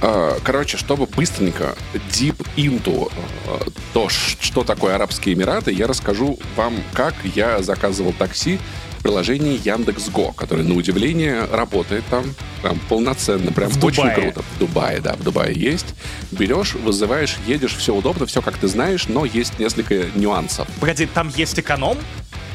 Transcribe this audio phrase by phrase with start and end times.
[0.00, 1.76] А, короче, чтобы быстренько
[2.10, 3.10] deep into
[3.46, 8.58] э, то, что такое Арабские Эмираты, я расскажу вам, как я заказывал такси
[8.98, 12.24] в приложении Яндекс.Го, которое, на удивление, работает там,
[12.62, 14.14] там полноценно, прям В очень Дубае.
[14.32, 14.42] круто.
[14.54, 15.94] В Дубае, да, в Дубае есть.
[16.32, 20.66] Берешь, вызываешь, едешь, все удобно, все как ты знаешь, но есть несколько нюансов.
[20.80, 21.98] Погоди, там есть эконом?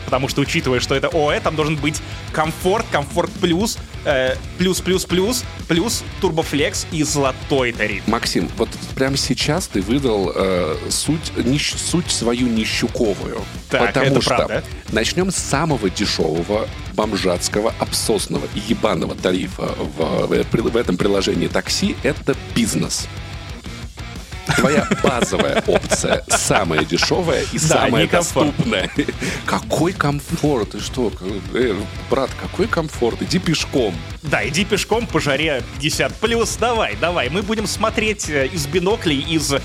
[0.05, 2.01] Потому что, учитывая, что это ОЭ, там должен быть
[2.31, 8.07] комфорт, комфорт плюс, э, плюс, плюс, плюс, плюс турбофлекс и золотой тариф.
[8.07, 13.41] Максим, вот прямо сейчас ты выдал э, суть, нищ- суть свою нищуковую.
[13.69, 14.63] Так, потому что правда.
[14.91, 19.67] начнем с самого дешевого, бомжатского, обсосного и ебаного тарифа
[19.97, 23.07] в, в- в этом приложении такси— это бизнес.
[24.57, 28.89] Твоя базовая опция самая дешевая и Да, самая доступная.
[29.45, 30.71] Какой комфорт?
[30.71, 31.11] Ты что,
[31.53, 31.75] э,
[32.09, 33.21] брат, какой комфорт?
[33.21, 33.93] Иди пешком.
[34.21, 39.19] Да, иди пешком по жаре 50 плюс, давай, давай, мы будем смотреть э, из биноклей,
[39.19, 39.61] из э,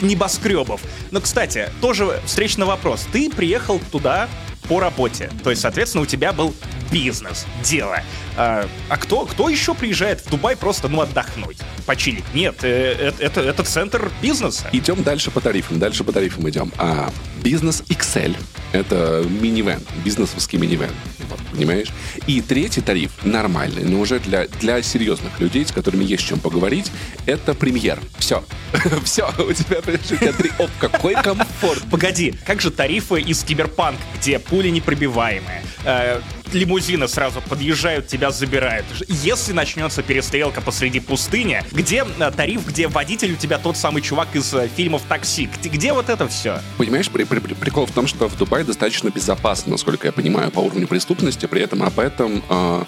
[0.00, 0.80] небоскребов.
[1.10, 3.06] Но, кстати, тоже встречный вопрос.
[3.12, 4.28] Ты приехал туда
[4.68, 6.54] по работе, то есть, соответственно, у тебя был
[6.90, 8.00] бизнес, дело.
[8.36, 12.24] А, а кто, кто еще приезжает в Дубай просто, ну, отдохнуть, почилить?
[12.34, 14.68] Нет, э, э, это, это центр бизнеса.
[14.72, 16.72] Идем дальше по тарифам, дальше по тарифам идем.
[16.78, 17.10] А,
[17.42, 18.36] бизнес XL—
[18.72, 20.90] это минивэн, бизнесовский минивэн,
[21.30, 21.88] вот, понимаешь?
[22.26, 26.90] И третий тариф, нормальный, но уже для, для серьезных людей, с которыми есть чем поговорить,
[27.24, 28.00] это премьер.
[28.18, 28.44] Все.
[29.04, 30.50] Все, у тебя, у тебя три...
[30.58, 31.82] Оп, какой комфорт.
[31.90, 36.20] Погоди, как же тарифы из Киберпанк, где пули непробиваемые, э,
[36.54, 38.86] лимузины сразу подъезжают, тебя забирают.
[39.06, 44.28] Если начнется перестрелка посреди пустыни, где э, тариф, где водитель у тебя тот самый чувак
[44.34, 46.62] из э, фильмов «Такси», где, где вот это все?
[46.78, 50.50] Понимаешь, при- при- при- прикол в том, что в Дубае достаточно безопасно, насколько я понимаю,
[50.50, 51.44] по уровню преступности.
[51.44, 52.84] При этом об этом э,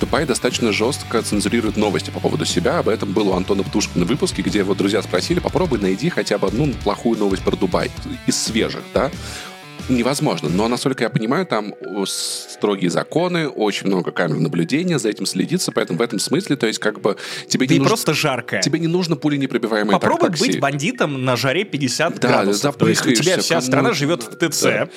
[0.00, 2.80] Дубай достаточно жестко цензурирует новости по поводу себя.
[2.80, 6.38] Об этом было у Антона Птушкина в выпуске, где вот друзья спросили, попробуй найди хотя
[6.38, 7.92] бы одну плохую новость про Дубай
[8.26, 9.12] из свежих, да?
[9.88, 15.26] Невозможно, но, насколько я понимаю, там о, строгие законы, очень много камер наблюдения, за этим
[15.26, 17.16] следится, поэтому в этом смысле, то есть как бы
[17.48, 17.88] тебе Ты не нужно...
[17.90, 18.60] просто жарко.
[18.60, 20.46] Тебе не нужно пули непробиваемые Попробуй такси.
[20.46, 22.76] быть бандитом на жаре 50 Да, градусов.
[22.76, 24.88] То есть у тебя вся кому- страна живет в ТЦ, Да.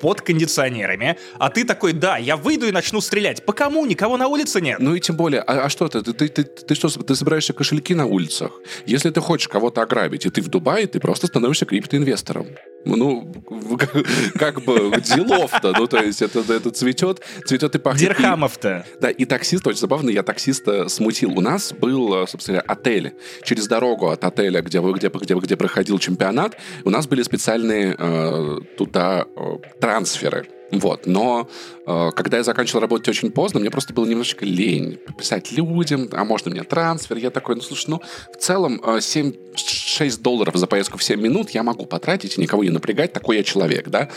[0.00, 3.44] под кондиционерами, а ты такой, да, я выйду и начну стрелять.
[3.44, 3.84] По кому?
[3.86, 4.78] Никого на улице нет.
[4.78, 6.00] Ну и тем более, а, а что ты?
[6.02, 8.52] Ты, ты, ты, ты что, ты собираешься кошельки на улицах?
[8.86, 12.46] Если ты хочешь кого-то ограбить, и ты в Дубае, ты просто становишься криптоинвестором.
[12.84, 13.30] Ну,
[14.38, 18.00] как, бы делов-то, ну, то есть это, это цветет, цветет и пахнет.
[18.00, 18.86] Дирхамов-то.
[19.00, 21.36] Да, и таксист, очень забавно, я таксиста смутил.
[21.36, 23.14] У нас был, э, собственно, говоря, отель.
[23.42, 28.58] Через дорогу от отеля, где, где, где, где проходил чемпионат, у нас были специальные э,
[28.76, 30.48] туда э, трансферы.
[30.70, 31.48] Вот, но
[31.86, 36.24] э, когда я заканчивал работать очень поздно, мне просто было немножечко лень писать людям, а
[36.24, 37.16] можно мне трансфер?
[37.16, 38.02] Я такой, ну слушай, ну
[38.32, 42.64] в целом э, 7-6 долларов за поездку в 7 минут я могу потратить и никого
[42.64, 44.10] не напрягать, такой я человек, да.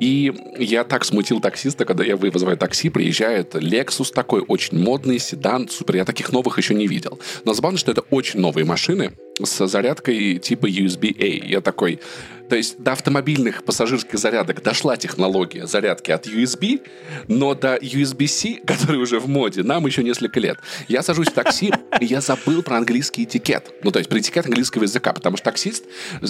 [0.00, 5.18] И я так смутил таксиста, когда я вы- вызываю такси, приезжает Lexus такой, очень модный,
[5.18, 7.18] седан, супер, я таких новых еще не видел.
[7.44, 11.46] Но забавно, что это очень новые машины с зарядкой типа USB-A.
[11.46, 12.00] Я такой,
[12.48, 16.82] то есть до автомобильных пассажирских зарядок дошла технология зарядки от USB,
[17.28, 20.58] но до USB-C, который уже в моде, нам еще несколько лет.
[20.88, 23.72] Я сажусь в такси, и я забыл про английский этикет.
[23.82, 25.84] Ну, то есть про этикет английского языка, потому что таксист,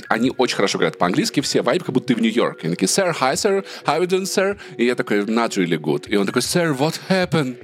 [0.08, 2.66] они очень хорошо говорят по-английски, все вайб, как будто ты в Нью-Йорке.
[2.66, 4.58] Они такие, sir, hi, sir, how you doing, sir?
[4.76, 6.08] И я такой, not really good.
[6.08, 7.56] И он такой, sir, what happened?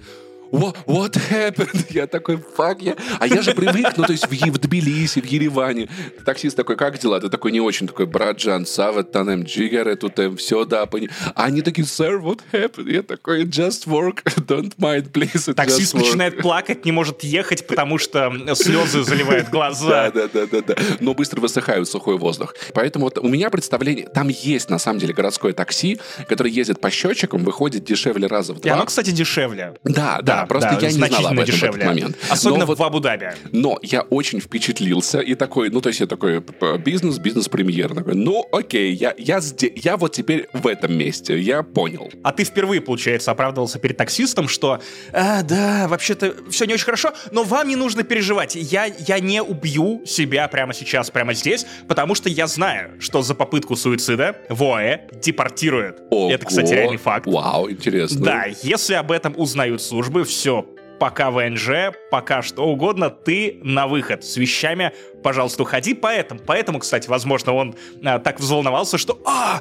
[0.54, 1.86] What, what happened?
[1.90, 2.94] Я такой, fuck, я...
[3.18, 5.88] А я же привык, ну, то есть в, в Тбилиси, в Ереване.
[6.24, 7.20] Таксист такой, как дела?
[7.20, 11.08] Ты такой не очень, такой, брат Джан, Сават, Танем, Джигер, тут все, да, пони...
[11.34, 12.90] А они такие, sir, what happened?
[12.90, 16.04] Я такой, just work, don't mind, please, Таксист just work».
[16.04, 20.10] начинает плакать, не может ехать, потому что слезы заливают Да, глаза.
[20.12, 20.74] да, да, да, да.
[21.00, 22.54] Но быстро высыхают сухой воздух.
[22.74, 25.98] Поэтому вот у меня представление, там есть на самом деле городское такси,
[26.28, 28.74] которое ездит по счетчикам, выходит дешевле раза в И два.
[28.74, 29.74] оно, кстати, дешевле.
[29.84, 31.82] Да, да, просто я не знал об этом в дешевле.
[31.82, 32.16] этот момент.
[32.28, 33.26] Особенно Но вот- в Абу-Даби.
[33.52, 36.42] Но я очень впечатлился и такой, ну, то есть я такой,
[36.78, 37.94] бизнес, бизнес-премьер.
[37.94, 42.10] Такой, ну, окей, я, я, сде- я вот теперь в этом месте, я понял.
[42.22, 44.80] А ты впервые, получается, оправдывался перед таксистом, что
[45.12, 48.54] «А, да, вообще-то все не очень хорошо, но вам не нужно переживать.
[48.56, 53.34] Я, я не убью себя прямо сейчас, прямо здесь, потому что я знаю, что за
[53.34, 55.98] попытку суицида в ОАЭ депортируют.
[56.10, 57.26] Это, кстати, Ого, реальный факт.
[57.26, 58.24] Вау, интересно.
[58.24, 60.66] Да, если об этом узнают службы, все,
[60.98, 64.92] пока ВНЖ, пока что угодно, ты на выход с вещами,
[65.22, 65.94] пожалуйста, уходи.
[65.94, 67.74] Поэтому, поэтому, кстати, возможно, он
[68.04, 69.60] а, так взволновался, что «А,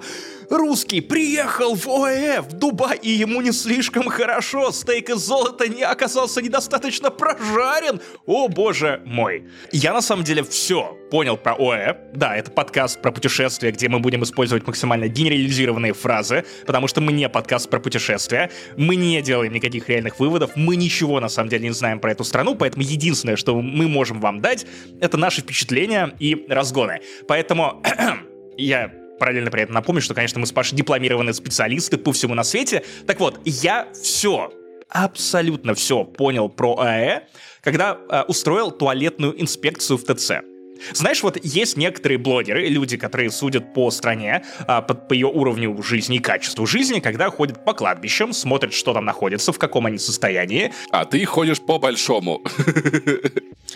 [0.53, 4.71] русский приехал в ОЭ, в Дубай, и ему не слишком хорошо.
[4.71, 7.99] Стейк из золота не оказался недостаточно прожарен.
[8.25, 9.45] О, боже мой.
[9.71, 11.97] Я на самом деле все понял про ОЭ.
[12.15, 17.11] Да, это подкаст про путешествия, где мы будем использовать максимально генерализированные фразы, потому что мы
[17.11, 18.49] не подкаст про путешествия.
[18.77, 20.55] Мы не делаем никаких реальных выводов.
[20.55, 24.19] Мы ничего на самом деле не знаем про эту страну, поэтому единственное, что мы можем
[24.21, 24.65] вам дать,
[25.01, 27.01] это наши впечатления и разгоны.
[27.27, 27.83] Поэтому
[28.57, 32.43] я параллельно при этом напомню, что, конечно, мы с Пашей дипломированные специалисты по всему на
[32.43, 32.83] свете.
[33.07, 34.51] Так вот, я все,
[34.89, 37.23] абсолютно все понял про АЭ,
[37.61, 40.52] когда э, устроил туалетную инспекцию в ТЦ.
[40.93, 45.81] Знаешь, вот есть некоторые блогеры, люди, которые судят по стране, а, по, по ее уровню
[45.81, 49.97] жизни и качеству жизни, когда ходят по кладбищам, смотрят, что там находится, в каком они
[49.97, 50.73] состоянии.
[50.91, 52.41] А ты ходишь по большому.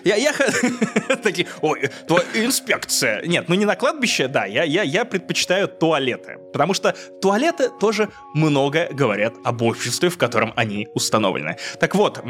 [0.03, 0.33] Я, я
[1.23, 3.21] такие, ой, то инспекция.
[3.25, 6.37] Нет, ну не на кладбище, да, я, я, я предпочитаю туалеты.
[6.53, 11.57] Потому что туалеты тоже много говорят об обществе, в котором они установлены.
[11.79, 12.23] Так вот,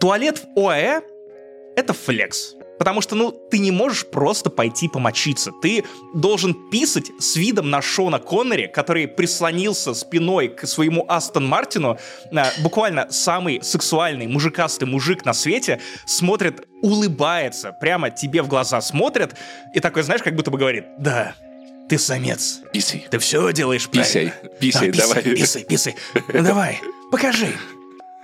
[0.00, 1.02] туалет в ОАЭ—
[1.76, 2.54] это флекс.
[2.78, 5.52] Потому что, ну, ты не можешь просто пойти помочиться.
[5.62, 5.84] Ты
[6.14, 11.98] должен писать с видом на Шона Коннери, который прислонился спиной к своему Астон Мартину.
[12.34, 19.34] А, буквально самый сексуальный, мужикастый мужик на свете смотрит, улыбается, прямо тебе в глаза смотрит
[19.74, 21.34] и такой, знаешь, как будто бы говорит, да,
[21.88, 22.60] ты самец.
[22.72, 23.06] Писай.
[23.10, 24.30] Ты все делаешь правильно.
[24.60, 25.22] Писай, писай, да, давай.
[25.22, 25.96] Писай, писай.
[26.32, 27.48] Ну, давай, покажи.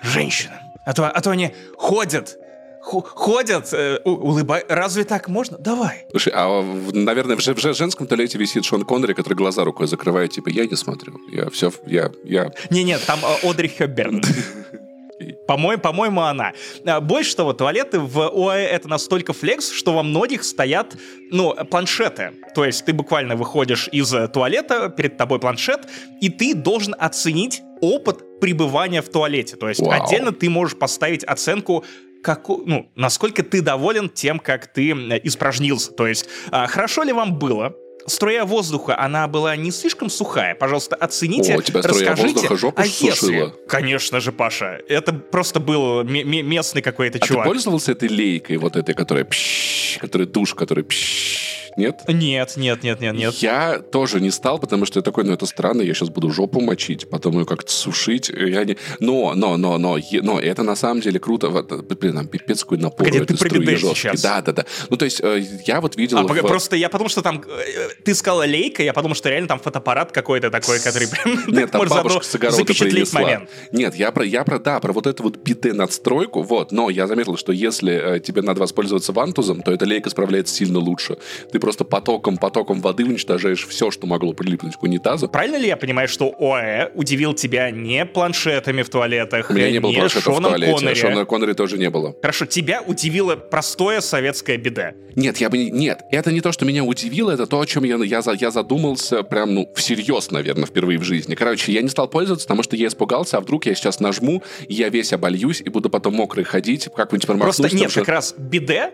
[0.03, 0.61] Женщина.
[0.85, 2.37] А то, а то они ходят
[2.85, 4.67] ходят, э, улыбают.
[4.69, 5.59] Разве так можно?
[5.59, 6.07] Давай.
[6.11, 10.49] Слушай, а, наверное, в, в женском туалете висит Шон Коннери, который глаза рукой закрывает, типа,
[10.51, 11.19] я не смотрю.
[11.31, 12.53] Я все, я, я...
[12.71, 14.23] Не-нет, там э, Одри Хёбберн.
[15.47, 16.53] По-моему, по-моему, она.
[16.87, 20.97] А, больше того, туалеты в ОАЭ это настолько флекс, что во многих стоят,
[21.31, 22.33] ну, планшеты.
[22.55, 25.89] То есть ты буквально выходишь из туалета, перед тобой планшет,
[26.21, 29.57] и ты должен оценить опыт пребывания в туалете.
[29.57, 30.03] То есть Вау.
[30.03, 31.85] отдельно ты можешь поставить оценку
[32.25, 34.91] как, ну, насколько ты доволен тем, как ты
[35.23, 35.93] испражнился.
[35.93, 37.75] То есть, а, хорошо ли вам было,
[38.06, 40.55] струя воздуха, она была не слишком сухая.
[40.55, 42.35] Пожалуйста, оцените, О, у тебя струя расскажите.
[42.35, 43.31] воздуха жопу а сушила.
[43.31, 43.53] если...
[43.69, 44.81] Конечно же, Паша.
[44.88, 47.44] Это просто был местный какой-то а чувак.
[47.44, 52.03] ты пользовался этой лейкой, вот этой, которая пш, которая душ, который пш, нет?
[52.09, 53.35] Нет, нет, нет, нет, нет.
[53.35, 56.61] Я тоже не стал, потому что я такой, ну это странно, я сейчас буду жопу
[56.61, 58.29] мочить, потом ее как-то сушить.
[58.29, 58.76] Я не...
[59.00, 61.50] Но, но, но, но, но, это на самом деле круто.
[61.50, 63.49] Блин, нам пипец какой напор Погоди, ты про
[63.94, 64.23] сейчас.
[64.23, 64.67] Да, да, да.
[64.91, 66.19] Ну, то есть, э, я вот видел...
[66.19, 66.43] А, в...
[66.43, 67.43] Просто я потому что там...
[67.47, 71.09] Э, ты сказала лейка, я подумал, что реально там фотоаппарат какой-то такой, который.
[71.49, 73.50] Нет, там бабушка с запечатлеть момент.
[73.73, 77.37] Нет, я про, я про, да, про вот эту вот биде-надстройку, вот, но я заметил,
[77.37, 81.19] что если э, тебе надо воспользоваться вантузом, то эта лейка справляется сильно лучше.
[81.53, 85.28] Ты просто потоком потоком воды уничтожаешь все, что могло прилипнуть к унитазу.
[85.28, 89.81] Правильно ли я понимаю, что ОАЭ удивил тебя не планшетами в туалетах, У меня не
[89.81, 90.94] было Шоном в туалете, Коннери.
[90.94, 92.14] Шона Коннери тоже не было.
[92.20, 94.93] Хорошо, тебя удивило простое советское беда.
[95.16, 95.70] Нет, я бы не...
[95.70, 99.22] Нет, это не то, что меня удивило, это то, о чем я, я, я задумался
[99.22, 101.34] прям, ну, всерьез, наверное, впервые в жизни.
[101.34, 104.75] Короче, я не стал пользоваться, потому что я испугался, а вдруг я сейчас нажму, и
[104.75, 107.56] я весь обольюсь, и буду потом мокрый ходить, как-нибудь промахнусь.
[107.56, 108.00] Просто нет, что...
[108.00, 108.93] как раз биде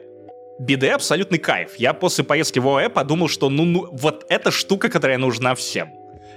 [0.60, 1.74] биде абсолютный кайф.
[1.76, 5.90] Я после поездки в ОАЭ подумал, что ну, ну вот эта штука, которая нужна всем.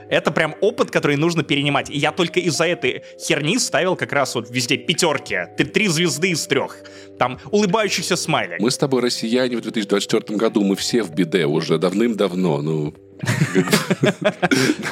[0.10, 1.90] Это прям опыт, который нужно перенимать.
[1.90, 5.38] И я только из-за этой херни ставил как раз вот везде пятерки.
[5.58, 6.78] Три, три звезды из трех.
[7.18, 8.60] Там улыбающийся смайлик.
[8.60, 12.62] Мы с тобой россияне в 2024 году, мы все в биде уже давным-давно.
[12.62, 12.94] Ну,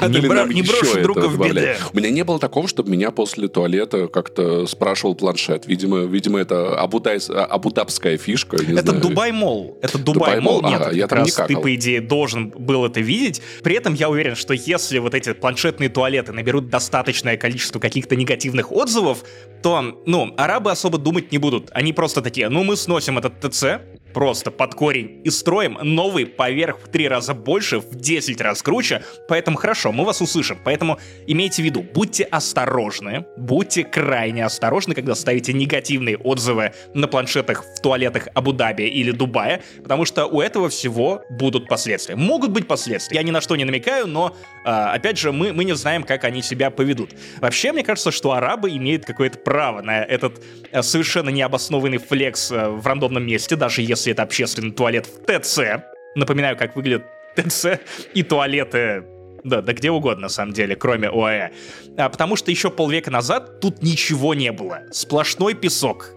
[0.07, 1.77] не, бро, не брошу друга в беде.
[1.93, 5.67] У меня не было такого, чтобы меня после туалета как-то спрашивал планшет.
[5.67, 8.57] Видимо, видимо это абудай, абудабская фишка.
[8.57, 9.77] это Дубай Мол.
[9.81, 10.61] Это Дубай, Мол.
[10.63, 13.41] Нет, я там раз ты, по идее, должен был это видеть.
[13.63, 18.71] При этом я уверен, что если вот эти планшетные туалеты наберут достаточное количество каких-то негативных
[18.71, 19.23] отзывов,
[19.61, 21.69] то, ну, арабы особо думать не будут.
[21.71, 23.81] Они просто такие, ну, мы сносим этот ТЦ,
[24.13, 29.03] просто под корень и строим новый поверх в три раза больше, в 10 раз круче,
[29.27, 30.57] поэтому хорошо, мы вас услышим.
[30.63, 37.63] Поэтому имейте в виду, будьте осторожны, будьте крайне осторожны, когда ставите негативные отзывы на планшетах
[37.63, 42.15] в туалетах Абу-Даби или Дубая, потому что у этого всего будут последствия.
[42.15, 43.17] Могут быть последствия.
[43.17, 46.23] Я ни на что не намекаю, но, а, опять же, мы, мы не знаем, как
[46.23, 47.11] они себя поведут.
[47.39, 50.41] Вообще, мне кажется, что арабы имеют какое-то право на этот
[50.71, 55.39] а, совершенно необоснованный флекс а, в рандомном месте, даже если если это общественный туалет в
[55.39, 55.83] ТЦ.
[56.15, 57.03] Напоминаю, как выглядит
[57.35, 57.79] ТЦ
[58.13, 59.03] и туалеты
[59.43, 61.49] да, да где угодно, на самом деле, кроме ОАЭ.
[61.97, 64.81] А, потому что еще полвека назад тут ничего не было.
[64.91, 66.13] Сплошной песок.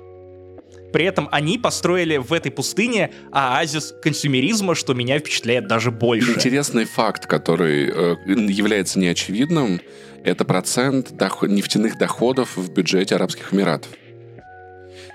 [0.92, 6.32] При этом они построили в этой пустыне оазис консюмеризма, что меня впечатляет даже больше.
[6.32, 9.80] Интересный факт, который э, является неочевидным,
[10.22, 13.90] это процент доход, нефтяных доходов в бюджете Арабских Эмиратов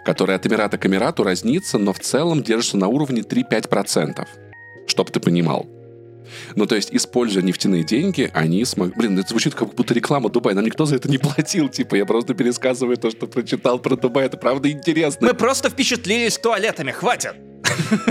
[0.10, 4.28] который от Эмирата к Эмирату разнится, но в целом держится на уровне 3-5%.
[4.88, 5.68] Чтоб ты понимал.
[6.56, 8.96] Ну, то есть, используя нефтяные деньги, они смогли...
[8.98, 10.56] Блин, это звучит как будто реклама Дубая.
[10.56, 11.70] Нам никто за это не платил.
[11.70, 14.26] Типа, я просто пересказываю то, что прочитал про Дубай.
[14.26, 15.28] Это правда интересно.
[15.28, 16.90] Мы просто впечатлились туалетами.
[16.90, 17.36] Хватит.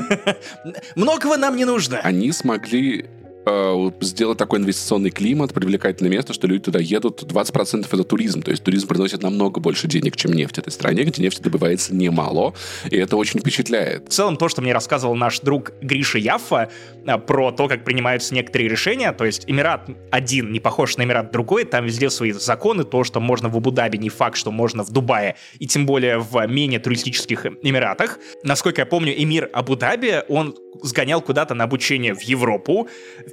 [0.95, 1.99] Многого нам не нужно.
[1.99, 3.07] Они смогли
[3.49, 7.23] э, сделать такой инвестиционный климат, привлекательное место, что люди туда едут.
[7.23, 8.43] 20% это туризм.
[8.43, 12.55] То есть туризм приносит намного больше денег, чем нефть этой стране, где нефть добывается немало.
[12.91, 14.09] И это очень впечатляет.
[14.09, 16.71] В целом, то, что мне рассказывал наш друг Гриша Яффа
[17.07, 21.33] э, про то, как принимаются некоторые решения, то есть Эмират один не похож на Эмират
[21.33, 24.91] другой, там везде свои законы, то, что можно в Абу-Даби, не факт, что можно в
[24.91, 28.19] Дубае, и тем более в менее туристических Эмиратах.
[28.43, 32.89] Насколько я помню, эмир Абу-Даби, он сгонял куда-то на обучение в Европу,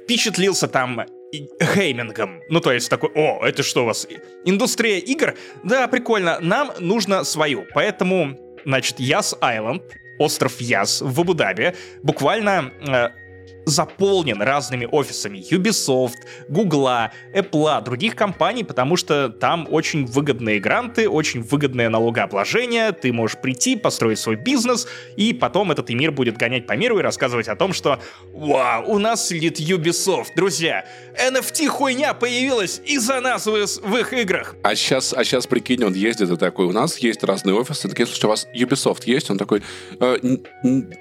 [0.06, 1.00] впечатлился там
[1.32, 2.40] геймингом.
[2.48, 4.06] Ну, то есть такой, о, это что у вас,
[4.44, 5.34] индустрия игр?
[5.64, 7.66] Да, прикольно, нам нужно свою.
[7.74, 9.82] Поэтому, значит, Яс Айленд,
[10.20, 13.08] остров Яс в Абу-Даби, буквально э,
[13.66, 16.14] заполнен разными офисами Ubisoft,
[16.48, 16.88] Google,
[17.34, 23.76] Apple, других компаний, потому что там очень выгодные гранты, очень выгодное налогообложение, ты можешь прийти,
[23.76, 27.72] построить свой бизнес, и потом этот мир будет гонять по миру и рассказывать о том,
[27.72, 28.00] что
[28.32, 30.86] «Вау, у нас сидит Ubisoft, друзья,
[31.20, 34.54] NFT хуйня появилась из-за нас в, в их играх».
[34.62, 38.06] А сейчас, а сейчас прикинь, он ездит и такой, у нас есть разные офисы, такие,
[38.06, 39.28] слушайте, у вас Ubisoft есть?
[39.30, 39.62] Он такой,
[39.98, 40.40] э, не,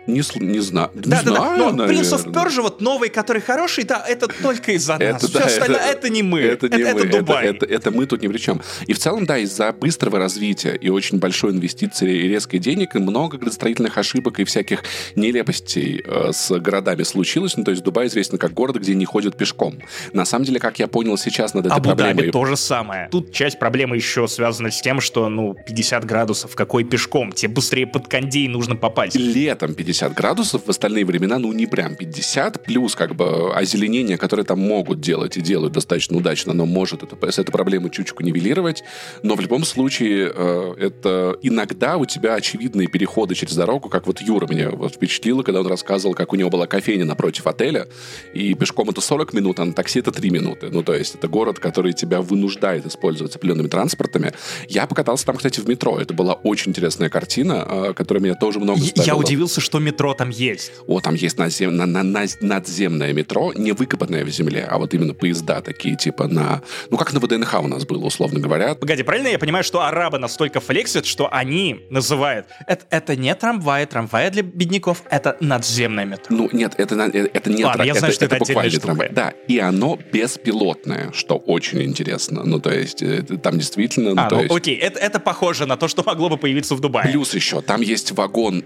[0.08, 1.94] не, не, знаю, не да, знаю, да, да.
[1.94, 5.24] Prince of Persia, вот новый, который хороший, да, это только из-за нас.
[5.24, 6.40] Это, Все да, остальное, это- это, не мы.
[6.42, 7.46] Это не это, мы, это Дубай.
[7.48, 8.62] Это, это- это мы тут ни при чем.
[8.88, 13.00] И в целом, да, из-за быстрого развития и очень большой инвестиции и резкой денег, и
[13.00, 14.84] много градостроительных ошибок и всяких
[15.16, 17.58] нелепостей э, с городами случилось.
[17.58, 19.80] Ну, то есть Дубай известен как город, где не ходят пешком.
[20.14, 22.32] На самом деле, как я понял сейчас над этой Абу-Даби проблемой...
[22.32, 23.08] то же самое.
[23.12, 27.32] Тут часть проблемы еще связана с тем, что, ну, 50 градусов, какой пешком?
[27.32, 29.16] Тебе быстрее под кондей нужно попасть.
[29.16, 34.44] летом 50 градусов, в остальные времена, ну, не прям 50, плюс как бы озеленение, которое
[34.44, 38.84] там могут делать и делают достаточно удачно, оно может это, эту проблему чучку нивелировать,
[39.24, 44.22] но в любом случае э, это иногда у тебя очевидные переходы через дорогу, как вот
[44.22, 47.88] Юра меня вот впечатлило, когда он рассказывал, как у него была кофейня напротив отеля,
[48.34, 50.70] и пешком это 40 минут, а на такси это 3 минуты.
[50.72, 54.34] Ну, то есть это город, который тебя вынуждает использовать определенными транспортами.
[54.68, 56.00] Я покатался там, кстати, в метро.
[56.00, 59.04] Это была очень интересная картина, э, которая меня тоже много Я-.
[59.04, 60.72] Я удивился, что метро там есть.
[60.88, 64.94] О, там есть назем- на- на- на- надземное метро, не выкопанное в земле, а вот
[64.94, 66.62] именно поезда такие, типа на...
[66.90, 68.76] Ну, как на ВДНХ у нас было, условно говоря.
[68.76, 73.86] Погоди, правильно я понимаю, что арабы настолько флексят, что они называют это, это не трамвай,
[73.86, 76.36] трамвай для бедняков, это надземное метро.
[76.36, 79.10] Ну, нет, это, э, это не Ладно, тра- я знаю, что это буквально отдельная трамвай.
[79.12, 82.44] Да, и оно беспилотное, что очень интересно.
[82.44, 84.14] Ну, то есть, э, там действительно...
[84.14, 86.80] ну, А, ну есть- окей, это, это похоже на то, что могло бы появиться в
[86.80, 87.10] Дубае.
[87.12, 88.64] Плюс еще, там есть вагон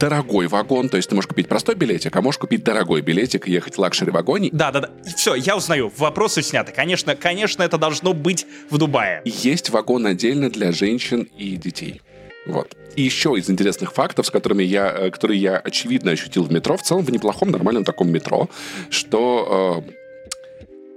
[0.00, 3.52] дорогой вагон, то есть ты можешь купить простой билетик, а можешь купить дорогой билетик и
[3.52, 4.48] ехать в luxury -вагоне.
[4.52, 4.90] Да, да, да.
[5.14, 5.92] Все, я узнаю.
[5.98, 6.72] Вопросы сняты.
[6.72, 9.20] Конечно, конечно, это должно быть в Дубае.
[9.24, 12.00] Есть вагон отдельно для женщин и детей.
[12.46, 12.74] Вот.
[12.96, 16.76] И еще из интересных фактов, с которыми я, э, которые я очевидно ощутил в метро,
[16.76, 18.48] в целом в неплохом, нормальном таком метро,
[18.88, 19.92] что э,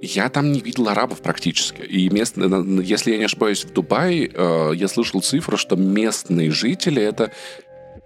[0.01, 1.81] я там не видел арабов практически.
[1.81, 7.01] И мест, если я не ошибаюсь, в Дубае э, я слышал цифру, что местные жители
[7.01, 7.31] это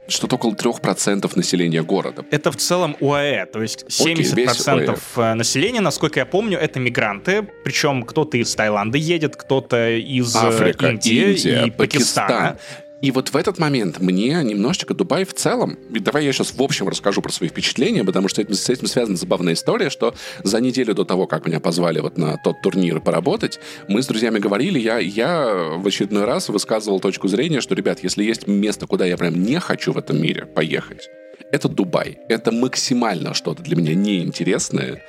[0.08, 2.26] что-то около 3% населения города.
[2.32, 8.04] Это в целом УАЭ, то есть 70% э, населения, насколько я помню, это мигранты, причем
[8.04, 12.58] кто-то из Таиланда едет, кто-то из э, Африка, Индии Индия, и Пакистана.
[12.58, 12.87] Пакистан.
[13.02, 15.78] И вот в этот момент мне немножечко Дубай в целом...
[15.94, 19.18] и Давай я сейчас в общем расскажу про свои впечатления, потому что с этим связана
[19.18, 23.60] забавная история, что за неделю до того, как меня позвали вот на тот турнир поработать,
[23.88, 28.24] мы с друзьями говорили, я, я в очередной раз высказывал точку зрения, что, ребят, если
[28.24, 31.10] есть место, куда я прям не хочу в этом мире поехать,
[31.52, 32.20] это Дубай.
[32.28, 35.02] Это максимально что-то для меня неинтересное.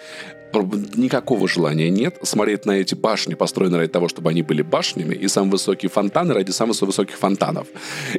[0.52, 5.28] Никакого желания нет смотреть на эти башни, построенные ради того, чтобы они были башнями, и
[5.28, 7.66] самые высокие фонтаны ради самых высоких фонтанов.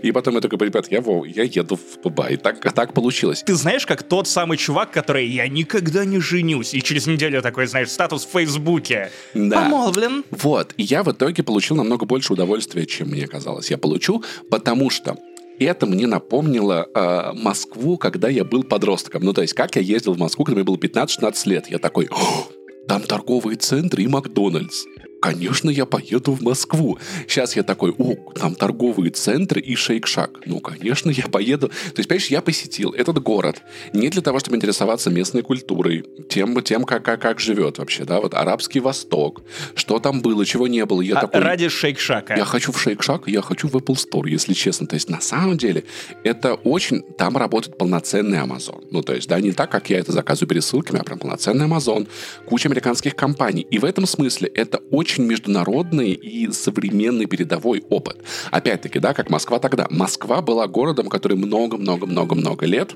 [0.02, 1.04] И потом я такой, ребят, я,
[1.36, 2.38] я еду в Дубай.
[2.38, 3.44] Так, так получилось.
[3.46, 7.68] Ты знаешь, как тот самый чувак, который «я никогда не женюсь», и через неделю такой,
[7.68, 9.12] знаешь, статус в Фейсбуке.
[9.34, 9.64] Да.
[9.64, 10.24] Помолвлен.
[10.32, 10.74] Вот.
[10.78, 13.70] И я в итоге получил намного больше удовольствия, чем мне казалось.
[13.70, 15.18] Я получу, потому что
[15.66, 19.24] это мне напомнило э, Москву, когда я был подростком.
[19.24, 21.68] Ну, то есть, как я ездил в Москву, когда мне было 15-16 лет.
[21.70, 22.48] Я такой, «О,
[22.88, 24.86] там торговые центры и Макдональдс.
[25.20, 26.98] Конечно, я поеду в Москву.
[27.28, 30.42] Сейчас я такой, о, там торговые центры и шейк-шак.
[30.46, 31.68] Ну, конечно, я поеду.
[31.70, 33.62] То есть, понимаешь, я посетил этот город
[33.94, 38.20] не для того, чтобы интересоваться местной культурой, тем, тем как, как, как живет вообще, да,
[38.20, 39.42] вот арабский Восток,
[39.76, 41.02] что там было, чего не было.
[41.02, 42.38] Я а такой, ради шейк-шака.
[42.38, 44.88] Я хочу в шейк-шак, я хочу в Apple Store, если честно.
[44.88, 45.84] То есть, на самом деле,
[46.24, 47.04] это очень...
[47.18, 48.86] Там работает полноценный Amazon.
[48.92, 52.08] Ну, то есть, да, не так, как я это заказываю пересылками, а прям полноценный Amazon,
[52.46, 53.68] куча американских компаний.
[53.70, 58.18] И в этом смысле это очень международный и современный передовой опыт.
[58.52, 59.88] Опять-таки, да, как Москва тогда.
[59.90, 62.96] Москва была городом, который много-много-много-много лет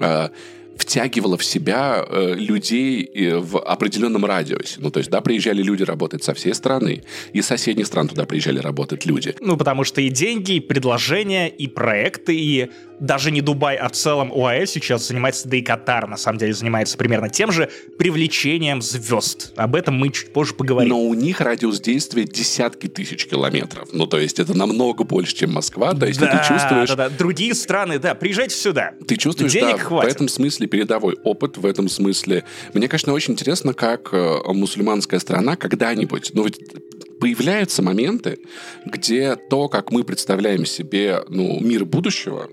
[0.00, 0.28] э,
[0.76, 4.78] втягивала в себя э, людей э, в определенном радиусе.
[4.80, 8.24] Ну, то есть, да, приезжали люди работать со всей страны, и из соседних стран туда
[8.24, 9.34] приезжали работать люди.
[9.40, 12.70] Ну, потому что и деньги, и предложения, и проекты, и
[13.00, 16.52] даже не Дубай, а в целом ОАЭ сейчас занимается, да и Катар, на самом деле,
[16.52, 19.52] занимается примерно тем же привлечением звезд.
[19.56, 20.90] Об этом мы чуть позже поговорим.
[20.90, 23.88] Но у них радиус действия десятки тысяч километров.
[23.92, 25.92] Ну, то есть, это намного больше, чем Москва.
[25.94, 26.88] То есть, да, ты чувствуешь...
[26.90, 28.92] Да, да, другие страны, да, приезжайте сюда.
[29.06, 30.12] Ты чувствуешь, Денег да, хватит.
[30.12, 32.44] в этом смысле передовой опыт, в этом смысле.
[32.72, 36.60] Мне, конечно, очень интересно, как э, мусульманская страна когда-нибудь, ну, ведь
[37.20, 38.38] появляются моменты,
[38.84, 42.48] где то, как мы представляем себе ну, мир будущего,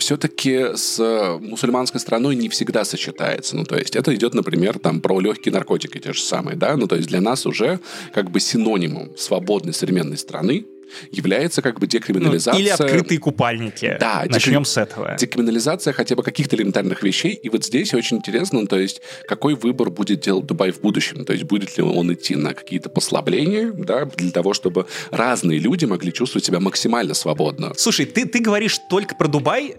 [0.00, 0.98] все-таки с
[1.40, 3.56] мусульманской страной не всегда сочетается.
[3.56, 6.86] Ну, то есть это идет, например, там про легкие наркотики те же самые, да, ну,
[6.86, 7.78] то есть для нас уже
[8.12, 10.66] как бы синонимом свободной современной страны
[11.10, 12.54] является как бы декриминализация...
[12.54, 13.96] Ну, или открытые купальники.
[14.00, 14.24] Да.
[14.28, 15.16] Начнем с этого.
[15.18, 17.32] Декриминализация хотя бы каких-то элементарных вещей.
[17.34, 21.24] И вот здесь очень интересно, ну, то есть какой выбор будет делать Дубай в будущем.
[21.24, 25.84] То есть будет ли он идти на какие-то послабления, да, для того, чтобы разные люди
[25.84, 27.72] могли чувствовать себя максимально свободно.
[27.76, 29.76] Слушай, ты, ты говоришь только про Дубай,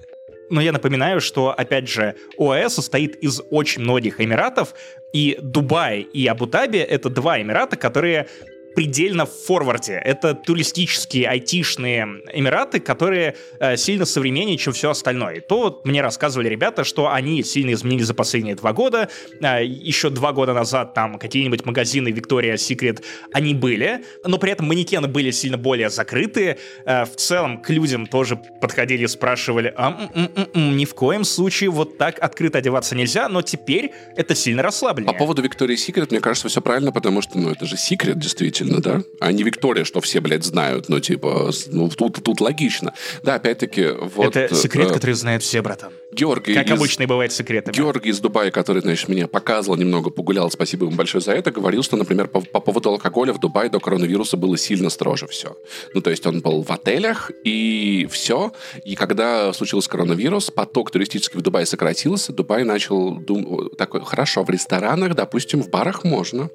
[0.51, 4.75] но я напоминаю, что, опять же, ОАЭ состоит из очень многих эмиратов,
[5.13, 8.27] и Дубай и Абу-Даби— это два эмирата, которые
[8.75, 9.93] предельно в форварде.
[9.93, 15.35] Это туристические, айтишные эмираты, которые э, сильно современнее, чем все остальное.
[15.35, 19.09] И то вот мне рассказывали ребята, что они сильно изменились за последние два года.
[19.41, 24.67] Э, еще два года назад там какие-нибудь магазины Victoria's Secret, они были, но при этом
[24.67, 26.57] манекены были сильно более закрытые.
[26.85, 30.95] Э, в целом к людям тоже подходили и спрашивали, а, м -м -м ни в
[30.95, 35.11] коем случае вот так открыто одеваться нельзя, но теперь это сильно расслабленнее.
[35.13, 38.60] По поводу Victoria's Secret, мне кажется, все правильно, потому что, ну, это же секрет, действительно
[38.61, 39.03] действительно, да?
[39.19, 40.89] А не Виктория, что все, блядь, знают.
[40.89, 42.93] Ну, типа, ну, тут, тут логично.
[43.23, 44.35] Да, опять-таки, вот...
[44.35, 45.91] Это секрет, э, который знают все, братан.
[46.11, 46.71] Георгий Как из...
[46.73, 47.73] обычно и бывает секретами.
[47.73, 51.83] Георгий из Дубая, который, значит, меня показывал, немного погулял, спасибо ему большое за это, говорил,
[51.83, 55.55] что, например, по, по поводу алкоголя в Дубае до коронавируса было сильно строже все.
[55.93, 58.51] Ну, то есть он был в отелях, и все.
[58.83, 63.69] И когда случился коронавирус, поток туристический в Дубае сократился, Дубай начал дум...
[63.77, 66.49] такой, хорошо, в ресторанах, допустим, в барах можно.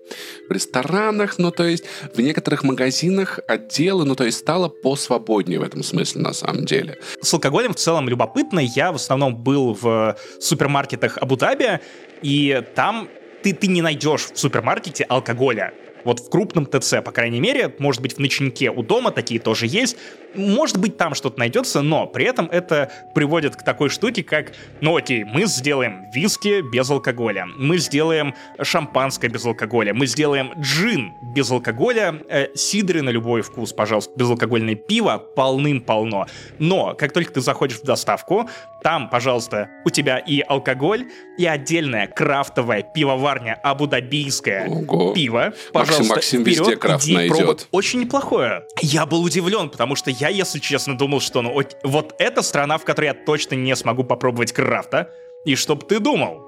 [0.48, 5.62] В ресторанах, ну, то есть в некоторых магазинах отделы, ну, то есть стало посвободнее в
[5.62, 6.98] этом смысле, на самом деле.
[7.22, 8.60] С алкоголем в целом любопытно.
[8.60, 11.80] Я в основном был в супермаркетах Абу-Даби,
[12.22, 13.08] и там
[13.42, 15.72] ты, ты не найдешь в супермаркете алкоголя.
[16.04, 19.66] Вот в крупном ТЦ, по крайней мере, может быть, в ночнике у дома такие тоже
[19.66, 19.96] есть.
[20.36, 24.96] Может быть, там что-то найдется, но при этом это приводит к такой штуке, как, ну
[24.96, 31.50] окей, мы сделаем виски без алкоголя, мы сделаем шампанское без алкоголя, мы сделаем джин без
[31.50, 36.26] алкоголя, э, сидры на любой вкус, пожалуйста, безалкогольное пиво полным-полно.
[36.58, 38.48] Но как только ты заходишь в доставку,
[38.82, 41.06] там, пожалуйста, у тебя и алкоголь,
[41.38, 45.12] и отдельная крафтовая пивоварня абудабийское Ого.
[45.12, 45.52] пиво.
[45.72, 47.36] Пожалуйста, Максим вперед, везде крафт найдет.
[47.36, 47.56] пробуй.
[47.72, 48.62] Очень неплохое.
[48.80, 52.84] Я был удивлен, потому что я, если честно, думал, что ну, вот эта страна, в
[52.84, 55.10] которой я точно не смогу попробовать крафта.
[55.44, 56.42] И чтоб ты думал,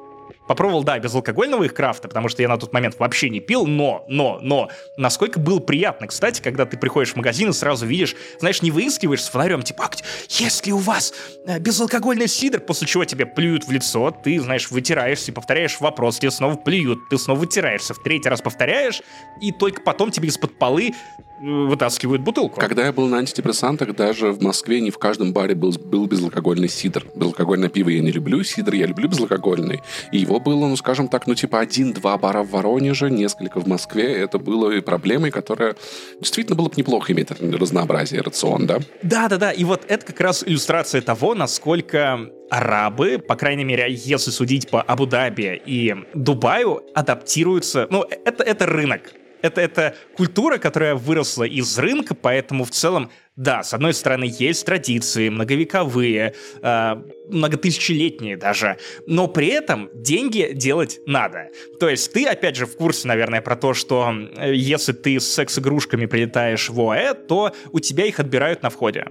[0.49, 4.05] Попробовал, да, безалкогольного их крафта, потому что я на тот момент вообще не пил, но,
[4.09, 8.63] но, но, насколько было приятно, кстати, когда ты приходишь в магазин и сразу видишь, знаешь,
[8.63, 9.91] не выискиваешь с фонарем, типа, а
[10.31, 11.13] есть ли у вас
[11.47, 16.19] э, безалкогольный сидр, после чего тебе плюют в лицо, ты, знаешь, вытираешься и повторяешь вопрос,
[16.19, 19.03] тебе снова плюют, ты снова вытираешься, в третий раз повторяешь,
[19.43, 22.59] и только потом тебе из-под полы э, вытаскивают бутылку.
[22.59, 26.69] Когда я был на антидепрессантах, даже в Москве не в каждом баре был, был безалкогольный
[26.69, 27.05] сидр.
[27.15, 29.83] Безалкогольное пиво я не люблю, сидр я люблю безалкогольный.
[30.13, 34.15] И его было, ну, скажем так, ну, типа один-два бара в Воронеже, несколько в Москве.
[34.17, 35.75] Это было и проблемой, которая
[36.21, 38.79] действительно было бы неплохо иметь разнообразие рацион, да?
[39.03, 42.21] Да-да-да, и вот это как раз иллюстрация того, насколько
[42.51, 47.87] арабы, по крайней мере, если судить по Абу-Даби и Дубаю, адаптируются.
[47.91, 49.13] Ну, это, это рынок.
[49.43, 54.67] это, это культура, которая выросла из рынка, поэтому в целом да, с одной стороны, есть
[54.67, 56.97] традиции многовековые, э,
[57.29, 61.51] многотысячелетние даже, но при этом деньги делать надо.
[61.79, 64.13] То есть ты, опять же, в курсе, наверное, про то, что
[64.45, 69.07] если ты с секс-игрушками прилетаешь в ОАЭ, то у тебя их отбирают на входе.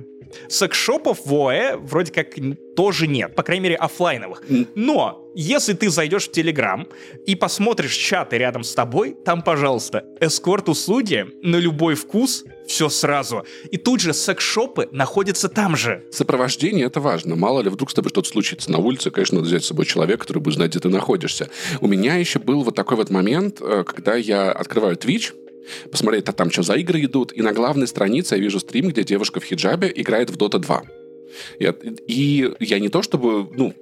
[0.50, 2.36] Секс-шопов в ОАЭ вроде как
[2.76, 4.44] тоже нет, по крайней мере, офлайновых.
[4.76, 6.86] Но если ты зайдешь в Телеграм
[7.26, 13.46] и посмотришь чаты рядом с тобой, там, пожалуйста, эскорт-услуги на любой вкус, все сразу.
[13.72, 16.04] И тут же секс-шопы находятся там же.
[16.12, 17.36] Сопровождение— это важно.
[17.36, 20.20] Мало ли, вдруг с тобой что-то случится на улице, конечно, надо взять с собой человека,
[20.20, 21.50] который будет знать, где ты находишься.
[21.82, 25.34] У меня еще был вот такой вот момент, э, когда я открываю Twitch,
[25.92, 27.34] посмотреть, а там что за игры идут.
[27.34, 30.84] И на главной странице я вижу стрим, где девушка в хиджабе играет в Dota 2.
[31.60, 33.74] И, я не то чтобы, ну,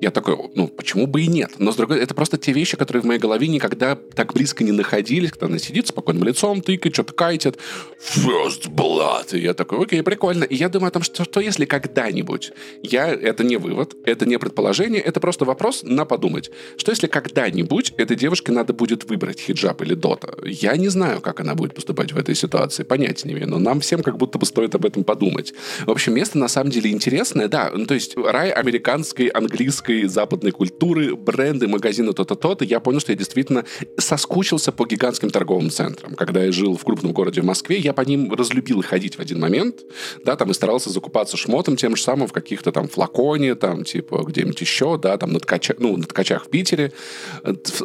[0.00, 1.52] я такой, ну, почему бы и нет?
[1.58, 4.72] Но, с другой это просто те вещи, которые в моей голове никогда так близко не
[4.72, 7.58] находились, когда она сидит спокойным лицом, тыкает, что-то кайтит.
[8.00, 9.36] First blood.
[9.36, 10.44] И я такой, окей, прикольно.
[10.44, 13.08] И я думаю о том, что, что если когда-нибудь я...
[13.08, 16.50] Это не вывод, это не предположение, это просто вопрос на подумать.
[16.76, 20.34] Что если когда-нибудь этой девушке надо будет выбрать хиджаб или дота?
[20.44, 23.80] Я не знаю, как она будет поступать в этой ситуации, понятия не имею, но нам
[23.80, 25.52] всем как будто бы стоит об этом подумать.
[25.86, 30.06] В общем, место на самом деле интересное, да, ну, то есть рай американской, английской русской
[30.06, 33.64] западной культуры, бренды, магазины то-то, то-то, я понял, что я действительно
[33.98, 36.14] соскучился по гигантским торговым центрам.
[36.14, 39.40] Когда я жил в крупном городе в Москве, я по ним разлюбил ходить в один
[39.40, 39.76] момент,
[40.24, 44.24] да, там и старался закупаться шмотом тем же самым в каких-то там Флаконе, там, типа,
[44.26, 46.92] где-нибудь еще, да, там на, ткача, ну, на ткачах в Питере.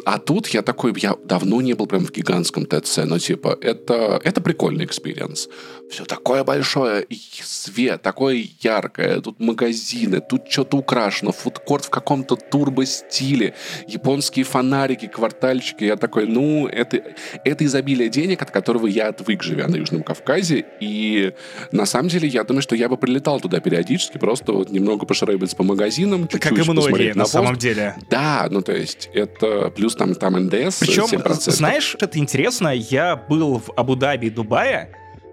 [0.04, 4.20] А тут я такой, я давно не был прям в гигантском ТЦ, но, типа, это,
[4.24, 5.48] это прикольный experience.
[5.90, 7.06] Все такое большое,
[7.42, 13.54] свет, такое яркое, тут магазины, тут что-то украшено, фудкорт в каком-то турбо-стиле,
[13.86, 15.84] японские фонарики, квартальчики.
[15.84, 17.00] Я такой, ну, это,
[17.44, 20.64] это изобилие денег, от которого я отвык, живя на Южном Кавказе.
[20.80, 21.32] И
[21.70, 25.54] на самом деле, я думаю, что я бы прилетал туда периодически, просто вот немного пошарабиться
[25.54, 26.22] по магазинам.
[26.22, 27.94] Чуть-чуть как и многие, на, на самом деле.
[28.10, 31.50] Да, ну то есть это плюс там, там НДС Причем, 7%.
[31.52, 34.90] знаешь, это интересно, я был в Абу-Даби и Дубае,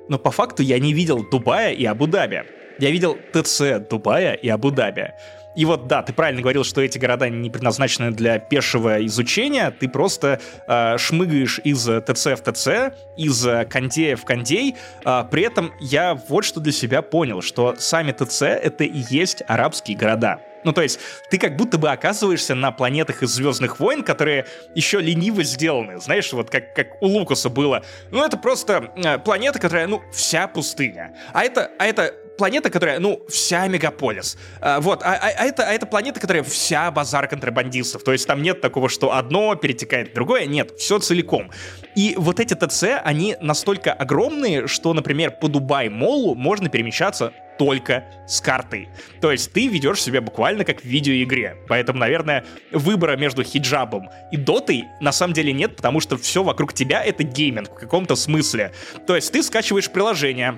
[0.10, 2.44] но по факту я не видел Дубая и Абу-Даби.
[2.80, 5.14] Я видел ТЦ Дубая и Абу-Даби.
[5.56, 9.90] И вот да, ты правильно говорил, что эти города не предназначены для пешего изучения, ты
[9.90, 14.76] просто э, шмыгаешь из ТЦ в ТЦ, из кондея в кондей.
[15.06, 19.44] Э, при этом я вот что для себя понял, что сами ТЦ это и есть
[19.48, 20.40] арабские города.
[20.64, 25.00] Ну, то есть, ты как будто бы оказываешься на планетах из Звездных войн, которые еще
[25.00, 26.00] лениво сделаны.
[26.00, 27.84] Знаешь, вот как, как у Лукаса было.
[28.12, 31.16] Ну, это просто э, планета, которая, ну, вся пустыня.
[31.34, 34.36] А это, а это планета, которая, ну, вся мегаполис.
[34.62, 38.04] А, вот, а, а, а, это, а это планета, которая вся базар контрабандистов.
[38.04, 40.48] То есть там нет такого, что одно перетекает в другое.
[40.48, 41.52] Нет, все целиком.
[41.96, 48.42] И вот эти ТЦ, они настолько огромные, что, например, по Дубай-молу можно перемещаться только с
[48.42, 48.88] карты.
[49.22, 51.58] То есть ты ведешь себя буквально как в видеоигре.
[51.68, 56.74] Поэтому, наверное, выбора между хиджабом и дотой на самом деле нет, потому что все вокруг
[56.74, 58.72] тебя это гейминг в каком-то смысле.
[59.06, 60.58] То есть ты скачиваешь приложение,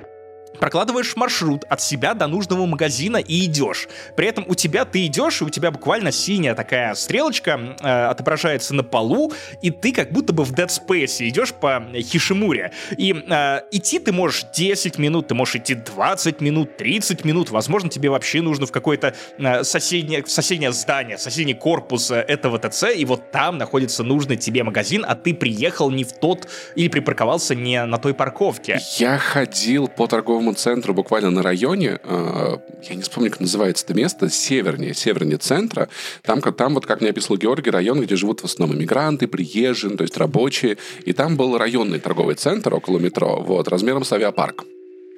[0.59, 3.87] прокладываешь маршрут от себя до нужного магазина и идешь.
[4.15, 8.73] При этом у тебя ты идешь, и у тебя буквально синяя такая стрелочка э, отображается
[8.73, 12.71] на полу, и ты как будто бы в Dead Space идешь по Хишимуре.
[12.97, 17.49] И э, идти ты можешь 10 минут, ты можешь идти 20 минут, 30 минут.
[17.49, 22.85] Возможно, тебе вообще нужно в какое-то э, соседнее, соседнее здание, соседний корпус э, этого ТЦ,
[22.95, 27.55] и вот там находится нужный тебе магазин, а ты приехал не в тот или припарковался
[27.55, 28.79] не на той парковке.
[28.97, 32.57] Я ходил по торговым торговому центру буквально на районе, э,
[32.89, 35.87] я не вспомню, как называется это место, севернее, севернее центра.
[36.21, 39.97] Там, там вот, как мне описал Георгий, район, где живут в основном иммигранты, приезжие, ну,
[39.97, 40.77] то есть рабочие.
[41.05, 44.65] И там был районный торговый центр около метро, вот, размером с авиапарк.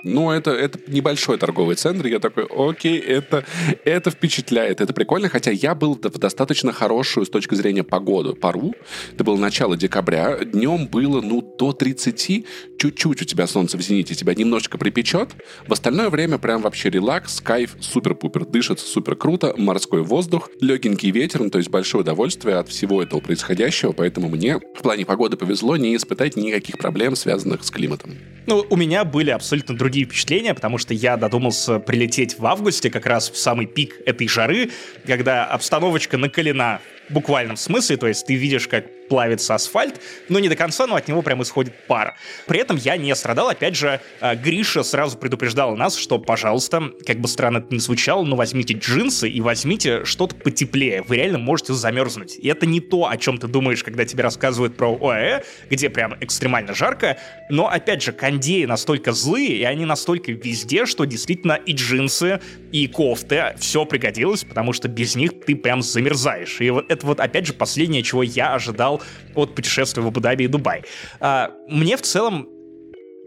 [0.06, 2.06] Ну, это, это небольшой торговый центр.
[2.06, 3.44] Я такой, окей, это,
[3.84, 5.30] это впечатляет, это прикольно.
[5.30, 8.76] Хотя я был в достаточно хорошую с точки зрения погоды пару.
[9.12, 10.38] Это было начало декабря.
[10.46, 12.46] Днем было, ну, до 30.
[12.78, 15.30] Чуть-чуть у тебя солнце в зените, тебя немножечко припечет.
[15.68, 18.46] В остальное время прям вообще релакс, кайф, супер-пупер.
[18.46, 23.22] Дышится супер круто, морской воздух, легенький ветер, ну, то есть большое удовольствие от всего этого
[23.22, 23.91] происходящего.
[23.91, 28.12] Поэтому мне в плане погоды повезло не испытать никаких проблем, связанных с климатом.
[28.48, 32.89] Ну, у меня были абсолютно другие другие впечатления, потому что я додумался прилететь в августе,
[32.89, 34.71] как раз в самый пик этой жары,
[35.08, 40.56] когда обстановочка накалена буквальном смысле, то есть ты видишь, как плавится асфальт, но не до
[40.56, 42.15] конца, но от него прям исходит пар.
[42.48, 47.20] При этом я не страдал, опять же, а, Гриша сразу предупреждал нас, что, пожалуйста, как
[47.20, 51.74] бы странно это ни звучало, но возьмите джинсы и возьмите что-то потеплее, вы реально можете
[51.74, 52.38] замерзнуть.
[52.38, 56.15] И это не то, о чем ты думаешь, когда тебе рассказывают про ОАЭ, где прям
[56.22, 57.18] экстремально жарко,
[57.50, 62.39] но, опять же, кондеи настолько злые, и они настолько везде, что действительно и джинсы,
[62.72, 66.60] и кофты, все пригодилось, потому что без них ты прям замерзаешь.
[66.60, 68.94] И вот это вот, опять же, последнее, чего я ожидал
[69.34, 70.84] от путешествия в Абу-Даби и Дубай.
[71.19, 72.49] А, мне в целом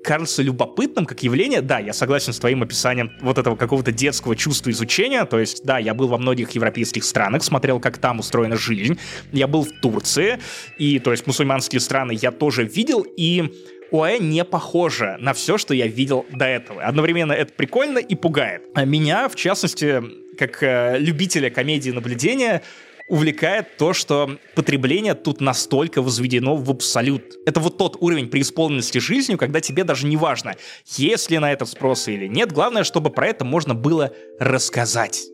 [0.03, 1.61] кажется любопытным как явление.
[1.61, 5.25] Да, я согласен с твоим описанием вот этого какого-то детского чувства изучения.
[5.25, 8.99] То есть, да, я был во многих европейских странах, смотрел, как там устроена жизнь.
[9.33, 10.39] Я был в Турции,
[10.79, 13.53] и, то есть, мусульманские страны я тоже видел, и
[13.91, 16.83] ОАЭ не похоже на все, что я видел до этого.
[16.83, 18.63] Одновременно это прикольно и пугает.
[18.75, 20.03] А меня, в частности,
[20.39, 22.63] как э, любителя комедии наблюдения,
[23.09, 27.35] увлекает то, что потребление тут настолько возведено в абсолют.
[27.47, 30.57] Это вот тот уровень преисполненности жизнью, когда тебе даже не важно,
[30.97, 32.53] есть ли на это спрос или нет.
[32.53, 35.25] Главное, чтобы про это можно было рассказать.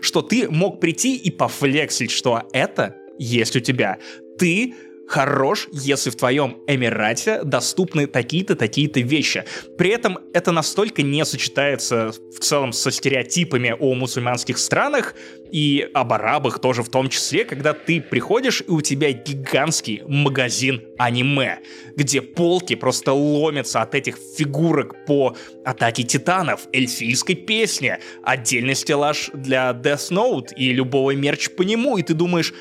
[0.00, 3.98] Что ты мог прийти и пофлексить, что это есть у тебя.
[4.38, 4.74] Ты
[5.06, 9.44] хорош, если в твоем Эмирате доступны такие-то, такие-то вещи.
[9.76, 15.14] При этом это настолько не сочетается в целом со стереотипами о мусульманских странах
[15.50, 20.82] и об арабах тоже в том числе, когда ты приходишь и у тебя гигантский магазин
[20.98, 21.60] аниме,
[21.96, 29.70] где полки просто ломятся от этих фигурок по атаке титанов, эльфийской песне, отдельный стеллаж для
[29.70, 32.52] Death Note и любого мерч по нему, и ты думаешь,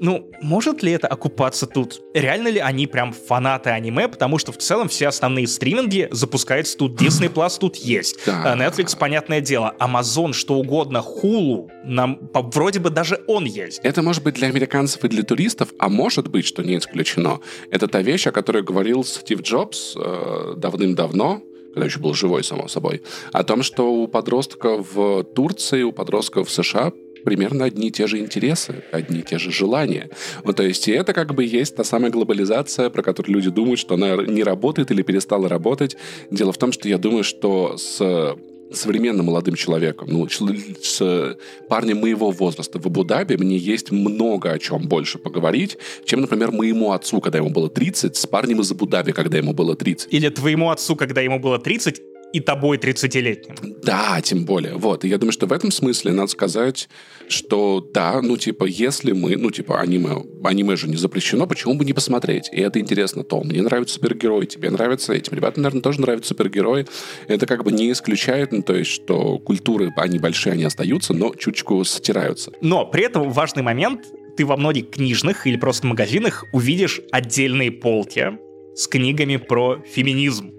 [0.00, 2.00] ну, может ли это окупаться тут?
[2.14, 4.08] Реально ли они прям фанаты аниме?
[4.08, 7.00] Потому что в целом все основные стриминги запускаются тут.
[7.00, 8.18] Disney Plus тут есть.
[8.24, 8.56] Да.
[8.56, 9.74] Netflix, понятное дело.
[9.78, 11.04] Amazon, что угодно.
[11.04, 11.68] Hulu.
[11.84, 13.80] Нам, вроде бы даже он есть.
[13.82, 17.40] Это может быть для американцев и для туристов, а может быть, что не исключено.
[17.70, 21.42] Это та вещь, о которой говорил Стив Джобс э, давным-давно,
[21.74, 26.48] когда еще был живой, само собой, о том, что у подростков в Турции, у подростков
[26.48, 26.90] в США
[27.24, 30.10] примерно одни и те же интересы, одни и те же желания.
[30.44, 33.80] Вот, то есть и это как бы есть та самая глобализация, про которую люди думают,
[33.80, 35.96] что она не работает или перестала работать.
[36.30, 38.36] Дело в том, что я думаю, что с
[38.72, 41.36] современным молодым человеком, ну, с
[41.68, 46.92] парнем моего возраста в Абу-Даби мне есть много о чем больше поговорить, чем, например, моему
[46.92, 50.12] отцу, когда ему было 30, с парнем из Абу-Даби, когда ему было 30.
[50.12, 52.00] Или твоему отцу, когда ему было 30,
[52.32, 53.56] и тобой 30-летним.
[53.82, 54.76] Да, тем более.
[54.76, 55.04] Вот.
[55.04, 56.88] И я думаю, что в этом смысле надо сказать,
[57.28, 61.84] что да, ну, типа, если мы, ну, типа, аниме, аниме же не запрещено, почему бы
[61.84, 62.48] не посмотреть?
[62.52, 65.34] И это интересно, то мне нравятся супергерои, тебе нравятся этим.
[65.34, 66.86] Ребятам, наверное, тоже нравятся супергерои.
[67.28, 71.34] Это как бы не исключает, ну, то есть, что культуры, они большие, они остаются, но
[71.34, 72.52] чуточку стираются.
[72.60, 78.38] Но при этом важный момент, ты во многих книжных или просто магазинах увидишь отдельные полки
[78.74, 80.52] с книгами про феминизм.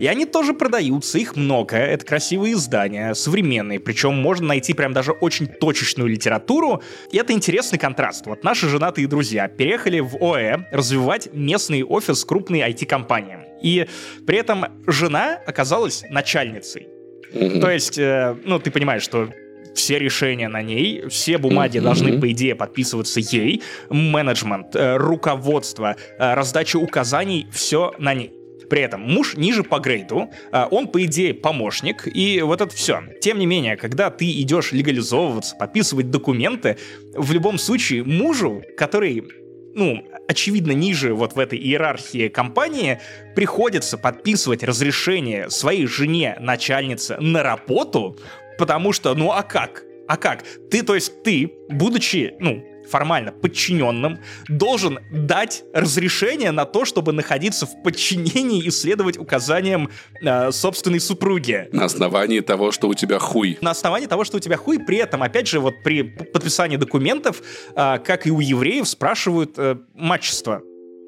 [0.00, 5.12] И они тоже продаются, их много, это красивые издания, современные, причем можно найти прям даже
[5.12, 6.82] очень точечную литературу,
[7.12, 8.24] и это интересный контраст.
[8.26, 13.40] Вот наши женатые друзья переехали в ОЭ развивать местный офис крупной IT-компании.
[13.62, 13.86] И
[14.26, 16.88] при этом жена оказалась начальницей.
[17.34, 17.60] Mm-hmm.
[17.60, 19.28] То есть, э, ну, ты понимаешь, что
[19.74, 21.82] все решения на ней, все бумаги mm-hmm.
[21.82, 28.39] должны, по идее, подписываться ей, менеджмент, э, руководство, э, раздача указаний, все на ней.
[28.70, 33.02] При этом муж ниже по грейду, а, он, по идее, помощник, и вот это все.
[33.20, 36.78] Тем не менее, когда ты идешь легализовываться, подписывать документы,
[37.14, 39.24] в любом случае мужу, который
[39.72, 43.00] ну, очевидно, ниже вот в этой иерархии компании,
[43.36, 48.18] приходится подписывать разрешение своей жене, начальнице, на работу,
[48.58, 49.84] потому что, ну а как?
[50.08, 50.42] А как?
[50.70, 57.66] Ты, то есть ты, будучи, ну, формально подчиненным, должен дать разрешение на то, чтобы находиться
[57.66, 59.90] в подчинении и следовать указаниям
[60.22, 61.68] э, собственной супруги.
[61.72, 63.58] На основании того, что у тебя хуй.
[63.60, 67.42] На основании того, что у тебя хуй, при этом, опять же, вот при подписании документов,
[67.74, 70.62] э, как и у евреев, спрашивают э, мачество.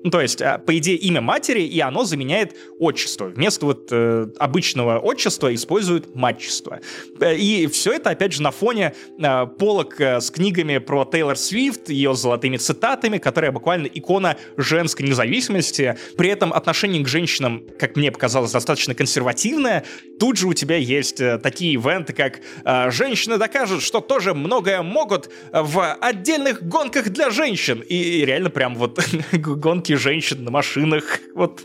[0.05, 3.27] Ну, то есть, а, по идее, имя матери, и оно заменяет отчество.
[3.27, 6.81] Вместо вот э, обычного отчества используют матчество.
[7.21, 11.37] Э, и все это, опять же, на фоне э, полок э, с книгами про Тейлор
[11.37, 15.97] Свифт, ее золотыми цитатами, которая буквально икона женской независимости.
[16.17, 19.85] При этом отношение к женщинам, как мне показалось, достаточно консервативное.
[20.19, 24.83] Тут же у тебя есть э, такие ивенты, как э, «Женщины докажут, что тоже многое
[24.83, 27.85] могут в отдельных гонках для женщин».
[27.89, 28.99] И, и реально прям вот
[29.33, 31.05] гонки фотографии женщин на машинах.
[31.35, 31.63] Вот.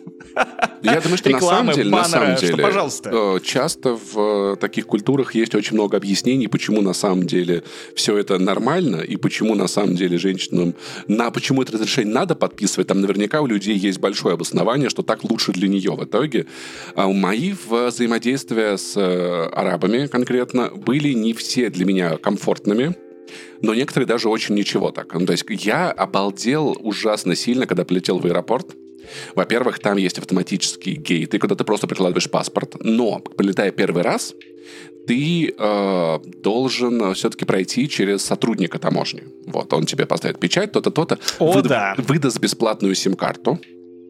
[0.81, 3.09] Я думаю, что Рекламы, на самом деле, баннеры, на самом что, деле, пожалуйста.
[3.13, 7.63] э, часто в э, таких культурах есть очень много объяснений, почему на самом деле
[7.93, 10.73] все это нормально и почему на самом деле женщинам
[11.07, 12.87] на почему это разрешение надо подписывать.
[12.87, 16.45] Там наверняка у людей есть большое обоснование, что так лучше для нее в итоге.
[16.95, 22.95] А мои взаимодействия с э, арабами конкретно были не все для меня комфортными
[23.61, 25.13] но некоторые даже очень ничего так.
[25.13, 28.75] Ну, то есть я обалдел ужасно сильно, когда полетел в аэропорт.
[29.35, 32.75] Во-первых, там есть автоматические гейты, куда ты просто прикладываешь паспорт.
[32.81, 34.33] Но, прилетая первый раз,
[35.07, 39.23] ты э, должен все-таки пройти через сотрудника таможни.
[39.45, 41.19] Вот, он тебе поставит печать, то-то, то-то.
[41.39, 41.95] О, выда- да.
[41.97, 43.59] Выдаст бесплатную сим-карту,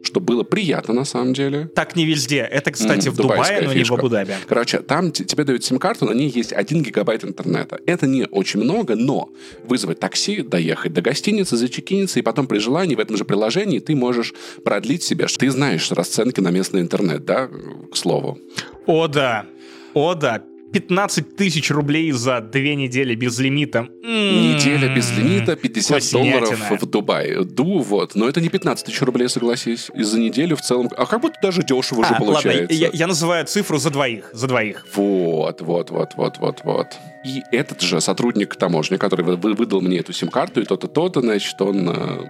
[0.03, 1.69] что было приятно на самом деле.
[1.75, 2.37] Так не везде.
[2.37, 3.95] Это, кстати, М, в Дубае, но не в фишка.
[3.95, 4.33] Абу-Даби.
[4.47, 7.79] Короче, там тебе дают сим-карту, на ней есть 1 гигабайт интернета.
[7.85, 9.29] Это не очень много, но
[9.65, 13.95] вызвать такси, доехать до гостиницы, зачекиниться, и потом при желании в этом же приложении ты
[13.95, 14.33] можешь
[14.63, 15.27] продлить себе.
[15.27, 17.49] Ты знаешь расценки на местный интернет, да,
[17.91, 18.39] к слову.
[18.85, 19.45] О, да.
[19.93, 20.43] О, да.
[20.73, 23.79] 15 тысяч рублей за две недели без лимита.
[24.03, 24.55] М-м-м.
[24.55, 26.39] Неделя без лимита, 50 Вкуснятина.
[26.41, 27.43] долларов в Дубае.
[27.43, 28.15] Ду, вот.
[28.15, 29.89] Но это не 15 тысяч рублей, согласись.
[29.95, 30.89] И за неделю в целом...
[30.97, 32.73] А как будто даже дешево уже А, ладно, получается.
[32.73, 34.29] я, я называю цифру за двоих.
[34.33, 34.85] За двоих.
[34.95, 36.87] Вот, вот, вот, вот, вот, вот.
[37.25, 41.21] И этот же сотрудник таможни, который вы- вы- выдал мне эту сим-карту и то-то, то-то,
[41.21, 42.25] значит, он э,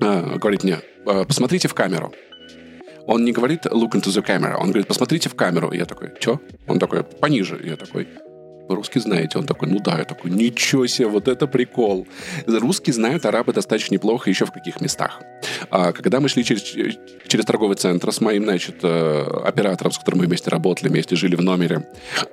[0.00, 2.12] э, говорит мне, «Э, посмотрите в камеру.
[3.08, 5.72] Он не говорит look into the camera, он говорит, посмотрите в камеру.
[5.72, 6.42] Я такой, что?
[6.66, 7.58] Он такой, пониже.
[7.64, 8.06] Я такой,
[8.68, 9.38] русский знаете?
[9.38, 9.98] Он такой, ну да.
[9.98, 12.06] Я такой, ничего себе, вот это прикол.
[12.46, 15.20] Русские знают арабы достаточно неплохо еще в каких местах.
[15.70, 20.20] А, когда мы шли через, через торговый центр с моим, значит, э, оператором, с которым
[20.20, 21.86] мы вместе работали, вместе жили в номере,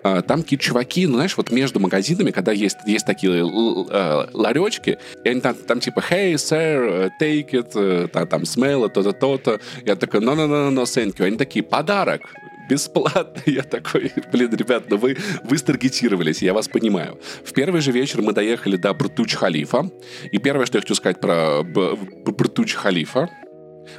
[0.04, 4.98] а, там какие-то чуваки, ну, знаешь, вот между магазинами, когда есть, есть такие э, ларечки,
[5.24, 8.90] и они там, там типа, hey, sir, uh, take it, э, та- там, smell it,
[8.94, 9.60] то-то, то-то.
[9.86, 11.26] Я такой, no, no, no, no, thank you.
[11.26, 12.22] Они такие, подарок,
[12.70, 13.42] бесплатно.
[13.46, 17.20] Я такой, блин, ребят, ну вы, вы старгетировались, я вас понимаю.
[17.44, 19.90] В первый же вечер мы доехали до Братуч-Халифа,
[20.32, 23.30] и первое, что я хочу сказать про Б- Б- Братуч-Халифа,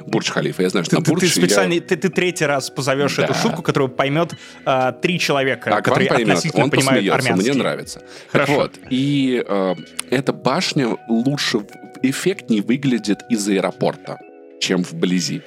[0.05, 1.21] Бурдж-Халифа, я знаю, что Ты, ты- Бурдж...
[1.21, 3.23] ты я- специально, ты, ты третий раз позовешь Да.
[3.23, 4.33] эту шутку, которую поймет
[4.65, 7.51] а, три человека, вам которые поймет, относительно он понимают посмеется, армянский.
[7.51, 8.01] мне нравится.
[8.31, 8.51] Хорошо.
[8.53, 9.75] Так вот, и э,
[10.09, 11.59] эта башня лучше,
[12.01, 14.19] эффектнее выглядит из аэропорта,
[14.59, 15.41] чем вблизи.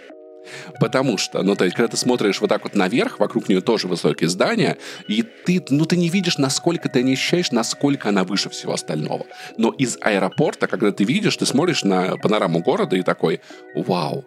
[0.79, 3.89] Потому что, ну, то есть, когда ты смотришь вот так вот наверх, вокруг нее тоже
[3.89, 8.51] высокие здания, и ты, ну, ты не видишь, насколько ты не ощущаешь, насколько она выше
[8.51, 9.27] всего остального.
[9.57, 13.41] Но из аэропорта, когда ты видишь, ты смотришь на панораму города и такой,
[13.75, 14.25] вау,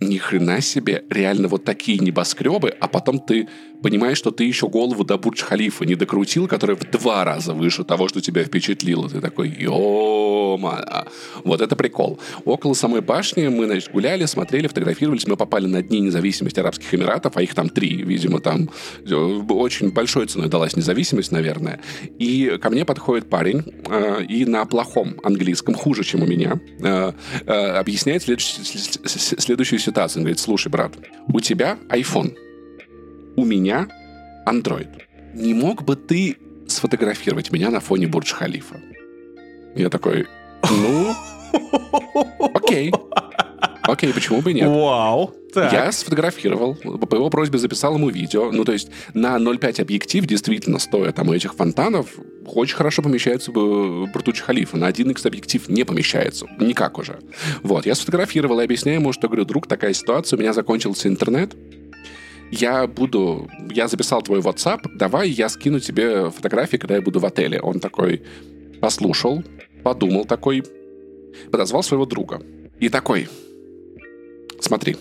[0.00, 3.48] ни хрена себе, реально вот такие небоскребы, а потом ты
[3.84, 8.08] понимаешь, что ты еще голову до Бурдж-Халифа не докрутил, который в два раза выше того,
[8.08, 9.10] что тебя впечатлило.
[9.10, 10.56] Ты такой, ё
[11.44, 12.18] Вот это прикол.
[12.46, 15.26] Около самой башни мы, значит, гуляли, смотрели, фотографировались.
[15.26, 18.70] Мы попали на Дни независимости Арабских Эмиратов, а их там три, видимо, там
[19.06, 21.78] э, очень большой ценой далась независимость, наверное.
[22.18, 27.12] И ко мне подходит парень э, и на плохом английском, хуже, чем у меня, э,
[27.78, 28.64] объясняет следующую,
[29.04, 30.20] следующую ситуацию.
[30.20, 30.94] Он говорит, слушай, брат,
[31.28, 32.34] у тебя iPhone,
[33.42, 33.88] меня
[34.46, 35.02] Android.
[35.34, 36.36] Не мог бы ты
[36.68, 38.80] сфотографировать меня на фоне Бурдж-Халифа?
[39.74, 40.26] Я такой,
[40.70, 41.14] ну,
[42.54, 42.92] окей.
[43.82, 44.68] Окей, почему бы и нет?
[44.68, 45.34] Вау.
[45.52, 45.72] Так.
[45.72, 48.50] Я сфотографировал, по его просьбе записал ему видео.
[48.50, 52.08] Ну, то есть на 0,5 объектив, действительно, стоя там у этих фонтанов,
[52.46, 54.76] очень хорошо помещается в Бартуч Халифа.
[54.76, 56.46] На 1х объектив не помещается.
[56.58, 57.20] Никак уже.
[57.62, 61.54] Вот, я сфотографировал и объясняю ему, что, говорю, друг, такая ситуация, у меня закончился интернет,
[62.50, 63.48] я буду...
[63.70, 67.60] Я записал твой WhatsApp, давай я скину тебе фотографии, когда я буду в отеле.
[67.60, 68.22] Он такой
[68.80, 69.42] послушал,
[69.82, 70.62] подумал такой,
[71.50, 72.42] подозвал своего друга.
[72.80, 73.28] И такой,
[74.60, 74.96] смотри,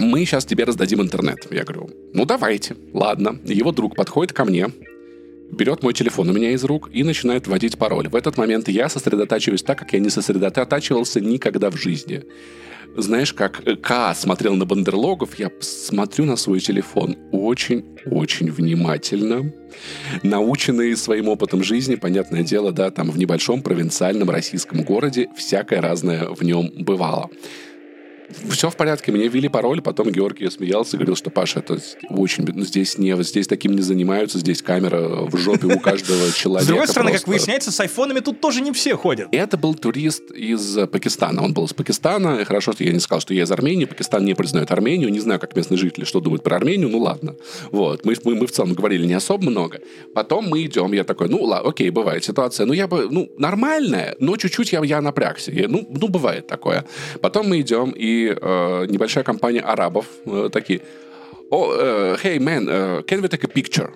[0.00, 1.46] мы сейчас тебе раздадим интернет.
[1.50, 3.38] Я говорю, ну давайте, ладно.
[3.44, 4.68] Его друг подходит ко мне,
[5.50, 8.08] берет мой телефон у меня из рук и начинает вводить пароль.
[8.08, 12.24] В этот момент я сосредотачиваюсь так, как я не сосредотачивался никогда в жизни.
[12.96, 19.52] Знаешь, как э, К смотрел на бандерлогов, я смотрю на свой телефон очень-очень внимательно.
[20.22, 26.28] Наученный своим опытом жизни, понятное дело, да, там в небольшом провинциальном российском городе всякое разное
[26.28, 27.30] в нем бывало.
[28.50, 32.44] Все в порядке, мне ввели пароль, потом Георгий смеялся и говорил, что Паша, это очень,
[32.46, 36.64] ну, здесь не, здесь таким не занимаются, здесь камера в жопе у каждого человека.
[36.64, 39.28] С другой стороны, как выясняется, с айфонами тут тоже не все ходят.
[39.32, 43.34] Это был турист из Пакистана, он был из Пакистана, хорошо, что я не сказал, что
[43.34, 46.56] я из Армении, Пакистан не признает Армению, не знаю, как местные жители, что думают про
[46.56, 47.36] Армению, ну ладно.
[47.70, 49.80] Вот, мы, мы, мы в целом говорили не особо много.
[50.14, 54.16] Потом мы идем, я такой, ну ладно, окей, бывает ситуация, ну я бы, ну, нормальная,
[54.18, 55.50] но чуть-чуть я, я напрягся.
[55.50, 56.84] Я, ну, ну, бывает такое.
[57.20, 60.80] Потом мы идем, и э, небольшая компания арабов э, такие,
[61.50, 63.90] о, uh, hey man, uh, can we take a picture?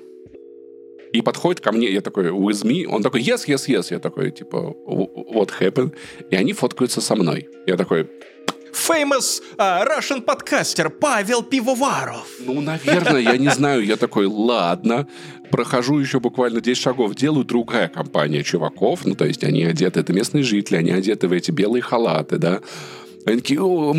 [1.12, 2.86] И подходит ко мне, я такой, with me?
[2.86, 3.86] Он такой, yes, yes, yes.
[3.90, 5.92] Я такой, типа, what happened?
[6.30, 7.48] И они фоткаются со мной.
[7.66, 8.08] Я такой,
[8.72, 12.26] famous uh, Russian подкастер Павел Пивоваров.
[12.40, 13.84] Ну, наверное, я не знаю.
[13.84, 15.06] Я такой, ладно.
[15.50, 17.14] Прохожу еще буквально 10 шагов.
[17.14, 19.04] Делаю другая компания чуваков.
[19.04, 22.60] Ну, то есть они одеты, это местные жители, они одеты в эти белые халаты, да.
[23.24, 23.94] Они такие, oh,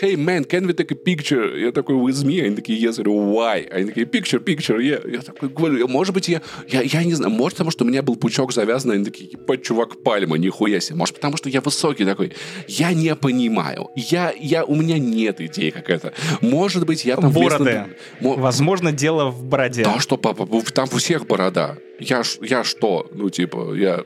[0.00, 1.58] hey, man, can we take a picture?
[1.58, 2.44] Я такой, with me?
[2.44, 2.98] Они такие, yes.
[2.98, 3.68] Я говорю, why?
[3.70, 5.10] Они такие, picture, picture, yeah.
[5.10, 8.02] Я такой говорю, может быть, я, я, я не знаю, может, потому что у меня
[8.02, 10.96] был пучок завязан, они такие, ебать, чувак, пальма, нихуя себе.
[10.96, 12.32] Может, потому что я высокий такой.
[12.66, 13.88] Я не понимаю.
[13.96, 16.12] Я, я, у меня нет идеи, как это.
[16.40, 17.32] Может быть, я там...
[17.32, 17.86] Бороды.
[18.20, 18.40] Вместо...
[18.40, 19.84] Возможно, дело в бороде.
[19.84, 21.78] Да, что, папа, там у всех борода.
[22.00, 23.08] Я, я что?
[23.12, 24.04] Ну, типа, я...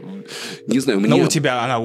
[0.66, 1.08] Не знаю, мне...
[1.08, 1.80] Но у тебя она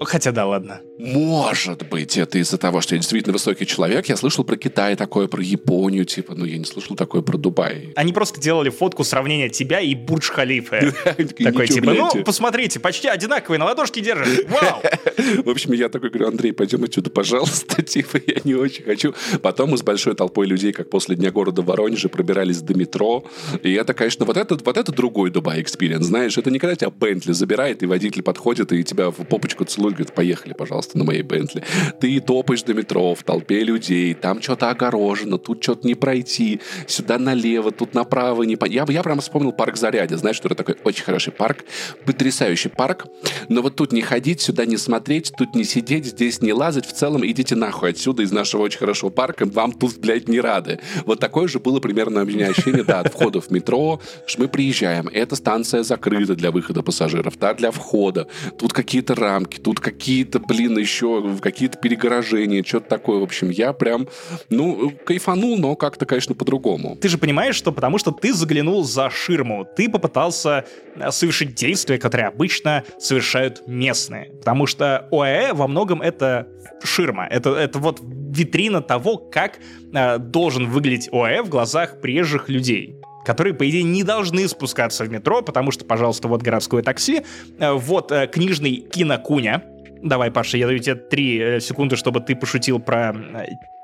[0.00, 0.80] Хотя да, ладно.
[0.98, 4.06] Может быть, это из-за того, что я действительно высокий человек.
[4.06, 7.92] Я слышал про Китай такое, про Японию, типа, но я не слышал такое про Дубай.
[7.94, 10.92] Они просто делали фотку сравнения тебя и Бурдж Халифа.
[11.04, 14.48] Такой, типа, ну, посмотрите, почти одинаковые, на ладошке держат.
[14.48, 14.82] Вау!
[15.44, 17.82] В общем, я такой говорю, Андрей, пойдем отсюда, пожалуйста.
[17.88, 19.14] Типа, я не очень хочу.
[19.42, 23.24] Потом мы с большой толпой людей, как после Дня города в Воронеже, пробирались до метро.
[23.62, 26.38] И это, конечно, вот это, вот это другой Дубай experience, знаешь.
[26.38, 30.14] Это не когда тебя Бентли забирает, и водитель подходит, и тебя в попочку целует, говорит,
[30.14, 31.62] поехали, пожалуйста, на моей Бентли.
[32.00, 37.18] Ты топаешь до метро в толпе людей, там что-то огорожено, тут что-то не пройти, сюда
[37.18, 38.42] налево, тут направо.
[38.44, 38.64] Не по...
[38.64, 41.64] я, я прямо вспомнил парк Зарядье, знаешь, что это такой очень хороший парк,
[42.04, 43.06] потрясающий парк,
[43.48, 46.92] но вот тут не ходить, сюда не смотреть, тут не сидеть, здесь не лазать, в
[46.92, 50.80] целом идите нахуй отсюда из нашего очень хорошего парка, вам тут, блядь, не рады.
[51.04, 54.48] Вот такое же было примерно у меня ощущение, да, от входа в метро, что мы
[54.48, 58.28] приезжаем, эта станция закрыта для выхода пассажиров, та для входа,
[58.58, 63.20] тут какие-то рамки, тут какие-то, блин, еще какие-то перегорожения, что-то такое.
[63.20, 64.08] В общем, я прям,
[64.50, 66.96] ну, кайфанул, но как-то, конечно, по-другому.
[66.96, 70.64] Ты же понимаешь, что потому что ты заглянул за ширму, ты попытался
[70.96, 74.30] э, совершить действия, которые обычно совершают местные.
[74.38, 76.48] Потому что ОАЭ во многом это
[76.82, 77.26] ширма.
[77.26, 79.58] Это, это вот витрина того, как
[79.92, 82.98] э, должен выглядеть ОАЭ в глазах приезжих людей
[83.28, 87.24] которые, по идее, не должны спускаться в метро, потому что, пожалуйста, вот городское такси,
[87.58, 89.62] э, вот э, книжный кинокуня,
[90.02, 93.14] Давай, Паша, я даю тебе три э, секунды, чтобы ты пошутил про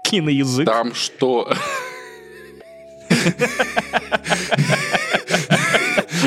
[0.02, 0.66] киноязык.
[0.66, 1.52] Там что?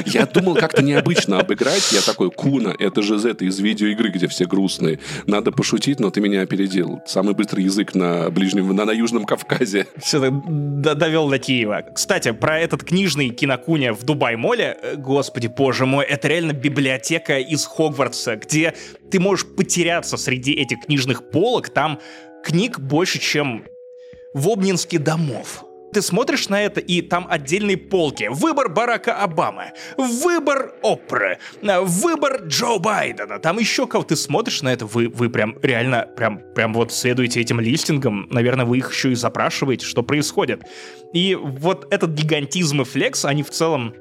[0.06, 1.92] Я думал как-то необычно обыграть.
[1.92, 5.00] Я такой, Куна, это же Z из видеоигры, где все грустные.
[5.26, 7.02] Надо пошутить, но ты меня опередил.
[7.06, 9.88] Самый быстрый язык на Ближнем, на, на Южном Кавказе.
[9.98, 11.84] Все, довел до Киева.
[11.94, 17.66] Кстати, про этот книжный кинокуня в Дубай-моле, э, господи, боже мой, это реально библиотека из
[17.66, 18.74] Хогвартса, где
[19.12, 21.70] ты можешь потеряться среди этих книжных полок.
[21.70, 22.00] Там
[22.44, 23.66] книг больше, чем
[24.34, 25.67] в Обнинске домов
[25.98, 28.28] ты смотришь на это, и там отдельные полки.
[28.30, 34.86] Выбор Барака Обамы, выбор Опры, выбор Джо Байдена, там еще кого Ты смотришь на это,
[34.86, 39.16] вы, вы прям реально, прям, прям вот следуете этим листингам, наверное, вы их еще и
[39.16, 40.62] запрашиваете, что происходит.
[41.14, 43.96] И вот этот гигантизм и флекс, они в целом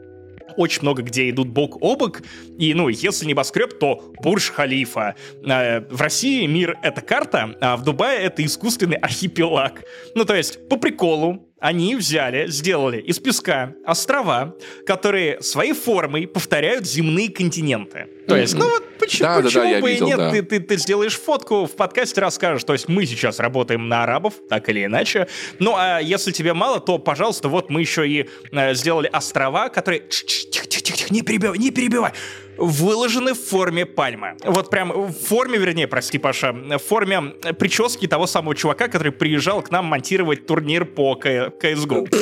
[0.57, 2.23] очень много где идут бок о бок.
[2.59, 5.15] И, ну, если небоскреб, то Бурж-Халифа.
[5.45, 9.83] Э, в России мир— это карта, а в Дубае— это искусственный архипелаг.
[10.15, 14.55] Ну, то есть, по приколу, они взяли, сделали из песка острова,
[14.85, 18.09] которые своей формой повторяют земные континенты.
[18.29, 20.31] То есть, ну вот почему, да, почему да, да, бы и видел, нет, да.
[20.33, 22.65] ты, ты, ты сделаешь фотку, в подкасте расскажешь.
[22.65, 25.29] То есть мы сейчас работаем на арабов, так или иначе.
[25.59, 30.01] Ну а если тебе мало, то, пожалуйста, вот мы еще и э, сделали острова, которые...
[30.01, 32.13] Тихо-тихо-тихо, не перебивай, не перебивай
[32.57, 34.37] выложены в форме пальмы.
[34.45, 39.63] Вот прям в форме, вернее, прости, Паша, в форме прически того самого чувака, который приезжал
[39.63, 42.07] к нам монтировать турнир по CSGO.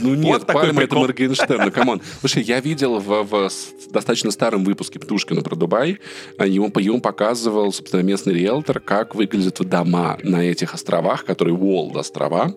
[0.00, 2.02] Ну нет, вот пальма это Моргенштерн, ну come on.
[2.20, 3.50] Слушай, я видел в, в
[3.90, 5.98] достаточно старом выпуске Птушкина про Дубай,
[6.38, 12.54] ему, ему показывал, собственно, местный риэлтор, как выглядят дома на этих островах, которые World острова.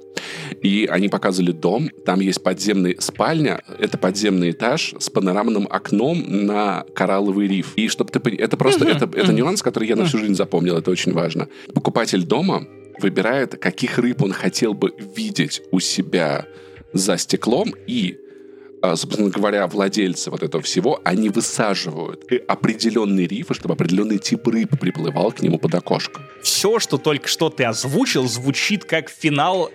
[0.61, 6.85] И они показывали дом, там есть подземная спальня, это подземный этаж с панорамным окном на
[6.97, 7.73] коралловый риф.
[7.75, 8.35] И чтобы ты...
[8.35, 8.85] Это просто...
[8.85, 9.21] Uh-huh, это, uh-huh.
[9.21, 11.47] это нюанс, который я на всю жизнь запомнил, это очень важно.
[11.75, 12.65] Покупатель дома
[12.99, 16.47] выбирает, каких рыб он хотел бы видеть у себя
[16.93, 18.17] за стеклом, и,
[18.81, 24.79] а, собственно говоря, владельцы вот этого всего, они высаживают определенные рифы, чтобы определенный тип рыб
[24.79, 26.21] приплывал к нему под окошко.
[26.41, 29.69] Все, что только что ты озвучил, звучит как финал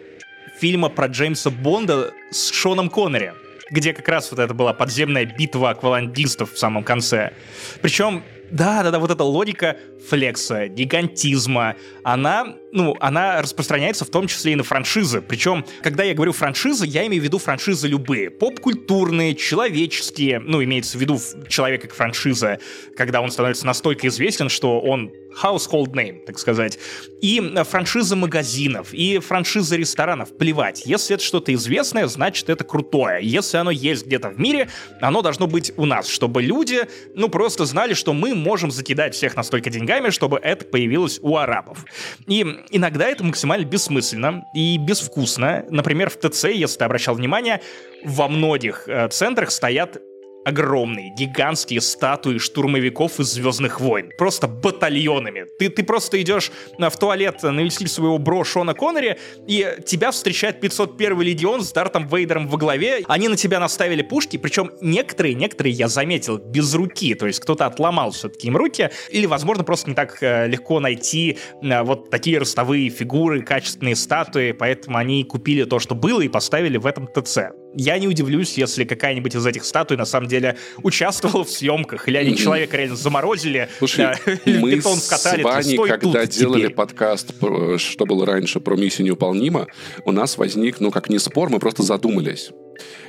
[0.59, 3.33] фильма про Джеймса Бонда с Шоном Коннери
[3.73, 7.33] где как раз вот это была подземная битва акваландистов в самом конце.
[7.81, 8.23] Причем
[8.53, 9.79] да, да, да, вот эта логика
[10.09, 15.23] флекса, гигантизма, она, ну, она распространяется в том числе и на франшизы.
[15.23, 18.31] Причем, когда я говорю франшизы, я имею в виду франшизы любые.
[18.31, 22.59] Поп-культурные, человеческие, ну, имеется в виду человек как франшиза,
[22.95, 26.79] когда он становится настолько известен, что он household name, так сказать.
[27.21, 30.83] И франшиза магазинов, и франшиза ресторанов, плевать.
[30.85, 33.21] Если это что-то известное, значит это крутое.
[33.23, 34.69] Если оно есть где-то в мире,
[35.01, 36.83] оно должно быть у нас, чтобы люди,
[37.15, 41.85] ну, просто знали, что мы можем закидать всех настолько деньгами, чтобы это появилось у арабов.
[42.27, 42.41] И
[42.71, 45.65] иногда это максимально бессмысленно и безвкусно.
[45.71, 47.63] Например, в ТЦ, если ты обращал внимание,
[48.05, 50.01] во многих э, центрах стоят
[50.45, 54.11] огромные, гигантские статуи штурмовиков из «Звездных войн».
[54.19, 55.47] Просто батальонами.
[55.59, 61.21] Ты, ты просто идешь в туалет навестить своего бро Шона Коннери, и тебя встречает 501
[61.21, 63.03] легион с Дартом Вейдером во главе.
[63.07, 67.15] Они на тебя наставили пушки, причем некоторые, некоторые, я заметил, без руки.
[67.15, 71.39] То есть кто-то отломал все-таки им руки, или, возможно, просто не так э, легко найти
[71.63, 76.77] э, вот такие ростовые фигуры, качественные статуи, поэтому они купили то, что было, и поставили
[76.77, 77.39] в этом ТЦ
[77.75, 82.17] я не удивлюсь, если какая-нибудь из этих статуй на самом деле участвовала в съемках, или
[82.17, 85.43] они человека реально заморозили, Слушай, да, мы вкатали.
[85.43, 86.75] С Ваней, когда делали теперь.
[86.75, 87.33] подкаст,
[87.79, 89.67] что было раньше, про миссию невыполнима,
[90.05, 92.51] у нас возник, ну, как не спор, мы просто задумались.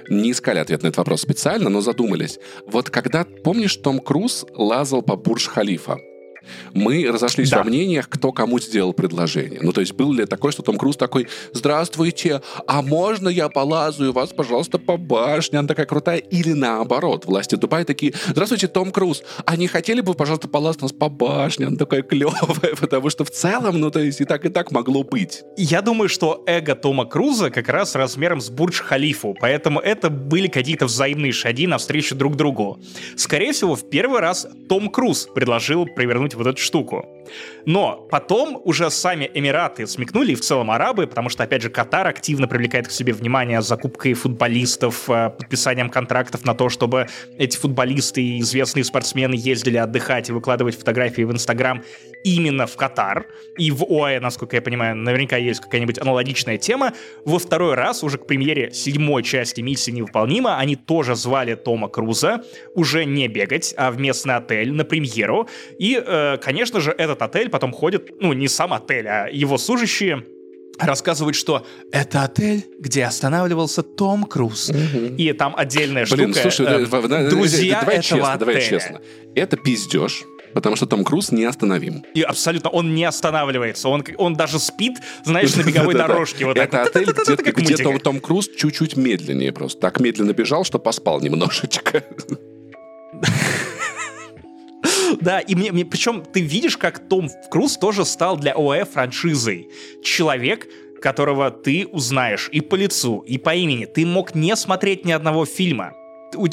[0.09, 2.39] Не искали ответ на этот вопрос специально, но задумались.
[2.67, 5.97] Вот когда, помнишь, Том Круз лазал по Бурж-Халифа?
[6.73, 7.59] Мы разошлись да.
[7.59, 9.59] во мнениях, кто кому сделал предложение.
[9.61, 14.13] Ну, то есть был ли такой, что Том Круз такой, здравствуйте, а можно я полазаю
[14.13, 19.23] вас, пожалуйста, по башне, она такая крутая, или наоборот, власти Дубая такие, здравствуйте, Том Круз,
[19.45, 23.31] а не хотели бы, пожалуйста, полазать нас по башне, она такая клевая, потому что в
[23.31, 25.43] целом, ну, то есть и так, и так могло быть.
[25.57, 30.85] Я думаю, что эго Тома Круза как раз размером с Бурдж-Халифу, поэтому это были какие-то
[30.85, 32.79] взаимные шаги навстречу друг другу.
[33.15, 37.05] Скорее всего, в первый раз Том Круз предложил провернуть вот эту штуку.
[37.65, 42.07] Но потом уже сами Эмираты смекнули, и в целом арабы, потому что, опять же, Катар
[42.07, 47.07] активно привлекает к себе внимание закупкой футболистов, э, подписанием контрактов на то, чтобы
[47.37, 51.83] эти футболисты и известные спортсмены ездили отдыхать и выкладывать фотографии в Инстаграм
[52.23, 53.27] именно в Катар.
[53.57, 56.93] И в ОАЭ, насколько я понимаю, наверняка есть какая-нибудь аналогичная тема.
[57.25, 62.43] Во второй раз, уже к премьере седьмой части «Миссии невыполнима», они тоже звали Тома Круза
[62.75, 65.47] уже не бегать, а в местный отель на премьеру.
[65.79, 70.23] И, э, конечно же, этот отель потом ходит, ну, не сам отель, а его служащие
[70.79, 74.69] рассказывают, что это отель, где останавливался Том Круз.
[74.69, 75.15] Угу.
[75.17, 76.49] И там отдельная Блин, штука.
[76.49, 78.39] слушай, э, друзья давай этого честно, отеля.
[78.39, 79.01] давай честно.
[79.35, 80.23] Это пиздеж.
[80.53, 82.05] Потому что Том Круз неостановим.
[82.13, 83.89] И абсолютно, он не останавливается.
[83.89, 84.93] Он, он даже спит,
[85.25, 86.45] знаешь, на беговой дорожке.
[86.45, 89.81] Вот Это отель, где Том Круз чуть-чуть медленнее просто.
[89.81, 92.03] Так медленно бежал, что поспал немножечко.
[95.21, 99.69] Да, и мне, мне причем ты видишь, как Том Круз тоже стал для ОЭ франшизой.
[100.03, 100.67] Человек,
[101.01, 103.85] которого ты узнаешь и по лицу, и по имени.
[103.85, 105.93] Ты мог не смотреть ни одного фильма.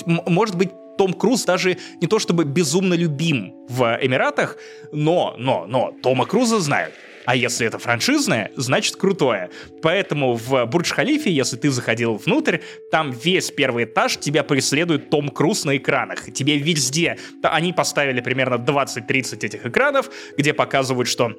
[0.07, 4.59] Может быть, том Круз даже не то чтобы безумно любим в Эмиратах,
[4.93, 6.93] но, но, но Тома Круза знают.
[7.31, 9.51] А если это франшизное, значит крутое.
[9.83, 12.59] Поэтому в Бурдж-Халифе, если ты заходил внутрь,
[12.91, 16.33] там весь первый этаж тебя преследует Том Круз на экранах.
[16.33, 17.19] Тебе везде.
[17.45, 21.37] Они поставили примерно 20-30 этих экранов, где показывают, что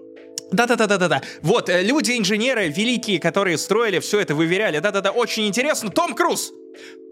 [0.53, 1.21] да-да-да-да-да.
[1.41, 4.79] Вот, э, люди-инженеры великие, которые строили все это, выверяли.
[4.79, 5.89] Да-да-да, очень интересно.
[5.89, 6.53] Том Круз!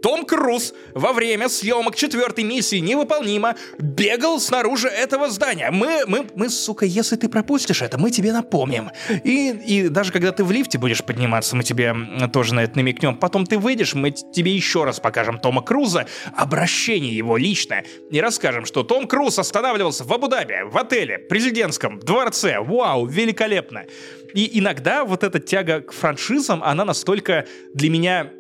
[0.01, 5.71] Том Круз во время съемок четвертой миссии невыполнимо бегал снаружи этого здания.
[5.71, 8.91] Мы, мы, мы, сука, если ты пропустишь это, мы тебе напомним.
[9.23, 11.95] И, и даже когда ты в лифте будешь подниматься, мы тебе
[12.31, 13.17] тоже на это намекнем.
[13.17, 18.65] Потом ты выйдешь, мы тебе еще раз покажем Тома Круза, обращение его личное, и расскажем,
[18.65, 22.59] что Том Круз останавливался в Абу-Даби, в отеле, президентском, дворце.
[22.59, 23.85] Вау, великолепно.
[24.33, 28.31] И иногда вот эта тяга к франшизам, она настолько для меня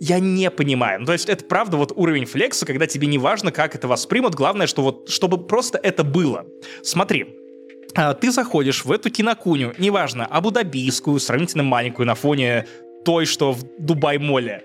[0.00, 1.00] я не понимаю.
[1.00, 4.34] Ну, то есть это правда вот уровень флекса, когда тебе не важно, как это воспримут,
[4.34, 6.46] главное, что вот, чтобы просто это было.
[6.82, 7.26] Смотри,
[7.94, 12.66] а, ты заходишь в эту кинокуню, неважно, абу-дабийскую, сравнительно маленькую на фоне
[13.04, 14.62] той, что в Дубай-моле.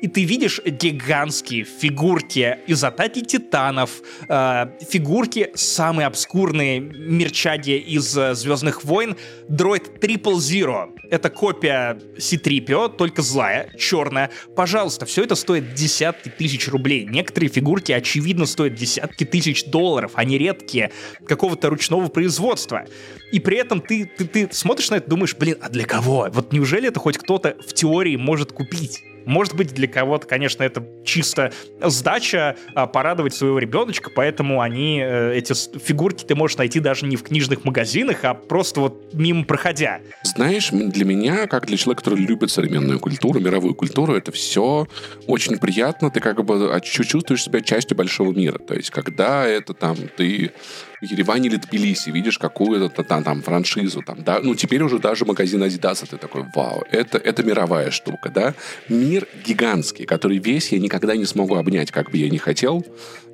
[0.00, 8.34] И ты видишь гигантские фигурки из атаки титанов, э, фигурки самые обскурные мерчади из э,
[8.34, 9.16] Звездных войн,
[9.48, 10.92] дроид Triple Zero.
[11.10, 14.30] Это копия C-3PO, только злая, черная.
[14.54, 17.06] Пожалуйста, все это стоит десятки тысяч рублей.
[17.08, 20.90] Некоторые фигурки, очевидно, стоят десятки тысяч долларов, они редкие,
[21.26, 22.84] какого-то ручного производства.
[23.32, 26.28] И при этом ты, ты, ты смотришь на это, думаешь, блин, а для кого?
[26.32, 29.02] Вот неужели это хоть кто-то в теории может купить?
[29.26, 31.52] Может быть, для кого-то, конечно, это чисто
[31.82, 37.16] сдача, а, порадовать своего ребеночка, поэтому они, э, эти фигурки ты можешь найти даже не
[37.16, 40.00] в книжных магазинах, а просто вот мимо проходя.
[40.22, 44.86] Знаешь, для меня, как для человека, который любит современную культуру, мировую культуру, это все
[45.26, 46.10] очень приятно.
[46.10, 48.58] Ты как бы чувствуешь себя частью большого мира.
[48.58, 50.52] То есть, когда это там ты
[51.00, 55.24] в Ереване или Тбилиси видишь какую-то там, там франшизу, там, да, ну, теперь уже даже
[55.24, 58.54] магазин Adidas, ты такой, вау, это, это мировая штука, да.
[58.88, 62.84] Мир гигантский, который весь я никогда не смогу обнять, как бы я ни хотел.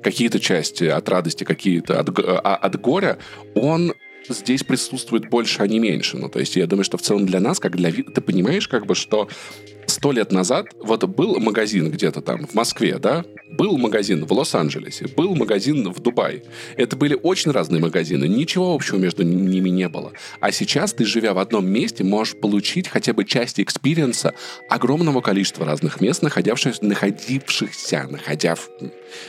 [0.01, 3.17] Какие-то части от радости, какие-то от, а, от горя,
[3.55, 3.93] он
[4.29, 6.17] здесь присутствует больше, а не меньше.
[6.17, 8.67] Ну, то есть я думаю, что в целом для нас, как для вида, ты понимаешь,
[8.67, 9.27] как бы, что
[9.87, 15.07] сто лет назад вот был магазин где-то там в Москве, да, был магазин в Лос-Анджелесе,
[15.07, 16.43] был магазин в Дубае.
[16.75, 20.13] Это были очень разные магазины, ничего общего между ними не было.
[20.39, 24.33] А сейчас ты, живя в одном месте, можешь получить хотя бы часть experience а
[24.69, 28.55] огромного количества разных мест, находившихся, находившихся, находя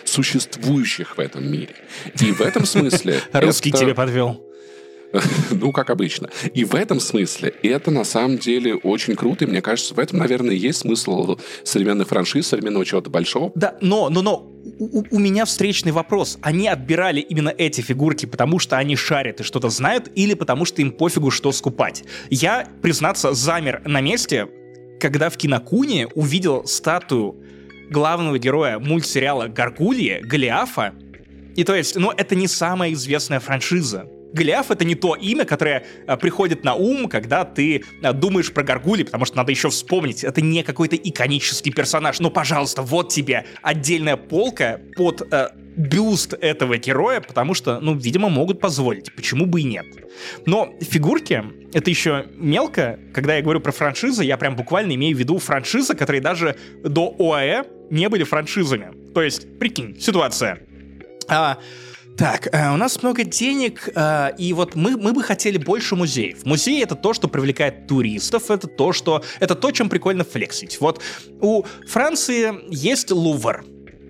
[0.05, 1.75] существующих в этом мире.
[2.21, 3.21] И в этом смысле...
[3.33, 4.41] Русский тебе подвел.
[5.51, 6.29] ну, как обычно.
[6.53, 10.19] И в этом смысле это на самом деле очень круто, и мне кажется, в этом,
[10.19, 13.53] наверное, есть смысл современной франшизы, современного чего-то большого.
[13.55, 16.39] Да, но, но, но, у, у меня встречный вопрос.
[16.43, 20.83] Они отбирали именно эти фигурки, потому что они шарят и что-то знают, или потому что
[20.83, 22.05] им пофигу, что скупать?
[22.31, 24.49] Я, признаться, замер на месте,
[25.01, 27.37] когда в Кинокуне увидел статую
[27.91, 30.95] главного героя мультсериала «Гаргульи» Голиафа,
[31.57, 34.09] и то есть, ну, это не самая известная франшиза.
[34.35, 38.65] Голиаф— это не то имя, которое а, приходит на ум, когда ты а, думаешь про
[38.65, 40.25] Гаргули, потому что надо еще вспомнить.
[40.25, 42.19] Это не какой-то иконический персонаж.
[42.19, 48.29] Но, пожалуйста, вот тебе отдельная полка под э, бюст этого героя, потому что, ну, видимо,
[48.29, 49.15] могут позволить.
[49.15, 49.87] Почему бы и нет?
[50.47, 52.99] Но фигурки— это еще мелко.
[53.13, 57.15] Когда я говорю про франшизы, я прям буквально имею в виду франшизы, которые даже до
[57.21, 59.13] ОАЭ не были франшизами.
[59.15, 60.59] То есть, прикинь, ситуация.
[61.29, 61.59] А,
[62.17, 66.45] так, э, у нас много денег, э, и вот мы, мы бы хотели больше музеев.
[66.45, 70.81] Музей это то, что привлекает туристов, это то, что это то, чем прикольно флексить.
[70.81, 71.03] Вот
[71.41, 73.65] у Франции есть Лувр.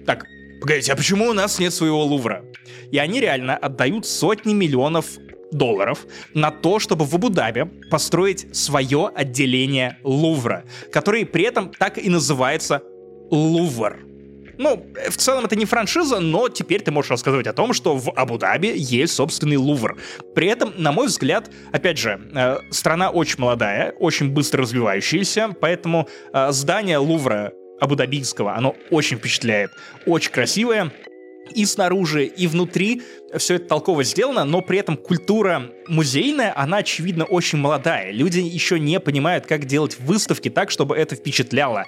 [0.07, 0.27] Так,
[0.61, 2.45] погодите, а почему у нас нет своего Лувра?
[2.91, 5.07] И они реально отдают сотни миллионов
[5.51, 12.11] долларов на то, чтобы в Абу-Даби построить свое отделение Лувра, который при этом так и
[12.11, 12.83] называется
[13.31, 14.14] Лувр.
[14.59, 18.11] Ну, в целом это не франшиза, но теперь ты можешь рассказывать о том, что в
[18.11, 19.97] Абу-Даби есть собственный Лувр.
[20.35, 26.09] При этом, на мой взгляд, опять же, э, страна очень молодая, очень быстро развивающаяся, поэтому
[26.33, 29.71] э, здание Лувра Абу-Дабийского, оно очень впечатляет,
[30.07, 30.93] очень красивое,
[31.53, 33.03] и снаружи, и внутри
[33.37, 38.13] все это толково сделано, но при этом культура музейная, она, очевидно, очень молодая.
[38.13, 41.87] Люди еще не понимают, как делать выставки так, чтобы это впечатляло.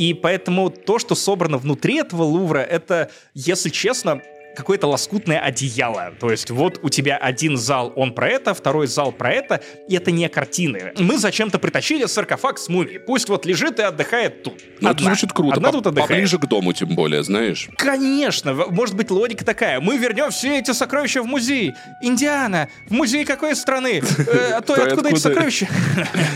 [0.00, 4.22] И поэтому то, что собрано внутри этого Лувра, это, если честно,
[4.56, 6.12] какое-то лоскутное одеяло.
[6.18, 9.96] То есть вот у тебя один зал, он про это, второй зал про это, и
[9.96, 10.92] это не картины.
[10.98, 12.98] Мы зачем-то притащили саркофаг с мумией.
[12.98, 14.60] Пусть вот лежит и отдыхает тут.
[14.80, 15.56] Ну, это звучит круто.
[15.56, 16.10] Одна тут отдыхает.
[16.10, 17.68] Поближе к дому, тем более, знаешь.
[17.76, 18.54] Конечно.
[18.54, 19.80] Может быть, логика такая.
[19.80, 21.74] Мы вернем все эти сокровища в музей.
[22.02, 22.68] Индиана.
[22.88, 24.02] В музей какой страны?
[24.30, 25.66] Э, а то откуда эти сокровища?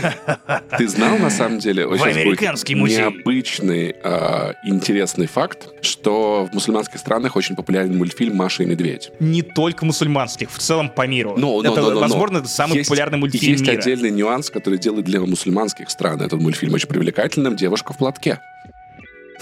[0.77, 2.97] Ты знал, на самом деле, очень американский музей.
[2.97, 9.11] необычный, а, интересный факт, что в мусульманских странах очень популярен мультфильм «Маша и медведь».
[9.19, 11.35] Не только мусульманских, в целом по миру.
[11.37, 13.79] Но, но, это, но, но, возможно, это самый есть, популярный мультфильм Есть мира.
[13.79, 17.55] отдельный нюанс, который делает для мусульманских стран этот мультфильм очень привлекательным.
[17.55, 18.39] «Девушка в платке».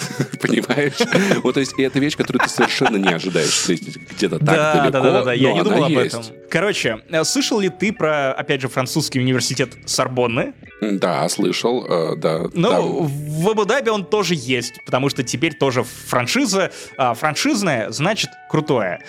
[0.42, 0.94] Понимаешь?
[1.44, 4.92] Вот, то есть, это вещь, которую ты совершенно не ожидаешь встретить где-то так да, далеко.
[4.92, 6.08] Да, да, да, я не думал об есть.
[6.08, 6.26] этом.
[6.50, 10.54] Короче, э, слышал ли ты про, опять же, французский университет Сорбонны?
[10.82, 12.44] Да, слышал, э, да.
[12.54, 16.72] Ну, в Абу-Даби он тоже есть, потому что теперь тоже франшиза.
[16.98, 19.02] А франшизная значит крутое.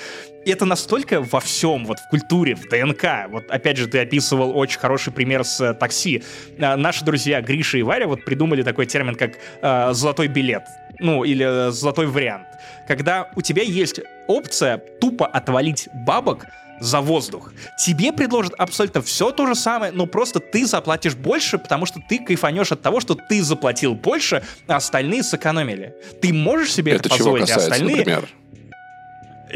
[0.46, 3.30] Это настолько во всем, вот в культуре, в ДНК.
[3.30, 6.22] Вот опять же, ты описывал очень хороший пример с э, такси.
[6.58, 10.64] Э, наши друзья Гриша и Варя вот придумали такой термин, как э, «золотой билет».
[11.00, 12.46] Ну, или э, «золотой вариант».
[12.86, 16.46] Когда у тебя есть опция тупо отвалить бабок
[16.80, 17.52] за воздух.
[17.78, 22.18] Тебе предложат абсолютно все то же самое, но просто ты заплатишь больше, потому что ты
[22.18, 25.94] кайфанешь от того, что ты заплатил больше, а остальные сэкономили.
[26.20, 27.96] Ты можешь себе это, это позволить, чего касается, а остальные...
[27.96, 28.28] например?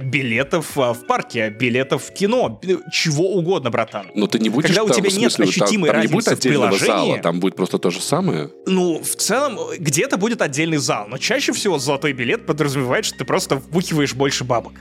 [0.01, 2.61] Билетов а, в парке, билетов в кино,
[2.93, 4.07] чего угодно, братан.
[4.15, 6.41] Но ты не будешь Когда там, у тебя смысле, нет ощутимой там, там разницы в
[6.41, 8.51] приложении, зала, там будет просто то же самое.
[8.67, 13.25] Ну, в целом, где-то будет отдельный зал, но чаще всего золотой билет подразумевает, что ты
[13.25, 14.75] просто вбухиваешь больше бабок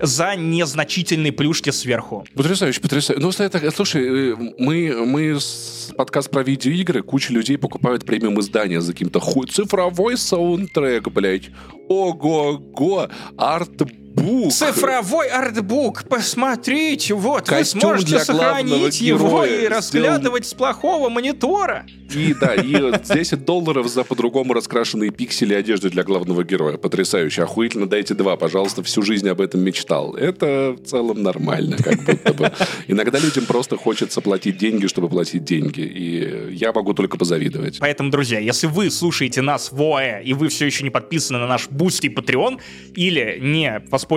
[0.00, 2.26] за незначительные плюшки сверху.
[2.34, 3.22] Потрясающе, потрясающе.
[3.22, 8.92] Ну, слушай, э, мы, мы с подкаст про видеоигры, куча людей покупают премиум издания за
[8.92, 11.50] каким-то хуй цифровой саундтрек, блядь.
[11.88, 13.82] Ого-го, арт
[14.20, 14.52] артбук.
[14.52, 16.04] Цифровой артбук.
[16.08, 20.44] Посмотрите, вот, Костюм вы сможете сохранить его и разглядывать сделан...
[20.44, 21.86] с плохого монитора.
[22.14, 26.76] И да, и 10 долларов за по-другому раскрашенные пиксели одежды для главного героя.
[26.76, 27.44] Потрясающе.
[27.44, 30.16] Охуительно дайте два, пожалуйста, всю жизнь об этом мечтал.
[30.16, 32.52] Это в целом нормально, как будто бы.
[32.88, 35.82] Иногда людям просто хочется платить деньги, чтобы платить деньги.
[35.82, 37.78] И я могу только позавидовать.
[37.78, 41.46] Поэтому, друзья, если вы слушаете нас в ОАЭ, и вы все еще не подписаны на
[41.46, 42.58] наш Boosty и Patreon,
[42.94, 44.09] или не воспользовались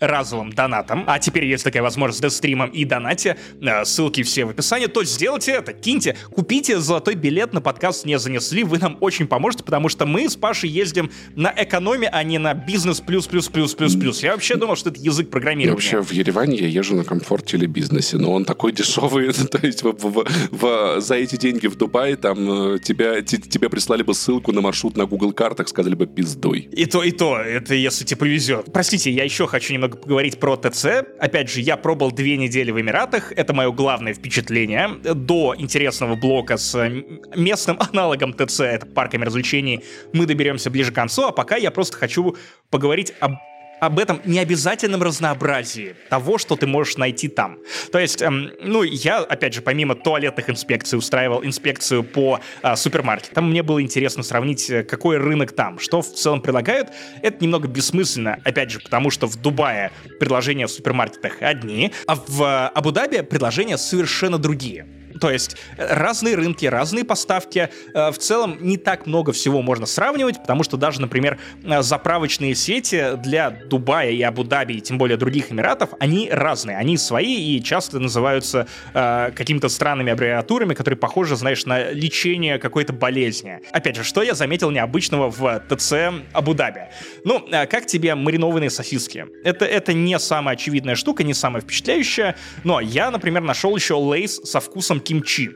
[0.00, 4.50] разовым донатом, а теперь есть такая возможность с стримом и донате, э, ссылки все в
[4.50, 9.26] описании, то сделайте это, киньте, купите золотой билет на подкаст «Не занесли», вы нам очень
[9.26, 14.22] поможете, потому что мы с Пашей ездим на экономе, а не на бизнес плюс-плюс-плюс-плюс-плюс.
[14.22, 15.70] Я вообще думал, что это язык программирования.
[15.70, 19.66] И вообще в Ереване я езжу на комфорте или бизнесе, но он такой дешевый, то
[19.66, 24.14] есть в, в, в, за эти деньги в Дубае там э, тебя, тебе прислали бы
[24.14, 26.68] ссылку на маршрут на Google картах, сказали бы пиздой.
[26.72, 28.72] И то, и то, это если тебе повезет.
[28.72, 30.86] Простите, я еще хочу немного поговорить про ТЦ.
[31.18, 34.88] Опять же, я пробовал две недели в Эмиратах, это мое главное впечатление.
[35.02, 36.90] До интересного блока с
[37.36, 41.96] местным аналогом ТЦ, это парками развлечений, мы доберемся ближе к концу, а пока я просто
[41.96, 42.36] хочу
[42.70, 43.34] поговорить об
[43.80, 47.58] об этом необязательном разнообразии того, что ты можешь найти там.
[47.92, 53.50] То есть, эм, ну, я, опять же, помимо туалетных инспекций, устраивал инспекцию по э, супермаркетам.
[53.50, 56.88] Мне было интересно сравнить, э, какой рынок там, что в целом предлагают.
[57.22, 62.42] Это немного бессмысленно, опять же, потому что в Дубае предложения в супермаркетах одни, а в
[62.42, 64.86] э, Абу-Даби предложения совершенно другие.
[65.20, 67.68] То есть э, разные рынки, разные поставки.
[67.94, 72.54] Э, в целом не так много всего можно сравнивать, потому что даже, например, э, заправочные
[72.54, 76.76] сети для Дубая и Абу-Даби, и тем более других Эмиратов, они разные.
[76.76, 82.92] Они свои и часто называются э, какими-то странными аббревиатурами, которые похожи, знаешь, на лечение какой-то
[82.92, 83.60] болезни.
[83.72, 85.92] Опять же, что я заметил необычного в ТЦ
[86.32, 86.88] Абу-Даби?
[87.24, 89.26] Ну, как тебе маринованные сосиски?
[89.44, 94.40] Это, это не самая очевидная штука, не самая впечатляющая, но я, например, нашел еще Lay's
[94.44, 95.50] со вкусом кимчи.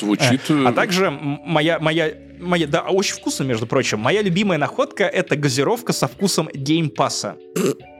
[0.00, 0.40] Звучит...
[0.50, 3.98] А также моя, моя, моя, да, очень вкусно, между прочим.
[4.00, 7.36] Моя любимая находка— это газировка со вкусом геймпаса.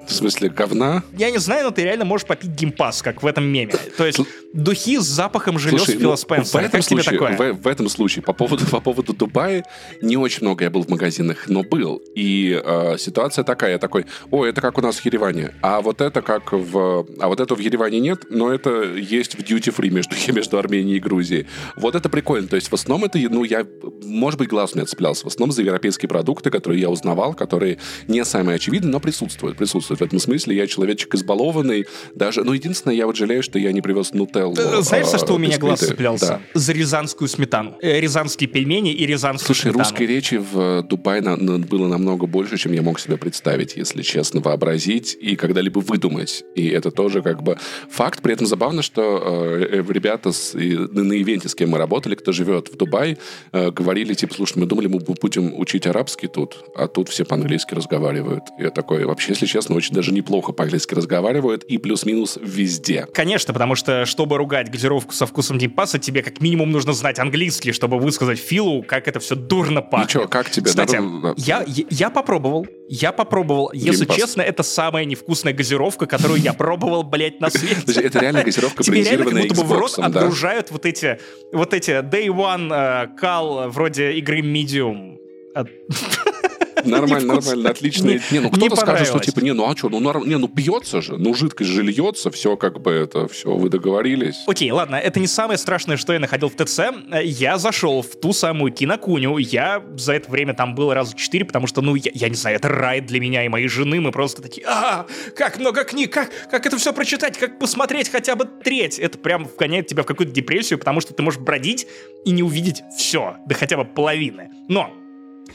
[0.07, 1.03] В смысле, говна?
[1.17, 3.75] Я не знаю, но ты реально можешь попить Game Pass, как в этом меме.
[3.97, 4.21] То есть
[4.53, 6.63] духи с запахом желез Слушай, Фила ну, Спенсера.
[6.63, 7.53] В этом как случае, такое?
[7.53, 9.65] В, в этом случае, по поводу, по поводу Дубая,
[10.01, 12.03] не очень много я был в магазинах, но был.
[12.15, 15.55] И э, ситуация такая, я такой, о, это как у нас в Ереване.
[15.63, 17.07] А вот это как в...
[17.21, 20.99] А вот это в Ереване нет, но это есть в duty free между, между Арменией
[20.99, 21.47] и Грузией.
[21.77, 22.49] Вот это прикольно.
[22.49, 23.67] То есть в основном это, ну, я,
[24.05, 25.25] может быть, глаз мне цеплялся.
[25.25, 27.79] В основном за европейские продукты, которые я узнавал, которые
[28.09, 29.57] не самые очевидные, но присутствуют.
[29.57, 29.94] Присутствуют.
[29.95, 31.87] В этом смысле я человечек избалованный.
[32.15, 34.57] Даже, ну, единственное, я вот жалею, что я не привез нутеллу.
[34.57, 36.41] Э, знаешь, за что у меня глаз цеплялся?
[36.55, 37.77] За рязанскую сметану.
[37.81, 42.83] Э, рязанские пельмени и рязанскую Слушай, русской речи в Дубае было намного больше, чем я
[42.83, 46.45] мог себе представить, если честно, вообразить и когда-либо выдумать.
[46.55, 47.59] И это тоже как бы
[47.91, 48.23] факт.
[48.23, 52.33] При этом забавно, что э, э ребята с, на ивенте, с кем мы работали, кто
[52.33, 53.19] живет в Дубае,
[53.53, 57.75] э, говорили, типа, слушай, мы думали, мы будем учить арабский тут, а тут все по-английски
[57.75, 58.45] разговаривают.
[58.59, 63.07] Я такой, вообще, если честно, очень даже неплохо по-английски разговаривают и плюс-минус везде.
[63.13, 67.73] Конечно, потому что, чтобы ругать газировку со вкусом дипаса, тебе как минимум нужно знать английский,
[67.73, 70.09] чтобы высказать Филу, как это все дурно пахнет.
[70.09, 70.67] Ничего, как тебе?
[70.67, 71.35] Кстати, Надо...
[71.37, 73.71] я, я, я попробовал, я попробовал.
[73.73, 74.17] Если Геймпас.
[74.17, 78.01] честно, это самая невкусная газировка, которую я пробовал, блядь, на свете.
[78.01, 81.19] Это реально газировка, Тебе реально как будто бы в рот отгружают вот эти,
[81.53, 85.19] вот эти Day One кал э, вроде игры Medium.
[86.85, 88.21] Нормально, нормально, отлично.
[88.31, 90.27] Не, ну кто-то скажет, что типа, не, ну а что, ну, нар...
[90.27, 94.37] не, ну пьется же, ну жидкость же льется, все как бы это, все, вы договорились.
[94.47, 96.81] Окей, ладно, это не самое страшное, что я находил в ТЦ.
[97.23, 101.67] Я зашел в ту самую кинокуню, я за это время там был раз четыре, потому
[101.67, 104.43] что, ну, я, я не знаю, это рай для меня и моей жены, мы просто
[104.43, 105.07] такие, а,
[105.37, 108.99] как много книг, как, как это все прочитать, как посмотреть хотя бы треть.
[108.99, 111.87] Это прям вгоняет тебя в какую-то депрессию, потому что ты можешь бродить
[112.25, 114.51] и не увидеть все, да хотя бы половины.
[114.69, 114.91] Но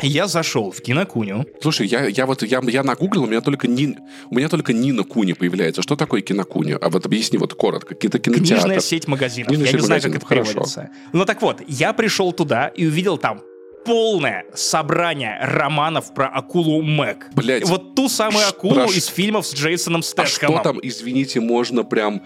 [0.02, 1.46] Я зашел в кинокуню.
[1.62, 3.98] Слушай, я, я вот я, я нагуглил, у меня только Нин,
[4.30, 5.82] у меня только Нина Куни появляется.
[5.82, 6.78] Что такое кинокуня?
[6.78, 7.96] А вот объясни вот коротко.
[7.96, 8.56] Какие-то кинотеатры.
[8.56, 9.48] Книжная сеть магазинов.
[9.48, 10.52] Книжная я сеть не знаю, как это хорошо.
[10.52, 10.90] переводится.
[11.12, 13.42] Ну так вот, я пришел туда и увидел там
[13.86, 17.28] полное собрание романов про акулу Мэг.
[17.34, 20.56] Блядь, Вот ту самую акулу про из фильмов с Джейсоном А Стэтхэмом.
[20.56, 22.22] что там, извините, можно прям...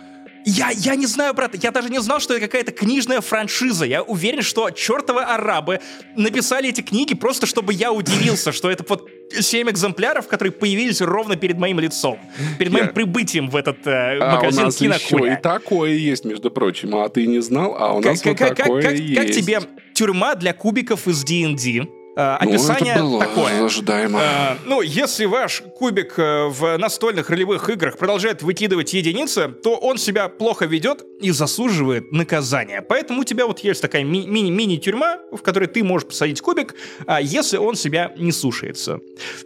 [0.45, 3.85] Я, я не знаю, брат, я даже не знал, что это какая-то книжная франшиза.
[3.85, 5.79] Я уверен, что чертовы арабы
[6.15, 11.35] написали эти книги просто, чтобы я удивился, что это вот семь экземпляров, которые появились ровно
[11.37, 12.19] перед моим лицом.
[12.59, 16.51] Перед моим прибытием в этот э, А у магазин нас еще и такое есть, между
[16.51, 16.95] прочим.
[16.95, 17.75] А ты не знал?
[17.79, 19.15] А у нас Как, вот как- такое как- есть.
[19.15, 19.61] как тебе
[19.93, 21.87] тюрьма для кубиков из D&D?
[22.15, 23.65] Э, Ну, описание это было такое.
[23.65, 24.19] ожидаемо.
[24.21, 29.97] Э, ну, если ваш кубик э, в настольных ролевых играх продолжает выкидывать единицы, то он
[29.97, 32.81] себя плохо ведет и заслуживает наказания.
[32.81, 36.75] Поэтому у тебя вот есть такая ми- мини- мини-тюрьма, в которой ты можешь посадить кубик,
[37.07, 38.99] а если он себя не слушается.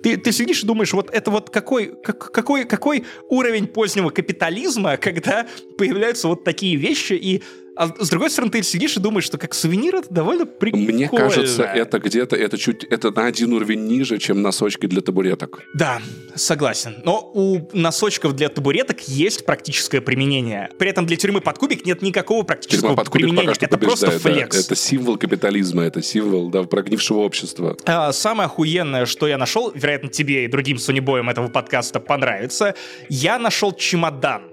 [0.04, 4.98] Ты, ты сидишь и думаешь, вот это вот какой, как- какой, какой уровень позднего капитализма,
[5.08, 5.48] когда
[5.78, 7.44] появляются вот такие вещи, и
[7.78, 10.92] а с другой стороны, ты сидишь и думаешь, что как сувенир это довольно прикольно.
[10.92, 15.62] Мне кажется, это где-то, это чуть, это на один уровень ниже, чем носочки для табуреток.
[15.76, 16.02] Да,
[16.36, 16.96] согласен.
[17.04, 20.70] Но у носочков для табуреток есть практическое применение.
[20.80, 23.48] При этом для тюрьмы под кубик нет никакого практического под кубик применения.
[23.48, 24.24] пока что это просто побеждает.
[24.24, 24.34] да.
[24.34, 24.66] флекс.
[24.66, 27.78] Это символ капитализма, это символ да, прогнившего общества.
[27.86, 32.76] А, Самое охуенное, что я нашел, вероятно, тебе и другим сонибоям этого подкаста понравится,
[33.10, 34.44] я нашел чемодан.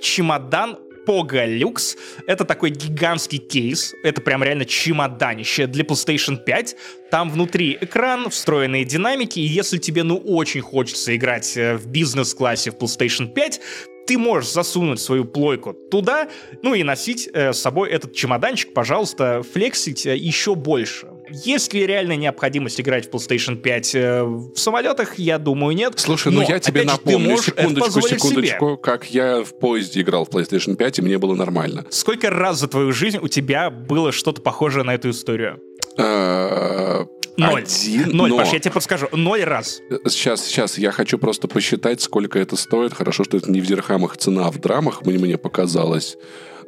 [0.00, 1.96] Чемодан Poga Lux.
[2.26, 3.94] Это такой гигантский кейс.
[4.02, 6.76] Это прям реально чемоданище для PlayStation 5.
[7.10, 12.70] Там внутри экран, встроенные динамики, и если тебе ну очень хочется играть э, в бизнес-классе
[12.70, 13.60] в PlayStation 5,
[14.06, 16.28] ты можешь засунуть свою плойку туда,
[16.62, 21.13] ну и носить э, с собой этот чемоданчик, пожалуйста, флексить э, еще больше.
[21.30, 25.18] Есть ли реальная необходимость играть в PlayStation 5 э, в самолетах?
[25.18, 25.94] Я думаю, нет.
[25.96, 28.18] Слушай, ну Но, я тебе опять же, ты напомню, можешь секундочку, позволить себе.
[28.18, 31.84] секундочку, как я в поезде играл в PlayStation 5, и мне было нормально.
[31.90, 35.60] Сколько раз за твою жизнь у тебя было что-то похожее на эту историю?
[35.96, 37.04] Э,
[37.36, 37.62] Ноль.
[37.62, 39.08] Один, Ноль, но- Паш, я тебе подскажу.
[39.12, 39.80] Ноль раз.
[40.06, 42.92] Сейчас, сейчас, я хочу просто посчитать, сколько это стоит.
[42.94, 46.16] Хорошо, что это не в дирхамах цена, а в драмах, мне, мне показалось.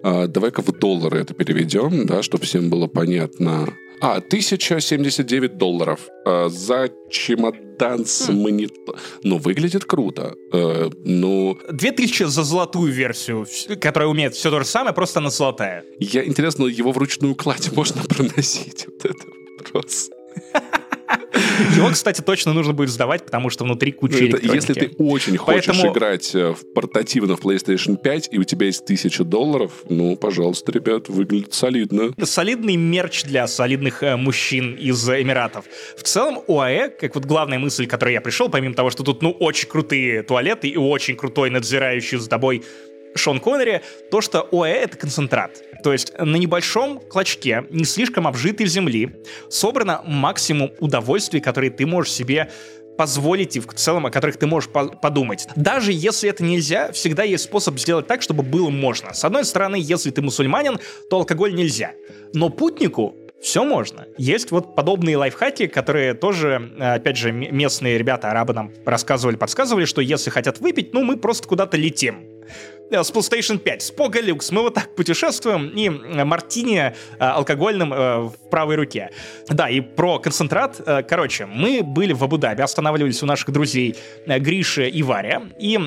[0.02, 3.68] А, давай-ка в доллары это переведем, да, чтобы всем было понятно.
[4.00, 8.42] А, 1079 долларов а, за чемодан с Хм.
[8.42, 8.96] монитор.
[9.22, 10.34] Ну, выглядит круто.
[10.52, 13.46] Э, ну, 2000 за золотую версию,
[13.80, 15.84] которая умеет все то же самое, просто она золотая.
[15.98, 18.86] я, интересно, его вручную кладь можно проносить?
[18.86, 19.24] Вот это
[19.58, 20.10] вопрос.
[21.76, 24.54] Его, кстати, точно нужно будет сдавать, потому что внутри куча Ну, электроники.
[24.54, 28.66] если ты очень хочешь Поэтому- играть э, в портативно в PlayStation 5, и у тебя
[28.66, 32.12] есть 1000 долларов, ну, пожалуйста, ребят, выглядит солидно.
[32.24, 35.64] солидный мерч для солидных э, мужчин из Эмиратов.
[35.96, 39.22] В целом, ОАЭ, как вот главная мысль, к которой я пришел, помимо того, что тут,
[39.22, 42.62] ну, очень крутые туалеты и очень крутой надзирающий за тобой
[43.16, 45.62] Шон Коннери, то, что ОАЭ— это концентрат.
[45.82, 49.16] То есть на небольшом клочке, не слишком обжитой земли,
[49.50, 52.50] собрано максимум удовольствий, которые ты можешь себе
[52.96, 55.46] позволить и в целом, о которых ты можешь по- подумать.
[55.54, 59.12] Даже если это нельзя, всегда есть способ сделать так, чтобы было можно.
[59.12, 60.78] С одной стороны, если ты мусульманин,
[61.10, 61.92] то алкоголь нельзя.
[62.32, 64.06] Но путнику все можно.
[64.16, 69.84] Есть вот подобные лайфхаки, которые тоже, э, опять же, местные ребята, арабы нам рассказывали, подсказывали,
[69.84, 72.24] что если хотят выпить, ну, мы просто куда-то летим.
[72.90, 74.48] Э, С PlayStation 5, с Lux.
[74.52, 79.10] Мы вот так путешествуем, и мартини э, алкогольным э, в правой руке.
[79.48, 80.80] Да, и про концентрат.
[81.08, 85.78] Короче, мы были в Абу-Даби, останавливались у наших друзей Гриши и Варя, и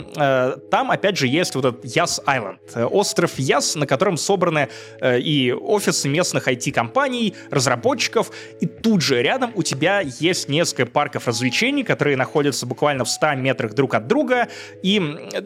[0.71, 4.69] там, опять же, есть вот этот Яс Айленд, остров Яс, на котором собраны
[5.01, 11.83] и офисы местных IT-компаний, разработчиков, и тут же рядом у тебя есть несколько парков развлечений,
[11.83, 14.47] которые находятся буквально в 100 метрах друг от друга,
[14.83, 15.01] и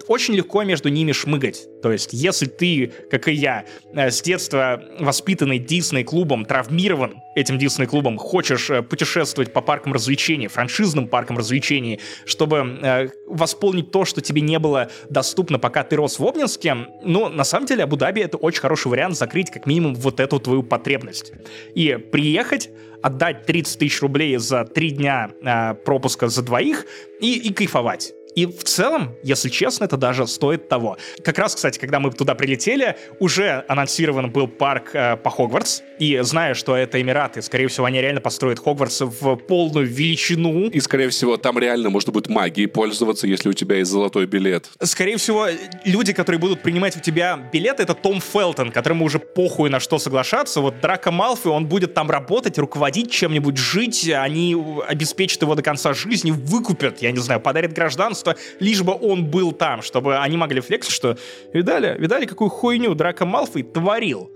[0.08, 1.43] очень легко между ними шмыгать.
[1.82, 8.18] То есть, если ты, как и я, э, с детства воспитанный Дисней-клубом, травмирован этим Дисней-клубом,
[8.18, 14.42] хочешь э, путешествовать по паркам развлечений, франшизным паркам развлечений, чтобы э, восполнить то, что тебе
[14.42, 18.62] не было доступно, пока ты рос в Обнинске, ну, на самом деле, Абу-Даби— это очень
[18.62, 21.34] хороший вариант закрыть как минимум вот эту твою потребность.
[21.76, 22.70] И приехать,
[23.02, 26.86] отдать 30 тысяч рублей за три дня э, пропуска за двоих
[27.20, 28.14] и, и кайфовать.
[28.36, 30.98] И в целом, если честно, это даже стоит того.
[31.24, 35.82] Как раз, кстати, когда мы туда прилетели, уже анонсирован был парк э, по Хогвартс.
[36.00, 40.70] И зная, что это Эмираты, скорее всего, они реально построят Хогвартс в полную величину.
[40.70, 44.70] И, скорее всего, там реально можно будет магией пользоваться, если у тебя есть золотой билет.
[44.82, 45.48] Скорее всего,
[45.86, 50.00] люди, которые будут принимать у тебя билет, это Том Фелтон, которому уже похуй на что
[50.00, 50.62] соглашаться.
[50.62, 54.10] Вот Драко Малфи, он будет там работать, руководить чем-нибудь, жить.
[54.10, 54.58] Они
[54.88, 58.23] обеспечат его до конца жизни, выкупят, я не знаю, подарят гражданство,
[58.60, 61.18] лишь бы он был там, чтобы они могли флексить, что
[61.54, 64.32] видали, видали, какую хуйню Драко Малфой творил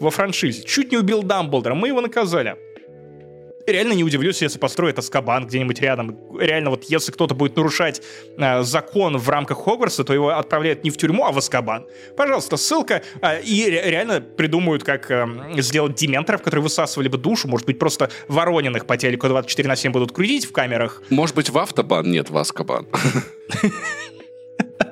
[0.00, 0.62] во франшизе.
[0.62, 2.56] Чуть не убил Дамблдора, мы его наказали
[3.72, 6.18] реально не удивлюсь, если построят Аскабан где-нибудь рядом.
[6.38, 8.02] Реально, вот если кто-то будет нарушать
[8.36, 11.86] э, закон в рамках Хогвартса, то его отправляют не в тюрьму, а в Аскабан.
[12.16, 13.02] Пожалуйста, ссылка.
[13.20, 15.26] Э, и реально придумают, как э,
[15.58, 17.48] сделать дементоров, которые высасывали бы душу.
[17.48, 21.02] Может быть, просто Ворониных по телеку 24 на 7 будут крутить в камерах.
[21.10, 22.86] Может быть, в Автобан нет, в Аскабан.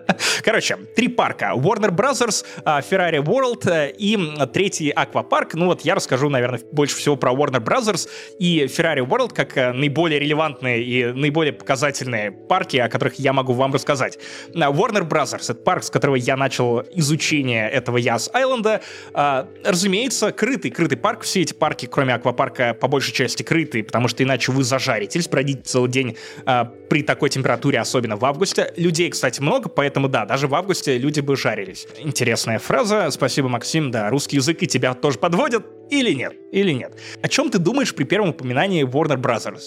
[0.42, 1.52] Короче, три парка.
[1.54, 4.18] Warner Brothers, а, Ferrari World э, и
[4.52, 5.54] третий аквапарк.
[5.54, 9.72] Ну вот я расскажу, наверное, больше всего про Warner Brothers и Ferrari World как э,
[9.72, 14.18] наиболее релевантные и наиболее показательные парки, о которых я могу вам рассказать.
[14.54, 18.80] Warner Brothers— это парк, с которого я начал изучение этого Яс Айленда.
[19.12, 21.22] А, разумеется, крытый, крытый парк.
[21.22, 25.62] Все эти парки, кроме аквапарка, по большей части крытые, потому что иначе вы зажаритесь, бродите
[25.62, 28.72] целый день а, при такой температуре, особенно в августе.
[28.76, 31.86] Людей, кстати, много, поэтому да, даже в августе люди бы жарились.
[31.98, 33.10] Интересная фраза.
[33.10, 33.90] Спасибо, Максим.
[33.90, 35.64] Да, русский язык и тебя тоже подводят.
[35.90, 36.34] Или нет?
[36.52, 36.92] Или нет?
[37.22, 39.62] О чем ты думаешь при первом упоминании Warner Brothers?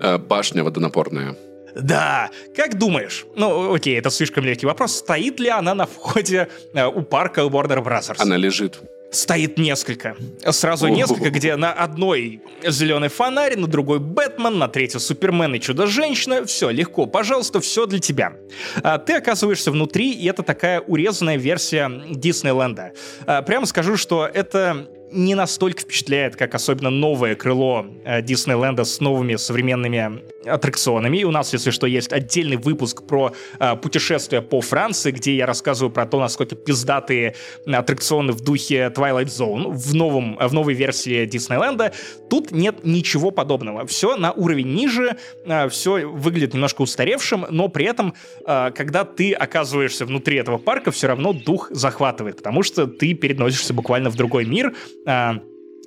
[0.00, 1.36] Э, башня водонапорная.
[1.74, 3.26] Да, как думаешь?
[3.36, 4.96] Ну, окей, это слишком легкий вопрос.
[4.96, 8.16] Стоит ли она на входе э, у парка Warner Brothers?
[8.18, 8.80] Она лежит
[9.12, 10.16] стоит несколько.
[10.50, 16.44] Сразу несколько, где на одной зеленый фонарь, на другой Бэтмен, на третьей Супермен и Чудо-женщина.
[16.46, 18.34] Все, легко, пожалуйста, все для тебя.
[18.82, 22.92] А, ты оказываешься внутри, и это такая урезанная версия Диснейленда.
[23.26, 29.00] А, прямо скажу, что это не настолько впечатляет, как особенно новое крыло э, Диснейленда с
[29.00, 31.18] новыми современными аттракционами.
[31.18, 35.46] И у нас, если что, есть отдельный выпуск про э, путешествия по Франции, где я
[35.46, 37.34] рассказываю про то, насколько пиздатые
[37.66, 41.92] аттракционы в духе Twilight Zone в, новом, в новой версии Диснейленда.
[42.28, 43.86] Тут нет ничего подобного.
[43.86, 48.14] Все на уровень ниже, э, все выглядит немножко устаревшим, но при этом,
[48.46, 53.74] э, когда ты оказываешься внутри этого парка, все равно дух захватывает, потому что ты переносишься
[53.74, 55.01] буквально в другой мир, э,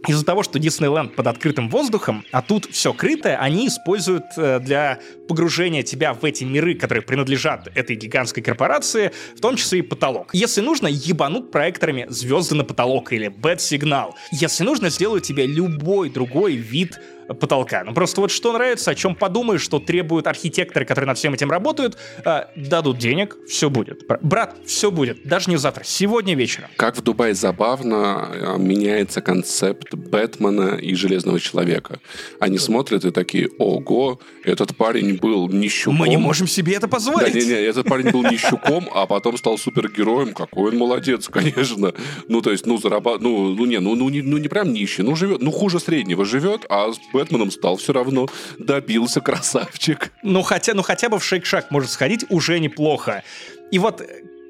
[0.07, 4.99] из-за того, что Диснейленд под открытым воздухом, а тут все крытое, они используют э, для
[5.27, 10.29] погружения тебя в эти миры, которые принадлежат этой гигантской корпорации, в том числе и потолок.
[10.33, 14.15] Если нужно, ебанут проекторами звезды на потолок или бэт-сигнал.
[14.31, 17.83] Если нужно, сделают тебе любой другой вид потолка.
[17.83, 21.51] Ну просто вот что нравится, о чем подумаешь, что требуют архитекторы, которые над всем этим
[21.51, 24.03] работают, э, дадут денег, все будет.
[24.21, 25.27] Брат, все будет.
[25.27, 26.69] Даже не завтра, сегодня вечером.
[26.77, 31.99] Как в Дубае забавно э, меняется концепт Бэтмена и Железного Человека.
[32.39, 35.97] Они смотрят и такие, ого, этот парень был нищуком.
[35.97, 37.33] Мы не можем себе это позволить.
[37.33, 40.33] Да, не, не, этот парень был нищуком, а потом стал супергероем.
[40.33, 41.93] Какой он молодец, конечно.
[42.27, 45.03] Ну, то есть, ну, зарабатывает, ну, ну, не, ну, ну, не, ну, не прям нищий,
[45.03, 48.27] ну, живет, ну, хуже среднего живет, а Бэтменом стал все равно.
[48.59, 50.11] Добился, красавчик.
[50.21, 53.23] Ну, хотя, ну хотя бы в Shake Shack может сходить уже неплохо.
[53.71, 54.01] И вот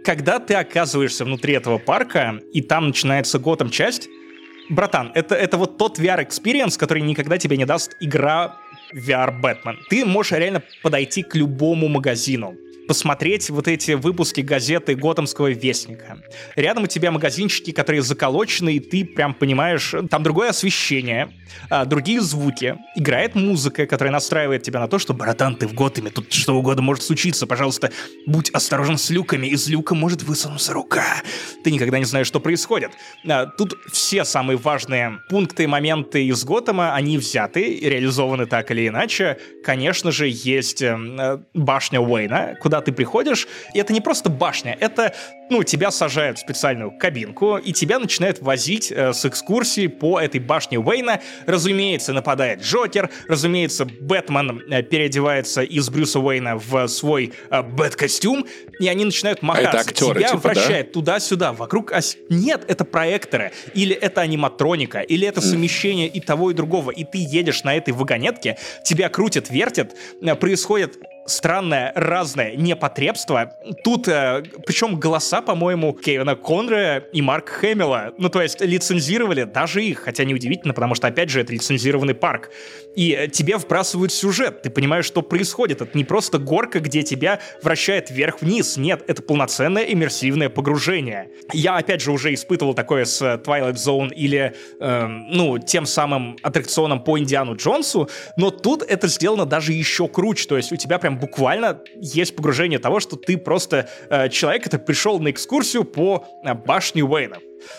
[0.04, 4.10] когда ты оказываешься внутри этого парка, и там начинается Готэм часть,
[4.70, 8.58] братан, это, это вот тот VR-experience, который никогда тебе не даст игра
[8.96, 9.78] VR Бэтмен.
[9.90, 12.56] Ты можешь реально подойти к любому магазину,
[12.88, 16.18] посмотреть вот эти выпуски газеты Готэмского вестника.
[16.56, 21.32] Рядом у тебя магазинчики, которые заколочены, и ты прям понимаешь, там другое освещение,
[21.70, 26.10] а, другие звуки, играет музыка, которая настраивает тебя на то, что, братан, ты в Готэме,
[26.10, 27.92] тут что угодно может случиться, пожалуйста,
[28.26, 31.06] будь осторожен с люками, из люка может высунуться рука.
[31.64, 32.92] Ты никогда не знаешь, что происходит.
[33.28, 39.38] А, тут все самые важные пункты, моменты из Готэма, они взяты, реализованы так или иначе.
[39.64, 44.78] Конечно же, есть эм, э, башня Уэйна, куда ты приходишь, и это не просто башня,
[44.80, 45.14] это
[45.50, 50.40] ну, тебя сажают в специальную кабинку, и тебя начинают возить э, с экскурсии по этой
[50.40, 51.22] башне Уэйна.
[51.46, 58.46] Разумеется, нападает Джокер, разумеется, Бэтмен э, переодевается из Брюса Уэйна в свой э, Бэт-костюм,
[58.80, 59.70] и они начинают махаться.
[59.70, 60.94] Это актеры, тебя типа, вращает да?
[60.94, 62.18] туда-сюда, вокруг ось...
[62.30, 67.20] Нет, это проекторы, или это аниматроника, или это совмещение и того, и другого, и ты
[67.20, 73.54] едешь на этой вагонетке, тебя крутят, вертят, э, происходит странное, разное непотребство.
[73.84, 79.84] Тут, э, причем голоса, по-моему, Кевина Конрея и Марк Хэмилла, ну, то есть лицензировали даже
[79.84, 82.52] их, хотя неудивительно, потому что, опять же, это лицензированный парк.
[82.96, 85.82] И тебе вбрасывают сюжет, ты понимаешь, что происходит.
[85.82, 88.78] Это не просто горка, где тебя вращает вверх-вниз.
[88.78, 91.30] Нет, это полноценное иммерсивное погружение.
[91.52, 97.04] Я, опять же, уже испытывал такое с Twilight Zone или, э, ну, тем самым аттракционом
[97.04, 100.48] по Индиану Джонсу, но тут это сделано даже еще круче.
[100.48, 104.82] То есть у тебя прям буквально есть погружение того, что ты просто э, человек, который
[104.82, 107.38] пришел на экскурсию по э, башне Уэйна.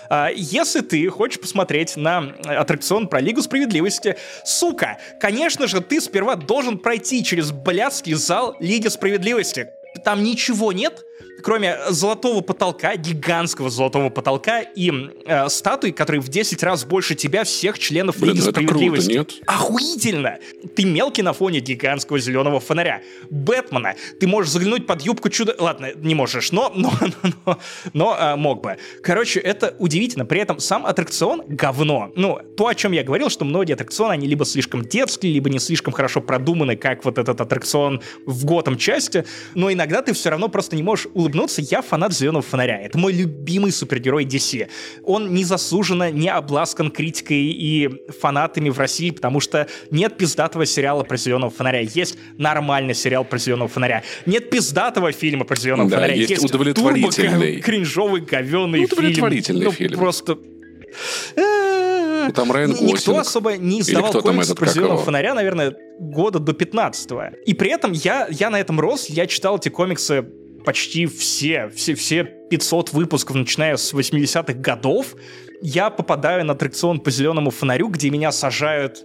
[0.08, 6.36] А, если ты хочешь посмотреть на аттракцион про Лигу Справедливости, сука, конечно же, ты сперва
[6.36, 9.68] должен пройти через блядский зал Лиги Справедливости.
[10.04, 11.04] Там ничего нет,
[11.42, 14.92] кроме золотого потолка, гигантского золотого потолка и
[15.24, 19.14] э, статуи, которые в 10 раз больше тебя, всех членов Блин, Лиги это Справедливости.
[19.14, 19.42] круто, нет?
[19.46, 20.38] Охуительно!
[20.74, 23.02] Ты мелкий на фоне гигантского зеленого фонаря.
[23.30, 23.94] Бэтмена.
[24.20, 25.54] Ты можешь заглянуть под юбку чудо...
[25.58, 27.58] Ладно, не можешь, но, но, но, но,
[27.92, 28.76] но, а, мог бы.
[29.02, 30.24] Короче, это удивительно.
[30.24, 32.12] При этом сам аттракцион— говно.
[32.16, 35.58] Ну, то, о чем я говорил, что многие аттракционы, они либо слишком детские, либо не
[35.58, 39.24] слишком хорошо продуманы, как вот этот аттракцион в Готэм части,
[39.54, 41.60] но иногда ты все равно просто не можешь улыбнуться.
[41.62, 42.80] Я фанат зеленого фонаря.
[42.80, 44.68] Это мой любимый супергерой DC.
[45.02, 51.16] Он незаслуженно не обласкан критикой и фанатами в России, потому что нет пиздатого сериала про
[51.16, 51.80] зеленого фонаря.
[51.80, 54.02] Есть нормальный сериал про зеленого фонаря.
[54.24, 56.14] Нет пиздатого фильма про зеленого Да, фонаря.
[56.14, 57.56] есть удовлетворительный.
[57.56, 58.98] турбо- кринжовый, говёный Ну, фильм.
[58.98, 59.98] удовлетворительный Ну, фильм.
[59.98, 60.38] Просто...
[61.36, 63.18] Ну, там Райан Никто Гослинг.
[63.20, 67.08] особо не издавал этот, про зеленого фонаря, наверное, года до 15
[67.44, 70.26] И при этом я, я на этом рос, я читал эти комиксы
[70.66, 75.14] почти все, все, все 500 выпусков, начиная с 80-х годов.
[75.62, 79.04] Я попадаю на аттракцион по зеленому фонарю, где меня сажают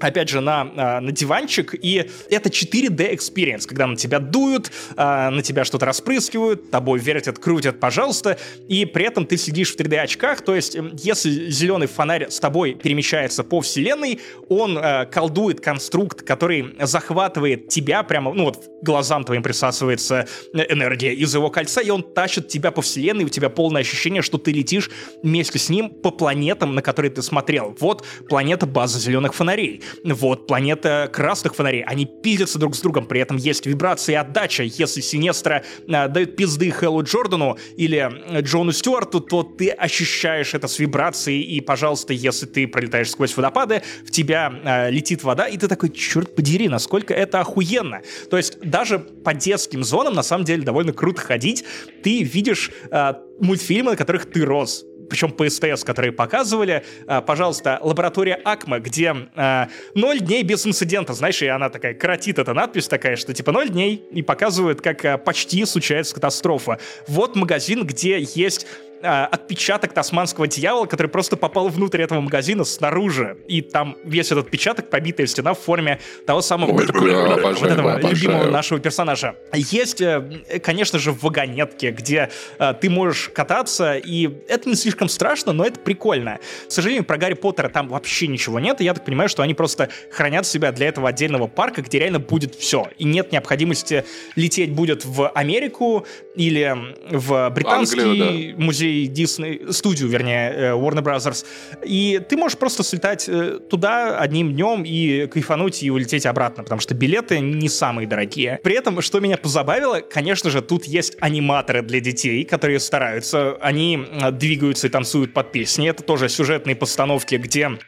[0.00, 5.30] опять же, на, а, на диванчик, и это 4D experience, когда на тебя дуют, а,
[5.30, 8.38] на тебя что-то распрыскивают, тобой вертят, крутят, пожалуйста,
[8.68, 12.74] и при этом ты сидишь в 3D очках, то есть если зеленый фонарь с тобой
[12.74, 19.42] перемещается по вселенной, он а, колдует конструкт, который захватывает тебя прямо, ну вот глазам твоим
[19.42, 23.48] присасывается э, энергия из его кольца, и он тащит тебя по вселенной, и у тебя
[23.48, 24.90] полное ощущение, что ты летишь
[25.22, 27.76] вместе с ним по планетам, на которые ты смотрел.
[27.80, 29.82] Вот планета база зеленых фонарей.
[30.04, 31.82] Вот планета красных фонарей.
[31.82, 34.62] Они пиздятся друг с другом, при этом есть вибрация и отдача.
[34.62, 40.68] Если Синестра э, дает пизды Хэллу Джордану или э, Джону Стюарту, то ты ощущаешь это
[40.68, 45.56] с вибрацией, и, пожалуйста, если ты пролетаешь сквозь водопады, в тебя э, летит вода, и
[45.56, 48.02] ты такой, черт подери, насколько это охуенно.
[48.30, 51.64] То есть даже по детским зонам, на самом деле, довольно круто ходить.
[52.02, 57.78] Ты видишь э, мультфильмы, на которых ты рос причем по СТС, которые показывали, а, пожалуйста,
[57.82, 62.88] лаборатория Акма, где а, ноль дней без инцидента, знаешь, и она такая коротит эта надпись
[62.88, 66.78] такая, что типа ноль дней, и показывают, как а, почти случается катастрофа.
[67.06, 68.66] Вот магазин, где есть
[69.02, 73.36] а, отпечаток тасманского дьявола, который просто попал внутрь этого магазина снаружи.
[73.46, 77.38] И там весь этот отпечаток, побитая стена в форме того самого Ой, такой, а, вот
[77.38, 78.14] обожаю, этого обожаю.
[78.14, 79.36] любимого нашего персонажа.
[79.54, 85.52] Есть, э, конечно же, вагонетки, где э, ты можешь кататься, и это не слишком страшно,
[85.52, 86.40] но это прикольно.
[86.66, 89.54] К сожалению, про Гарри Поттера там вообще ничего нет, и я так понимаю, что они
[89.54, 92.88] просто хранят себя для этого отдельного парка, где реально будет все.
[92.98, 96.76] И нет необходимости лететь будет в Америку или
[97.10, 101.44] в британский Англию, музей Дисней, студию, вернее, э, Warner Brothers.
[101.84, 106.80] И ты можешь просто слетать э, туда одним днем и кайфануть и улететь обратно, потому
[106.80, 108.60] что билеты не самые дорогие.
[108.62, 113.56] При этом, что меня позабавило, конечно же, тут есть аниматоры для детей, которые стараются.
[113.60, 115.88] Они э, двигаются и танцуют под песни.
[115.88, 117.78] Это тоже сюжетные постановки, где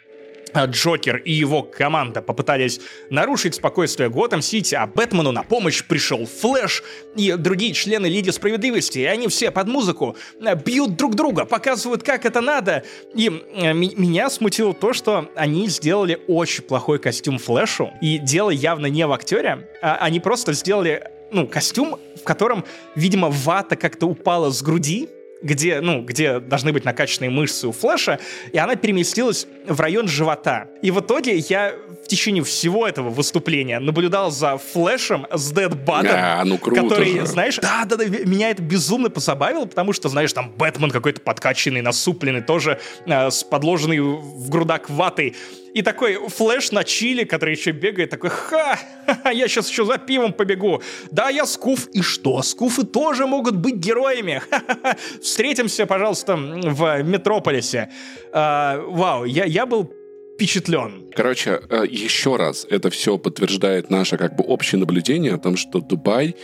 [0.54, 2.80] Джокер и его команда попытались
[3.10, 6.82] нарушить спокойствие Готэм-Сити, а Бэтмену на помощь пришел Флэш
[7.16, 12.02] и другие члены Лиги Справедливости, и они все под музыку а, бьют друг друга, показывают,
[12.02, 12.84] как это надо.
[13.14, 18.86] И э, меня смутило то, что они сделали очень плохой костюм Флэшу, и дело явно
[18.86, 24.50] не в актере, а они просто сделали ну, костюм, в котором, видимо, вата как-то упала
[24.50, 25.08] с груди,
[25.42, 28.20] где, ну, где должны быть накачанные мышцы у Флэша,
[28.52, 30.68] и она переместилась в район живота.
[30.82, 31.74] И в итоге я
[32.10, 37.20] течение всего этого выступления наблюдал за Флэшем с dad bod ом, А, ну круто который,
[37.20, 37.26] же.
[37.26, 41.80] знаешь, да, да, да, меня это безумно позабавило, потому что, знаешь, там Бэтмен какой-то подкачанный,
[41.82, 45.34] насупленный, тоже э, с подложенной в грудак ватой.
[45.72, 49.98] И такой флэш на чилле, который еще бегает, такой, ха, ха-ха, я сейчас еще за
[49.98, 50.82] пивом побегу.
[51.12, 51.86] Да, я Скуф.
[51.92, 52.42] И что?
[52.42, 54.42] Скуфы тоже могут быть героями.
[54.50, 54.96] Ха-ха-ха.
[55.22, 57.90] Встретимся, пожалуйста, в Метрополисе.
[58.32, 59.92] А, вау, я, я был
[60.40, 61.04] впечатлен.
[61.14, 65.80] Короче, э, еще раз, это все подтверждает наше как бы общее наблюдение о том, что
[65.80, 66.34] Дубай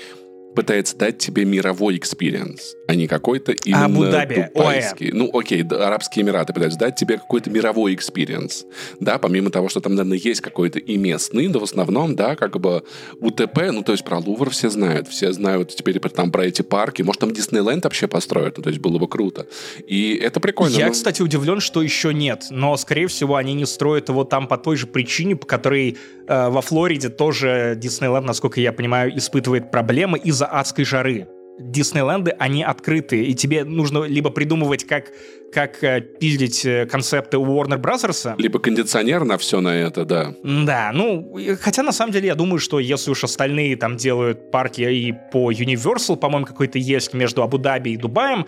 [0.57, 5.12] пытается дать тебе мировой experience, а не какой-то именно Абу-Даби, дубайский.
[5.12, 8.64] Ну, окей, да, Арабские Эмираты пытаются дать тебе какой-то мировой experience.
[8.98, 12.59] Да, помимо того, что там, наверное, есть какой-то и местный, но в основном, да, как
[12.59, 12.82] бы
[13.20, 15.09] УТП, ну, то есть про Лувр все знают.
[15.09, 17.02] Все знают теперь там про эти парки.
[17.02, 19.46] Может, там Диснейленд вообще построят, ну, то есть было бы круто.
[19.86, 20.76] И это прикольно.
[20.76, 20.92] Я, ну...
[20.92, 22.46] кстати, удивлен, что еще нет.
[22.50, 26.48] Но, скорее всего, они не строят его там по той же причине, по которой э,
[26.48, 31.28] во Флориде тоже Диснейленд, насколько я понимаю, испытывает проблемы из-за из-за адской жары.
[31.59, 35.07] Диснейленды, они открыты, и тебе нужно либо придумывать, как,
[35.55, 38.34] как э, пиздить э, концепты у Warner Bros.
[38.36, 40.34] Либо кондиционер на все на это, да.
[40.44, 44.82] Да, ну, хотя на самом деле я думаю, что если уж остальные там делают парки
[44.82, 48.44] и по Universal, по-моему, какой-то есть между Абу-Даби и Дубаем,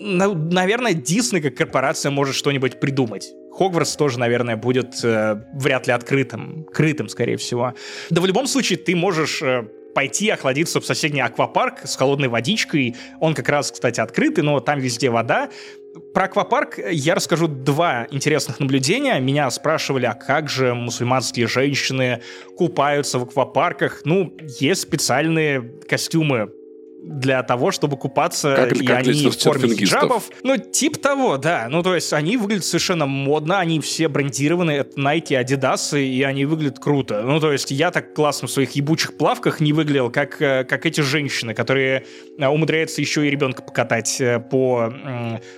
[0.00, 3.32] наверное, Дисней как корпорация может что-нибудь придумать.
[3.52, 7.72] Хогвартс тоже, наверное, будет э, вряд ли открытым, крытым, скорее всего.
[8.10, 9.64] Да в любом случае ты можешь э,
[9.98, 12.94] пойти охладиться в соседний аквапарк с холодной водичкой.
[13.18, 15.48] Он как раз, кстати, открытый, но там везде вода.
[16.14, 19.18] Про аквапарк я расскажу два интересных наблюдения.
[19.18, 22.22] Меня спрашивали, а как же мусульманские женщины
[22.56, 24.02] купаются в аквапарках?
[24.04, 26.52] Ну, есть специальные костюмы
[27.02, 30.30] для того, чтобы купаться, как, и как они в форме хиджабов.
[30.42, 31.68] Ну, тип того, да.
[31.70, 36.44] Ну, то есть они выглядят совершенно модно, они все брендированы, это Nike, Adidas, и они
[36.44, 37.22] выглядят круто.
[37.22, 40.86] Ну, то есть я так классно в своих ебучих плавках не выглядел, как, э, как
[40.86, 42.04] эти женщины, которые
[42.38, 44.92] э, умудряются еще и ребенка покатать э, по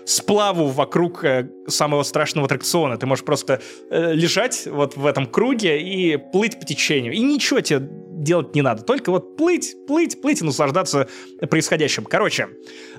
[0.05, 1.25] сплаву вокруг
[1.67, 2.97] самого страшного аттракциона.
[2.99, 3.61] Ты можешь просто
[3.91, 7.13] лежать вот в этом круге и плыть по течению.
[7.13, 7.89] И ничего тебе
[8.23, 8.83] делать не надо.
[8.83, 11.09] Только вот плыть, плыть, плыть и наслаждаться
[11.49, 12.05] происходящим.
[12.05, 12.49] Короче,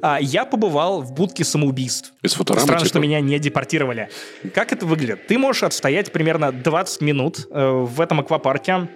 [0.01, 2.13] а, я побывал в будке самоубийств.
[2.21, 2.89] Из фоторамы, Странно, типа?
[2.89, 4.09] что меня не депортировали.
[4.53, 5.27] Как это выглядит?
[5.27, 8.89] Ты можешь отстоять примерно 20 минут э, в этом аквапарке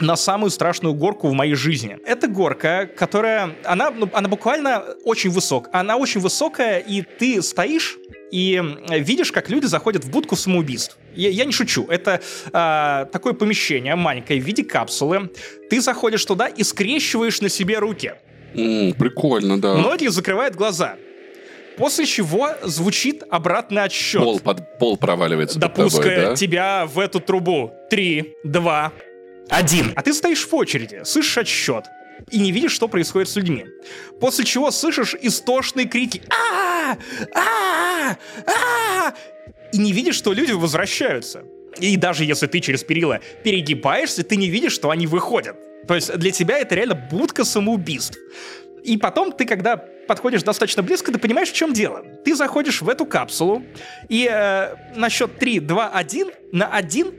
[0.00, 1.98] на самую страшную горку в моей жизни.
[2.04, 5.72] Это горка, которая, она, ну, она буквально очень высокая.
[5.72, 7.98] Она очень высокая, и ты стоишь
[8.30, 10.96] и видишь, как люди заходят в будку самоубийств.
[11.14, 11.86] Я, я не шучу.
[11.88, 15.30] Это э, такое помещение маленькое в виде капсулы.
[15.70, 18.14] Ты заходишь туда и скрещиваешь на себе руки.
[18.54, 19.74] М, прикольно, да.
[19.74, 20.96] Многие закрывают глаза.
[21.76, 24.22] После чего звучит обратный отсчет.
[24.22, 26.36] Пол, под, пол проваливается под тобой, Допуская да?
[26.36, 27.72] тебя в эту трубу.
[27.88, 28.92] Три, два,
[29.48, 29.92] один.
[29.94, 31.84] А ты стоишь в очереди, слышишь отсчет
[32.30, 33.66] и не видишь, что происходит с людьми.
[34.20, 36.96] После чего слышишь истошные крики а
[37.34, 38.16] а
[38.46, 39.14] а
[39.72, 41.44] и не видишь, что люди возвращаются.
[41.78, 45.56] И даже если ты через перила перегибаешься, ты не видишь, что они выходят.
[45.86, 48.18] То есть для тебя это реально будка самоубийств.
[48.82, 52.04] И потом ты, когда подходишь достаточно близко, ты понимаешь, в чем дело.
[52.24, 53.62] Ты заходишь в эту капсулу,
[54.08, 57.12] и э, на счет 3, 2, 1, на 1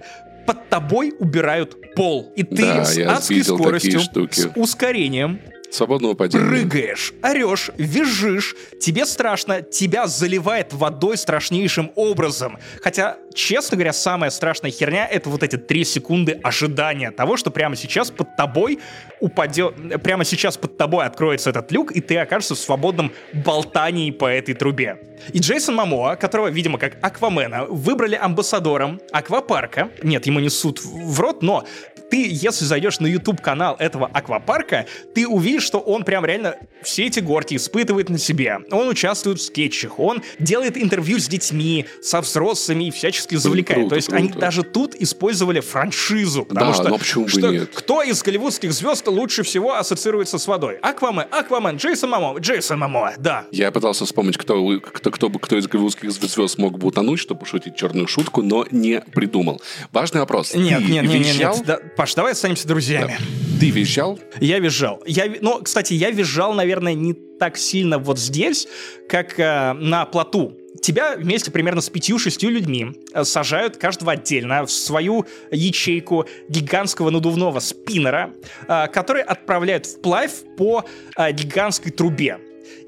[0.50, 2.34] под тобой убирают пол.
[2.36, 5.40] И ты Да, с адской скоростью, с ускорением
[5.72, 6.44] Свободного падения.
[6.44, 12.58] прыгаешь, орешь, визжишь, тебе страшно, тебя заливает водой страшнейшим образом.
[12.82, 17.76] Хотя, честно говоря, самая страшная херня— это вот эти три секунды ожидания того, что прямо
[17.76, 18.80] сейчас под тобой
[19.20, 24.26] упадет, прямо сейчас под тобой откроется этот люк, и ты окажешься в свободном болтании по
[24.26, 24.98] этой трубе.
[25.34, 29.90] И Джейсон Мамоа, которого, видимо, как Аквамена, выбрали амбассадором аквапарка.
[30.02, 31.66] Нет, ему не суд в рот, но
[32.10, 37.19] ты, если зайдешь на YouTube-канал этого аквапарка, ты увидишь, что он прям реально все эти
[37.19, 38.60] горки испытывает на себе.
[38.72, 43.80] Он участвует в скетчах, он делает интервью с детьми, со взрослыми и всячески завлекает.
[43.81, 44.40] круто, То есть они круто.
[44.41, 46.45] даже тут использовали франшизу.
[46.45, 47.69] Потому Да, что, но почему бы что нет?
[47.73, 50.77] кто из голливудских звезд лучше всего ассоциируется с водой?
[50.81, 53.45] Аквамен, Аквамен, Джейсон Мамо, Джейсон Мамо, да.
[53.52, 57.41] Я пытался вспомнить, кто, кто, кто, бы- кто из голливудских звезд мог бы утонуть, чтобы
[57.41, 59.61] пошутить черную шутку, но не придумал.
[59.91, 60.53] Важный вопрос.
[60.53, 61.56] Нет, Ты нет, нет, нет, визжал?
[61.57, 61.65] нет.
[61.65, 63.18] Да, Паш, давай останемся друзьями.
[63.60, 64.18] Ты визжал?
[64.40, 65.02] Я визжал.
[65.06, 68.68] Я, ви- но, кстати, я визжал, наверное, не так сильно вот здесь,
[69.08, 70.56] как э, на плоту.
[70.80, 77.62] Тебя вместе примерно с пятью-шестью людьми э, сажают каждого отдельно в свою ячейку гигантского надувного
[77.62, 78.32] спиннера,
[78.68, 80.86] э, который отправляют вплавь по
[81.18, 82.38] э, гигантской трубе.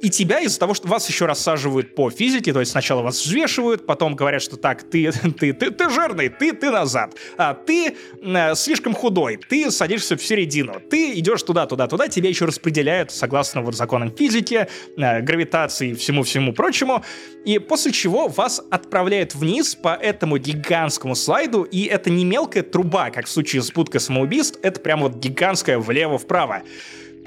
[0.01, 3.85] И тебя из-за того, что вас еще рассаживают по физике, то есть сначала вас взвешивают,
[3.85, 8.55] потом говорят, что так, ты, ты, ты, ты жирный, ты, ты назад, а ты э,
[8.55, 13.61] слишком худой, ты садишься в середину, ты идешь туда, туда, туда, тебя еще распределяют согласно
[13.61, 14.67] вот законам физики,
[14.97, 17.03] э, гравитации и всему-всему прочему,
[17.45, 23.11] и после чего вас отправляют вниз по этому гигантскому слайду, и это не мелкая труба,
[23.11, 26.63] как в случае с будкой самоубийств, это прям вот гигантская влево-вправо.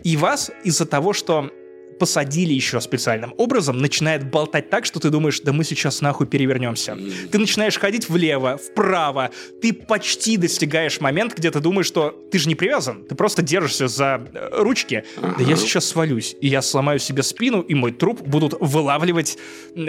[0.03, 1.51] И вас из-за того, что
[1.99, 6.97] посадили еще специальным образом, начинает болтать так, что ты думаешь, да мы сейчас нахуй перевернемся.
[7.31, 9.31] Ты начинаешь ходить влево, вправо,
[9.61, 13.89] ты почти достигаешь момент, где ты думаешь, что ты же не привязан, ты просто держишься
[13.89, 15.05] за э, ручки.
[15.21, 19.39] Да я сейчас свалюсь, и я сломаю себе спину, и мой труп будут вылавливать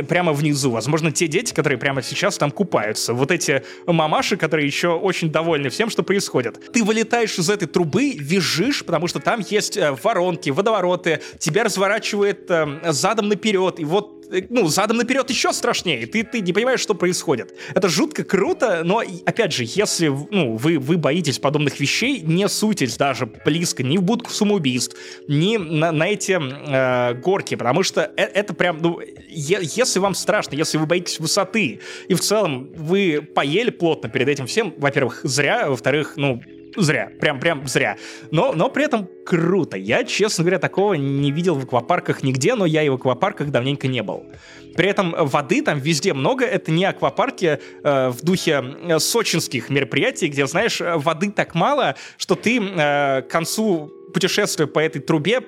[0.08, 0.72] прямо внизу.
[0.72, 3.14] Возможно, те дети, которые прямо сейчас там купаются.
[3.14, 6.72] Вот эти мамаши, которые еще очень довольны всем, что происходит.
[6.72, 11.64] Ты вылетаешь из этой трубы, визжишь, потому что там есть э, воронки, водовороты, тебя
[11.96, 16.06] разворачивает э, задом наперед, и вот Э, ну, задом наперед еще страшнее.
[16.08, 17.54] Ты, ты не понимаешь, что происходит.
[17.74, 22.98] Это жутко круто, но, опять же, если ну, вы, вы боитесь подобных вещей, не суйтесь
[22.98, 24.96] даже близко ни в будку самоубийств,
[25.28, 30.16] ни на, на эти э, горки, потому что это, это прям, ну, е, если вам
[30.16, 35.22] страшно, если вы боитесь высоты, и в целом вы поели плотно перед этим всем, во-первых,
[35.24, 36.42] зря, во-вторых, ну,
[36.76, 37.98] зря, прям, прям зря.
[38.32, 39.78] Но, но при этом круто.
[39.78, 43.88] Я, честно говоря, такого не видел в аквапарках нигде, но я и в аквапарках давненько
[43.88, 44.26] не был.
[44.76, 46.46] При этом воды там везде много.
[46.46, 52.36] Это не аквапарки э, в духе э, сочинских мероприятий, где, знаешь, воды так мало, что
[52.36, 55.42] ты э, к концу путешествия по этой трубе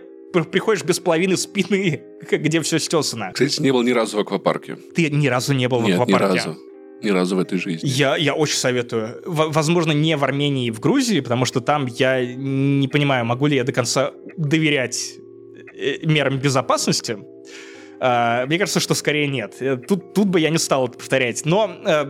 [0.51, 2.01] приходишь без половины спины,
[2.31, 3.31] где все стесано.
[3.33, 4.77] Кстати, не был ни разу в аквапарке.
[4.95, 6.33] Ты ни разу не был Нет, в аквапарке?
[6.33, 6.66] ни разу
[7.01, 7.87] ни разу в этой жизни.
[7.87, 9.21] Я, я очень советую.
[9.25, 13.55] Возможно, не в Армении и в Грузии, потому что там я не понимаю, могу ли
[13.55, 15.15] я до конца доверять
[15.75, 17.17] э, мерам безопасности.
[17.99, 19.55] Uh, мне кажется, что скорее нет.
[19.59, 21.45] Э, тут, тут бы я не стал это повторять.
[21.45, 22.05] Но uh,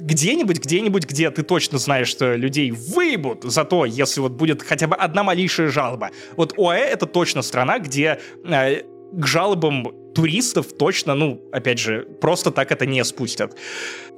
[0.00, 4.86] где-нибудь, где-нибудь, где ты точно знаешь, что людей выебут за то, если вот будет хотя
[4.86, 6.10] бы одна малейшая жалоба.
[6.36, 12.72] Вот ОАЭ— это точно страна, где к жалобам туристов точно, ну, опять же, просто так
[12.72, 13.56] это не спустят.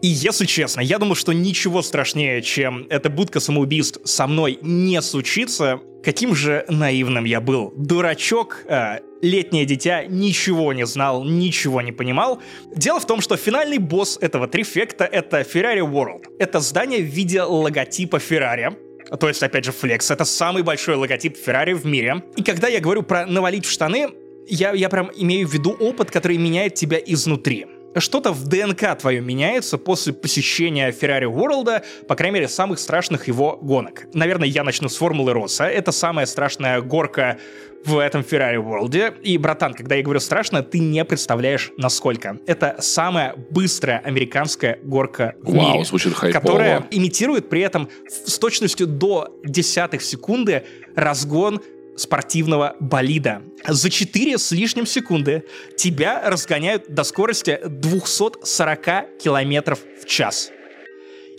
[0.02, 5.00] И если честно, я думал, что ничего страшнее, чем эта будка самоубийств со мной не
[5.02, 5.80] случится.
[6.04, 7.72] Каким же наивным я был.
[7.76, 12.40] Дурачок, э, летнее дитя, ничего не знал, ничего не понимал.
[12.76, 16.26] Дело в том, что финальный босс этого трифекта— это Ferrari World.
[16.38, 18.76] Это здание в виде логотипа Ferrari,
[19.18, 20.12] то есть, опять же, Flex.
[20.12, 22.22] Это самый большой логотип Ferrari в мире.
[22.36, 24.08] И когда я говорю про навалить в штаны,
[24.48, 27.66] я, я прям имею в виду опыт, который меняет тебя изнутри.
[27.98, 33.58] Что-то в ДНК твое меняется после посещения Ferrari World, по крайней мере, самых страшных его
[33.62, 34.06] гонок.
[34.12, 35.64] Наверное, я начну с Формулы Росса.
[35.64, 37.38] Это самая страшная горка
[37.86, 39.20] в этом Ferrari World.
[39.22, 42.38] И, братан, когда я говорю страшно, ты не представляешь, насколько.
[42.46, 45.84] Это самая быстрая американская горка в Вау, мире.
[45.86, 46.40] звучит хайпово.
[46.40, 50.64] Которая имитирует при этом с точностью до десятых секунды
[50.94, 51.62] разгон
[51.96, 53.42] спортивного болида.
[53.66, 55.44] За 4 с лишним секунды
[55.76, 60.50] тебя разгоняют до скорости 240 километров в час.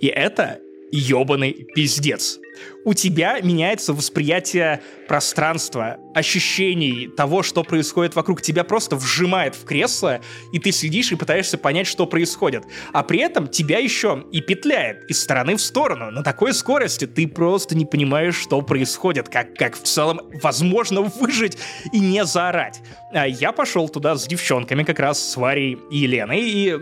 [0.02, 0.60] И это
[0.92, 2.40] ебаный пиздец
[2.86, 8.42] у тебя меняется восприятие пространства, ощущений того, что происходит вокруг.
[8.42, 10.22] Тебя просто вжимает в кресло,
[10.52, 12.64] и ты сидишь и пытаешься понять, что происходит.
[12.94, 16.12] А при этом тебя еще и петляет из стороны в сторону.
[16.12, 21.58] На такой скорости ты просто не понимаешь, что происходит, как, как в целом возможно выжить
[21.92, 22.82] и не заорать.
[23.14, 26.76] А я пошел туда с девчонками, как раз с Варей и Еленой, и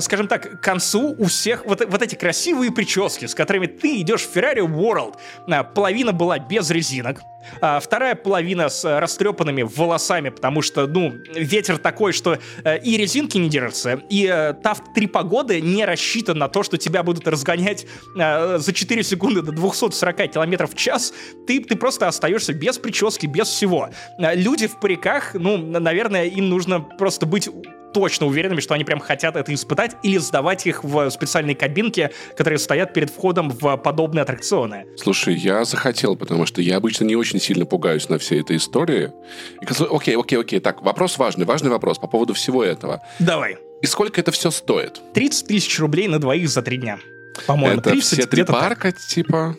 [0.00, 4.22] скажем так, к концу у всех вот, вот эти красивые прически, с которыми ты идешь
[4.22, 5.16] в Ferrari World,
[5.48, 7.22] э, половина была без резинок,
[7.60, 13.38] а вторая половина с растрепанными волосами, потому что, ну, ветер такой, что э, и резинки
[13.38, 17.86] не держатся, и э, ТАФ 3 погоды не рассчитан на то, что тебя будут разгонять
[18.16, 21.12] э, за 4 секунды до 240 км в час,
[21.46, 23.90] ты, ты просто остаешься без прически, без всего.
[24.18, 27.48] Э, люди в париках, ну, наверное, им нужно просто быть
[27.92, 32.58] точно уверенными, что они прям хотят это испытать, или сдавать их в специальные кабинки, которые
[32.58, 34.86] стоят перед входом в подобные аттракционы.
[34.96, 39.12] Слушай, я захотел, потому что я обычно не очень сильно пугаюсь на всей этой истории.
[39.60, 40.60] И, окей, окей, окей.
[40.60, 43.02] Так, вопрос важный, важный вопрос по поводу всего этого.
[43.18, 43.58] Давай.
[43.82, 45.00] И сколько это все стоит?
[45.14, 46.98] 30 тысяч рублей на двоих за три дня.
[47.46, 49.00] По-моему, это 30, все три парка, так.
[49.00, 49.56] типа?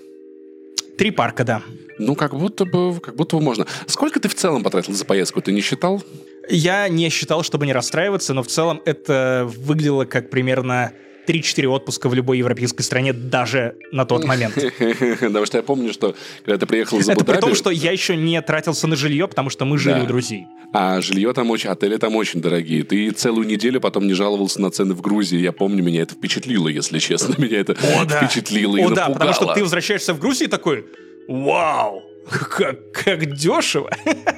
[0.98, 1.62] Три парка, да.
[1.98, 3.66] Ну, как будто бы, как будто бы можно.
[3.88, 6.04] Сколько ты в целом потратил за поездку, ты не считал?
[6.50, 10.94] Я не считал, чтобы не расстраиваться, но в целом это выглядело как примерно
[11.28, 14.56] 3-4 отпуска в любой европейской стране даже на тот момент.
[15.20, 18.16] Потому что я помню, что когда ты приехал из Это при том, что я еще
[18.16, 20.46] не тратился на жилье, потому что мы жили у друзей.
[20.74, 22.84] А жилье там очень, отели там очень дорогие.
[22.84, 25.38] Ты целую неделю потом не жаловался на цены в Грузии.
[25.38, 27.36] Я помню, меня это впечатлило, если честно.
[27.42, 30.86] Меня это впечатлило и О, да, потому что ты возвращаешься в Грузию такой,
[31.28, 33.90] вау, как, как дешево.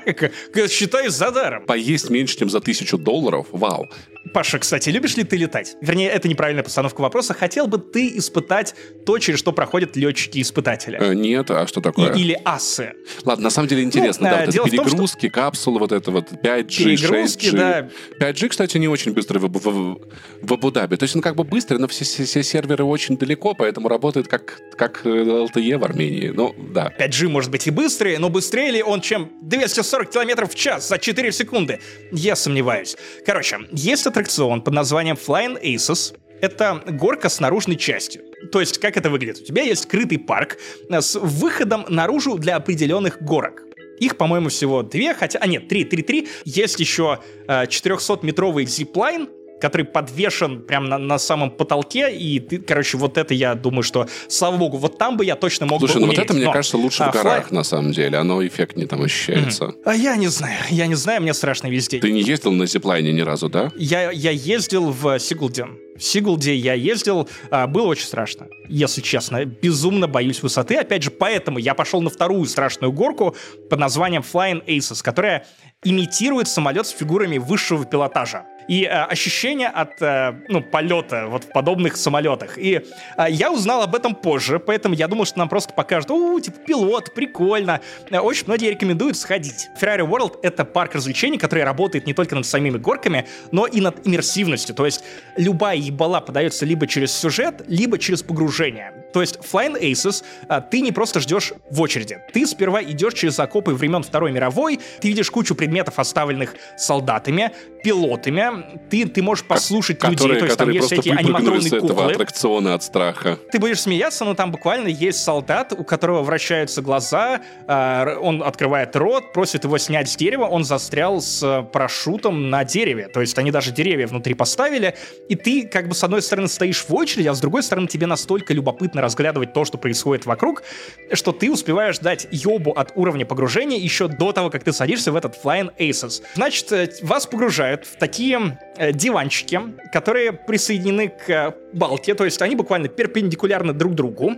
[0.70, 1.66] Считай за даром.
[1.66, 3.48] Поесть меньше, чем за тысячу долларов?
[3.52, 3.90] Вау.
[4.32, 5.76] Паша, кстати, любишь ли ты летать?
[5.82, 7.34] Вернее, это неправильная постановка вопроса.
[7.34, 8.74] Хотел бы ты испытать
[9.06, 10.98] то, через что проходят летчики-испытатели?
[10.98, 12.14] Э, нет, а что такое?
[12.14, 12.94] И, или асы.
[13.26, 15.80] Ладно, на самом деле интересно, Ну, да, э, вот это дело в том, перегрузки, капсулы,
[15.80, 17.58] вот это вот 5G, Перегрузки, 6G.
[17.58, 17.90] да.
[18.20, 20.00] 5G, кстати, не очень быстрый в, в, в-
[20.42, 20.96] в Абу-Даби.
[20.96, 24.28] То есть он как бы быстрый, но все, все, все серверы очень далеко, поэтому работает
[24.30, 26.30] как, как э, LTE в Армении.
[26.30, 26.94] Ну, да.
[26.98, 30.98] 5G может быть и быстрее, но быстрее ли он, чем 240 км в час за
[30.98, 31.80] 4 секунды?
[32.12, 32.96] Я сомневаюсь.
[33.26, 36.16] Короче, есть аттракцион под названием Flying Aces.
[36.40, 38.22] Это горка с наружной частью.
[38.52, 39.40] То есть, как это выглядит?
[39.42, 40.58] У тебя есть скрытый парк
[40.90, 43.64] э, с выходом наружу для определенных горок.
[44.00, 45.40] Их, по-моему, всего две, хотя...
[45.40, 46.28] А нет, три, три, три.
[46.46, 49.30] Есть еще э, 400-метровый зиплайн,
[49.64, 54.08] который подвешен прямо на, на самом потолке, и ты, короче, вот это я думаю, что,
[54.28, 56.52] слава богу, вот там бы я точно мог Слушай, бы ну вот это, мне Но,
[56.52, 58.18] кажется, лучше а, в горах, флай- на самом деле.
[58.18, 59.74] Оно эффектнее там ощущается.
[59.86, 62.00] А я не знаю, я не знаю, мне страшно везде.
[62.00, 63.72] Ты не ездил на зиплайне ни разу, да?
[63.78, 65.66] Я, я ездил в Сигулде.
[65.96, 69.46] В Сигулде я ездил, а, было очень страшно, если честно.
[69.46, 70.76] Безумно боюсь высоты.
[70.76, 73.34] Опять же, поэтому я пошел на вторую страшную горку
[73.70, 75.46] под названием Flying Aces, которая
[75.86, 78.46] имитирует самолет с фигурами высшего пилотажа.
[78.68, 82.58] И э, ощущение от э, ну, полета вот в подобных самолетах.
[82.58, 82.82] И
[83.18, 86.58] э, я узнал об этом позже, поэтому я думал, что нам просто покажут, у, типа,
[86.60, 87.82] пилот, прикольно.
[88.10, 89.70] Э, Очень многие рекомендуют сходить.
[89.80, 94.06] Ferrari World— это парк развлечений, который работает не только над самими горками, но и над
[94.08, 94.76] иммерсивностью.
[94.76, 95.04] То есть
[95.38, 99.03] любая ебала подается либо через сюжет, либо через погружение.
[99.14, 102.20] То есть Flying Aces а, ты не просто ждешь в очереди.
[102.34, 107.52] Ты сперва идешь через окопы времен Второй мировой, ты видишь кучу предметов, оставленных солдатами,
[107.84, 112.12] пилотами, ты, ты можешь послушать людей, Которые, то есть там есть всякие аниматронные этого куклы.
[112.12, 113.38] аттракциона от страха.
[113.52, 118.96] Ты будешь смеяться, но там буквально есть солдат, у которого вращаются глаза, р- он открывает
[118.96, 123.08] рот, просит его снять с дерева, он застрял с э, парашютом на дереве.
[123.10, 124.96] То есть они даже деревья внутри поставили,
[125.30, 128.08] и ты как бы с одной стороны стоишь в очереди, а с другой стороны тебе
[128.08, 130.64] настолько любопытно разглядывать то, что происходит вокруг,
[131.12, 135.16] что ты успеваешь дать ёбу от уровня погружения еще до того, как ты садишься в
[135.16, 136.24] этот Flying Aces.
[136.36, 139.60] Значит, э, вас погружают в такие э, диванчики,
[139.92, 144.34] которые присоединены к э, балке, то есть они буквально перпендикулярны друг другу.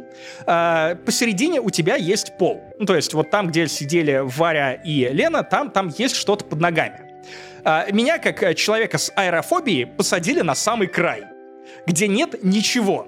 [0.45, 2.61] Посередине у тебя есть пол.
[2.79, 6.59] Ну, то есть вот там, где сидели Варя и Лена, там, там есть что-то под
[6.59, 7.01] ногами.
[7.91, 11.23] Меня, как человека с аэрофобией, посадили на самый край,
[11.85, 13.07] где нет ничего.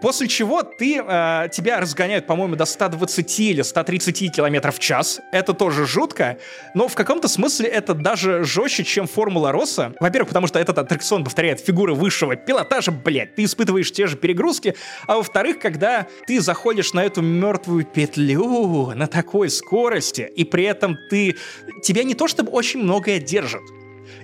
[0.00, 5.20] После чего ты, э, тебя разгоняют, по-моему, до 120 или 130 километров в час.
[5.32, 6.38] Это тоже жутко,
[6.74, 9.92] но в каком-то смысле это даже жестче, чем Формула Росса.
[9.98, 14.76] Во-первых, потому что этот аттракцион повторяет фигуры высшего пилотажа, блядь, ты испытываешь те же перегрузки.
[15.06, 20.96] А во-вторых, когда ты заходишь на эту мертвую петлю на такой скорости, и при этом
[21.10, 21.36] ты...
[21.82, 23.62] Тебя не то чтобы очень многое держит.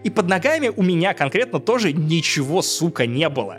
[0.04, 3.58] И под ногами у меня конкретно тоже ничего, сука, не было.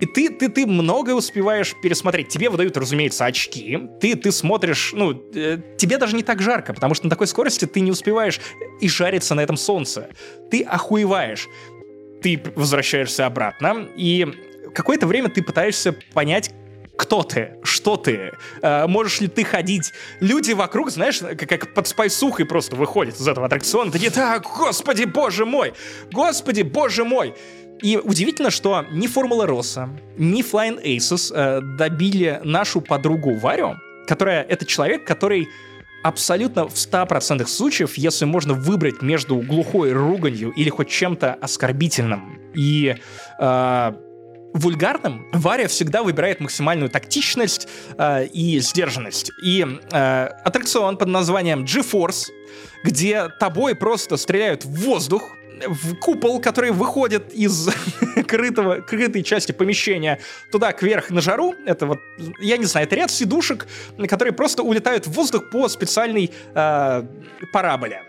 [0.00, 2.28] И ты, ты, ты многое успеваешь пересмотреть.
[2.28, 3.78] Тебе выдают, разумеется, очки.
[4.00, 7.64] Ты, ты смотришь, ну, э, тебе даже не так жарко, потому что на такой скорости
[7.64, 8.40] ты не успеваешь
[8.80, 10.10] и жариться на этом солнце.
[10.50, 11.48] Ты охуеваешь.
[12.22, 14.26] Ты возвращаешься обратно, и
[14.74, 16.50] какое-то время ты пытаешься понять,
[16.96, 19.92] кто ты, что ты, э, можешь ли ты ходить.
[20.20, 23.90] Люди вокруг, знаешь, как, как под спайсухой просто выходят из этого аттракциона.
[23.90, 25.74] Такие, так, господи, боже мой,
[26.12, 27.34] господи, боже мой.
[27.82, 33.76] И удивительно, что ни Формула Росса, ни Flying Aces э, добили нашу подругу Варю,
[34.06, 35.48] которая это человек, который
[36.02, 42.96] абсолютно в 100% случаев, если можно выбрать между глухой руганью или хоть чем-то оскорбительным и
[43.40, 43.92] э,
[44.54, 47.68] вульгарным, Варя всегда выбирает максимальную тактичность
[47.98, 49.32] э, и сдержанность.
[49.42, 52.26] И э, аттракцион под названием GeForce,
[52.84, 55.22] где тобой просто стреляют в воздух,
[55.66, 57.68] в купол, который выходит из
[58.26, 60.20] крытого, крытой части помещения
[60.50, 61.54] туда кверх на жару.
[61.66, 62.00] Это вот,
[62.40, 63.66] я не знаю, это ряд сидушек,
[64.08, 67.02] которые просто улетают в воздух по специальной э,
[67.52, 68.02] параболе.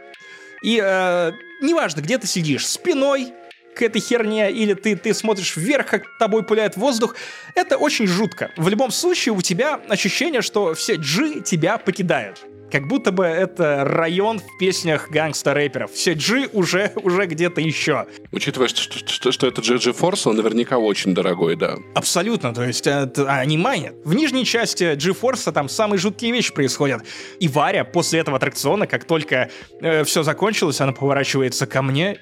[0.64, 1.32] И э,
[1.62, 3.34] неважно, где ты сидишь, спиной
[3.76, 7.16] к этой херне, или ты, ты смотришь вверх, как тобой пуляет воздух,
[7.56, 8.52] это очень жутко.
[8.56, 12.46] В любом случае у тебя ощущение, что все G тебя покидают.
[12.76, 15.94] Как будто бы это район в песнях гангста-рэперов.
[15.94, 18.06] Все G уже, уже где-то еще.
[18.34, 21.78] Учитывая, что, что, что, что это GG Force, он наверняка очень дорогой, да.
[21.94, 23.96] Абсолютно, то есть это, они майнят.
[24.04, 27.02] В нижней части GeForce там самые жуткие вещи происходят.
[27.40, 29.50] И Варя после этого аттракциона, как только
[29.80, 32.20] э, все закончилось, она поворачивается ко мне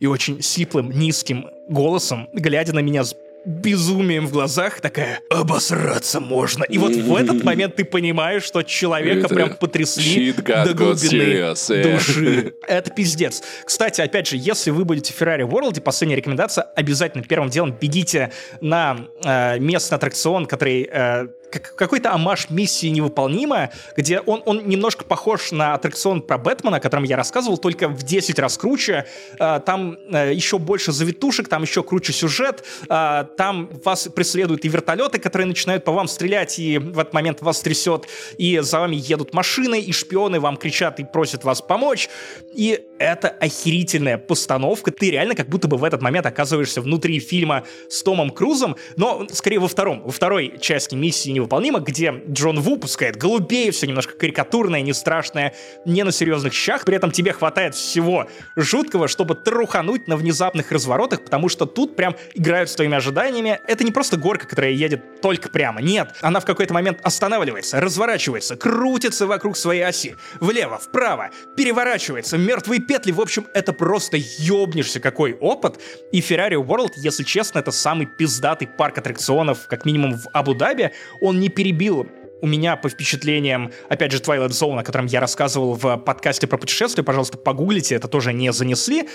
[0.00, 3.14] и очень сиплым, низким голосом, глядя на меня с
[3.44, 6.64] безумием в глазах, такая «обосраться можно».
[6.64, 12.54] И вот в этот момент ты понимаешь, что человека Это прям потрясли до глубины души.
[12.66, 13.42] Это пиздец.
[13.64, 18.32] Кстати, опять же, если вы будете в Ferrari World, последняя рекомендация, обязательно первым делом бегите
[18.60, 25.04] на э, местный аттракцион, который э, как- какой-то амаш миссии невыполнимая, где он, он немножко
[25.04, 29.06] похож на аттракцион про Бэтмена, о котором я рассказывал, только в 10 раз круче.
[29.38, 32.64] Э, Там э, еще больше завитушек, там еще круче сюжет.
[32.88, 37.42] Э, Там вас преследуют и вертолеты, которые начинают по вам стрелять, и в этот момент
[37.42, 38.06] вас трясет.
[38.38, 42.08] И за вами едут машины, и шпионы вам кричат и просят вас помочь.
[42.54, 44.90] И это охерительная постановка.
[44.90, 49.26] Ты реально как будто бы в этот момент оказываешься внутри фильма с Томом Крузом, но
[49.32, 54.14] скорее во втором, во второй части миссии невыполнима, где Джон Ву пускает голубей, все немножко
[54.14, 55.54] карикатурное, не страшное,
[55.84, 56.84] не на серьезных щах.
[56.84, 62.14] При этом тебе хватает всего жуткого, чтобы трухануть на внезапных разворотах, потому что тут прям
[62.34, 63.60] играют с твоими ожиданиями.
[63.66, 65.80] Это не просто горка, которая едет только прямо.
[65.80, 70.16] Нет, она в какой-то момент останавливается, разворачивается, крутится вокруг своей оси.
[70.40, 73.12] Влево, вправо, переворачивается, мертвые петли.
[73.12, 75.80] В общем, это просто ёбнешься какой опыт.
[76.12, 80.90] И Ferrari World, если честно, это самый пиздатый парк аттракционов, как минимум в Абу-Даби.
[81.22, 82.06] Он не перебил
[82.42, 86.58] у меня по впечатлениям, опять же, Twilight Zone, о котором я рассказывал в подкасте про
[86.58, 89.08] путешествия, пожалуйста, погуглите, это тоже не занесли.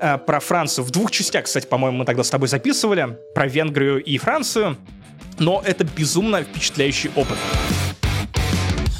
[0.00, 4.02] Э, Про Францию в двух частях, кстати, по-моему, мы тогда с тобой записывали, про Венгрию
[4.02, 4.76] и Францию,
[5.38, 7.36] но это безумно впечатляющий опыт.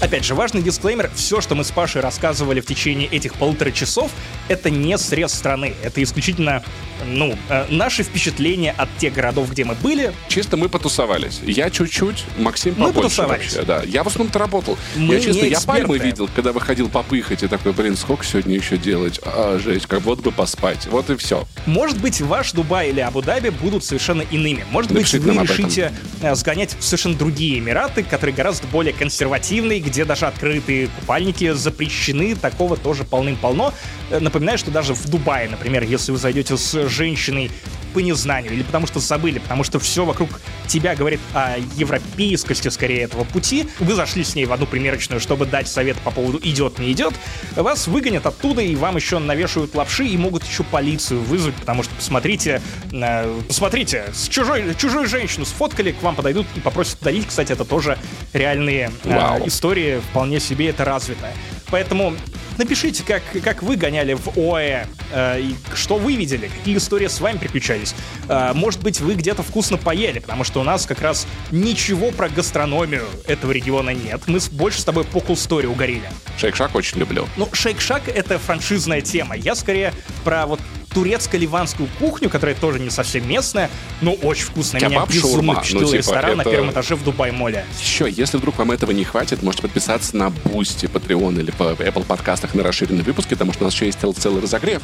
[0.00, 4.10] Опять же, важный дисклеймер, все, что мы с Пашей рассказывали в течение этих полутора часов,
[4.48, 6.62] это не срез страны, это исключительно,
[7.06, 11.40] ну, э, наши впечатления от тех городов, где мы были, Чисто мы потусовались.
[11.44, 13.54] Я чуть-чуть, Максим Мы побольше потусовались.
[13.54, 13.82] вообще, да.
[13.84, 14.78] Я в основном-то работал.
[14.96, 18.56] Мы я, честно, не я пальмы видел, когда выходил попыхать, и такой, блин, сколько сегодня
[18.56, 19.20] еще делать?
[19.22, 20.86] А, жесть, как вот бы поспать.
[20.86, 21.46] Вот и все.
[21.66, 24.64] Может быть, ваш Дубай или Абу-Даби будут совершенно иными.
[24.70, 25.56] Может быть, Напишите вы об этом.
[25.56, 31.52] решите э, сгонять в совершенно другие Эмираты, которые гораздо более консервативные, где даже открытые купальники
[31.52, 33.74] запрещены, такого тоже полным-полно.
[34.10, 37.50] Э, Напоминаю, что даже в Дубае, например, если вы зайдете с женщиной
[37.92, 40.28] по незнанию или потому что забыли, потому что все вокруг
[40.66, 43.66] тебя говорит о европейскости скорее этого пути.
[43.80, 47.14] Вы зашли с ней в одну примерочную, чтобы дать совет по поводу идет, не идет.
[47.56, 51.94] Вас выгонят оттуда и вам еще навешивают лапши и могут еще полицию вызвать, потому что
[51.94, 52.62] посмотрите,
[52.92, 57.26] э, посмотрите, с чужой, чужую женщину сфоткали, к вам подойдут и попросят удалить.
[57.26, 57.98] Кстати, это тоже
[58.32, 59.46] реальные э, Вау.
[59.46, 59.79] истории,
[60.10, 61.28] вполне себе это развито.
[61.70, 62.14] Поэтому
[62.58, 67.20] напишите, как, как вы гоняли в ОАЭ, э, и что вы видели, какие истории с
[67.20, 67.94] вами приключались.
[68.28, 72.28] Э, может быть, вы где-то вкусно поели, потому что у нас как раз ничего про
[72.28, 74.22] гастрономию этого региона нет.
[74.26, 76.10] Мы больше с тобой по кулсторе угорели.
[76.38, 77.26] Шейк-шак очень люблю.
[77.36, 79.36] Ну, Шейк-Шак— это франшизная тема.
[79.36, 79.92] Я скорее
[80.24, 80.60] про вот
[80.92, 84.80] турецко-ливанскую кухню, которая тоже не совсем местная, но очень вкусная.
[84.80, 85.28] Меня Кебаб, шаурма.
[85.30, 87.64] безумно Ну, впечатлил типа, ресторан на это- первом этаже в Дубай-моле.
[87.80, 92.04] Еще, если вдруг вам этого не хватит, можете подписаться на Boosty, Patreon или по Apple
[92.04, 94.82] подкастах на расширенные выпуски, потому что у нас еще есть цел- целый разогрев,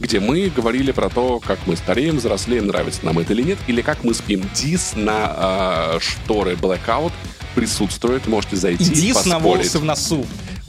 [0.00, 3.82] где мы говорили про то, как мы стареем, взрослеем, нравится нам это или нет, или
[3.82, 4.48] как мы спим.
[4.54, 7.12] Дис на э, шторы Blackout
[7.54, 10.26] присутствует, можете зайти, Иди с на волосы в носу.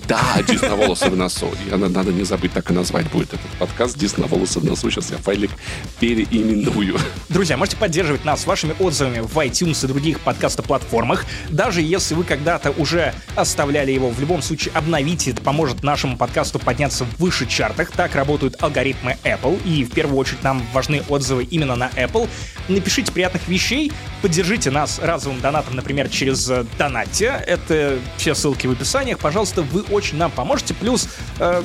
[0.08, 1.50] Да, Дис на волосы в носу.
[1.68, 3.98] И она- надо не забыть, так и назвать будет этот подкаст.
[3.98, 4.92] Дис на волосы в носу.
[4.92, 5.52] Сейчас я файлик
[6.00, 6.98] переименую.
[7.30, 11.26] Друзья, можете поддерживать нас вашими отзывами в iTunes и других подкаст-платформах.
[11.50, 16.60] Даже если вы когда-то уже оставляли его, в любом случае обновите, это поможет нашему подкасту
[16.60, 17.92] подняться выше чартах.
[17.92, 22.28] Так работают алгоритмы Apple, и в первую очередь нам важны отзывы именно на Apple.
[22.68, 27.42] Напишите приятных вещей, поддержите нас разовым донатом, например, через Донате.
[27.48, 29.20] Это все ссылки в описаниях.
[29.20, 30.74] Пожалуйста, вы очень нам поможете.
[30.74, 31.08] Плюс
[31.40, 31.64] э,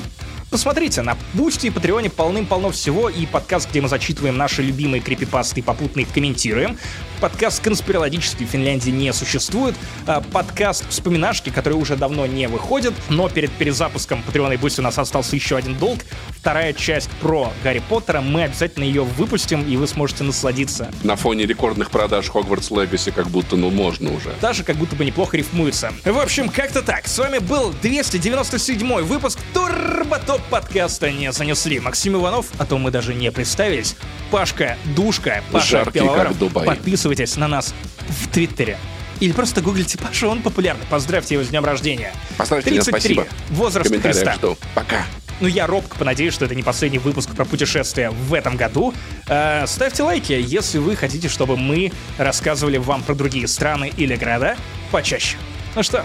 [0.50, 5.60] Посмотрите, на Boosty и Патреоне полным-полно всего, и подкаст, где мы зачитываем наши любимые крипипасты
[5.60, 6.78] и попутно их комментируем.
[7.20, 9.74] Подкаст «Конспирологический» в Финляндии не существует.
[10.06, 14.84] А, Подкаст «Вспоминашки», который уже давно не выходит, но перед перезапуском Патреона и Boosty у
[14.84, 15.98] нас остался еще один долг.
[16.30, 18.22] Вторая часть про Гарри Поттера.
[18.22, 20.90] Мы обязательно ее выпустим, и вы сможете насладиться.
[21.02, 24.32] На фоне рекордных продаж Hogwarts Legacy как будто, ну, можно уже.
[24.40, 25.92] Даже как будто бы неплохо рифмуется.
[26.04, 27.06] В общем, как-то так.
[27.06, 31.81] С вами был 297 выпуск Турботоп подкаста «Не занесли».
[31.81, 33.97] Максим Иванов, а то мы даже не представились.
[34.31, 36.36] Пашка, Душка, Паша Жаркий, Пивоваров.
[36.52, 37.74] Подписывайтесь на нас
[38.09, 38.78] в Твиттере.
[39.20, 40.86] Или просто гуглите Паша, он популярный.
[40.89, 42.12] Поздравьте его с днем рождения.
[42.36, 43.15] Поставьте мне 33.
[43.15, 43.27] спасибо.
[43.51, 44.35] Возраст Христа.
[44.35, 44.56] жду.
[44.74, 45.05] Пока.
[45.40, 48.93] Ну, я робко понадеюсь, что это не последний выпуск про путешествия в этом году.
[49.28, 54.56] Э, ставьте лайки, если вы хотите, чтобы мы рассказывали вам про другие страны или города
[54.90, 55.36] почаще.
[55.74, 56.05] Ну что,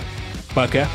[0.53, 0.87] пока.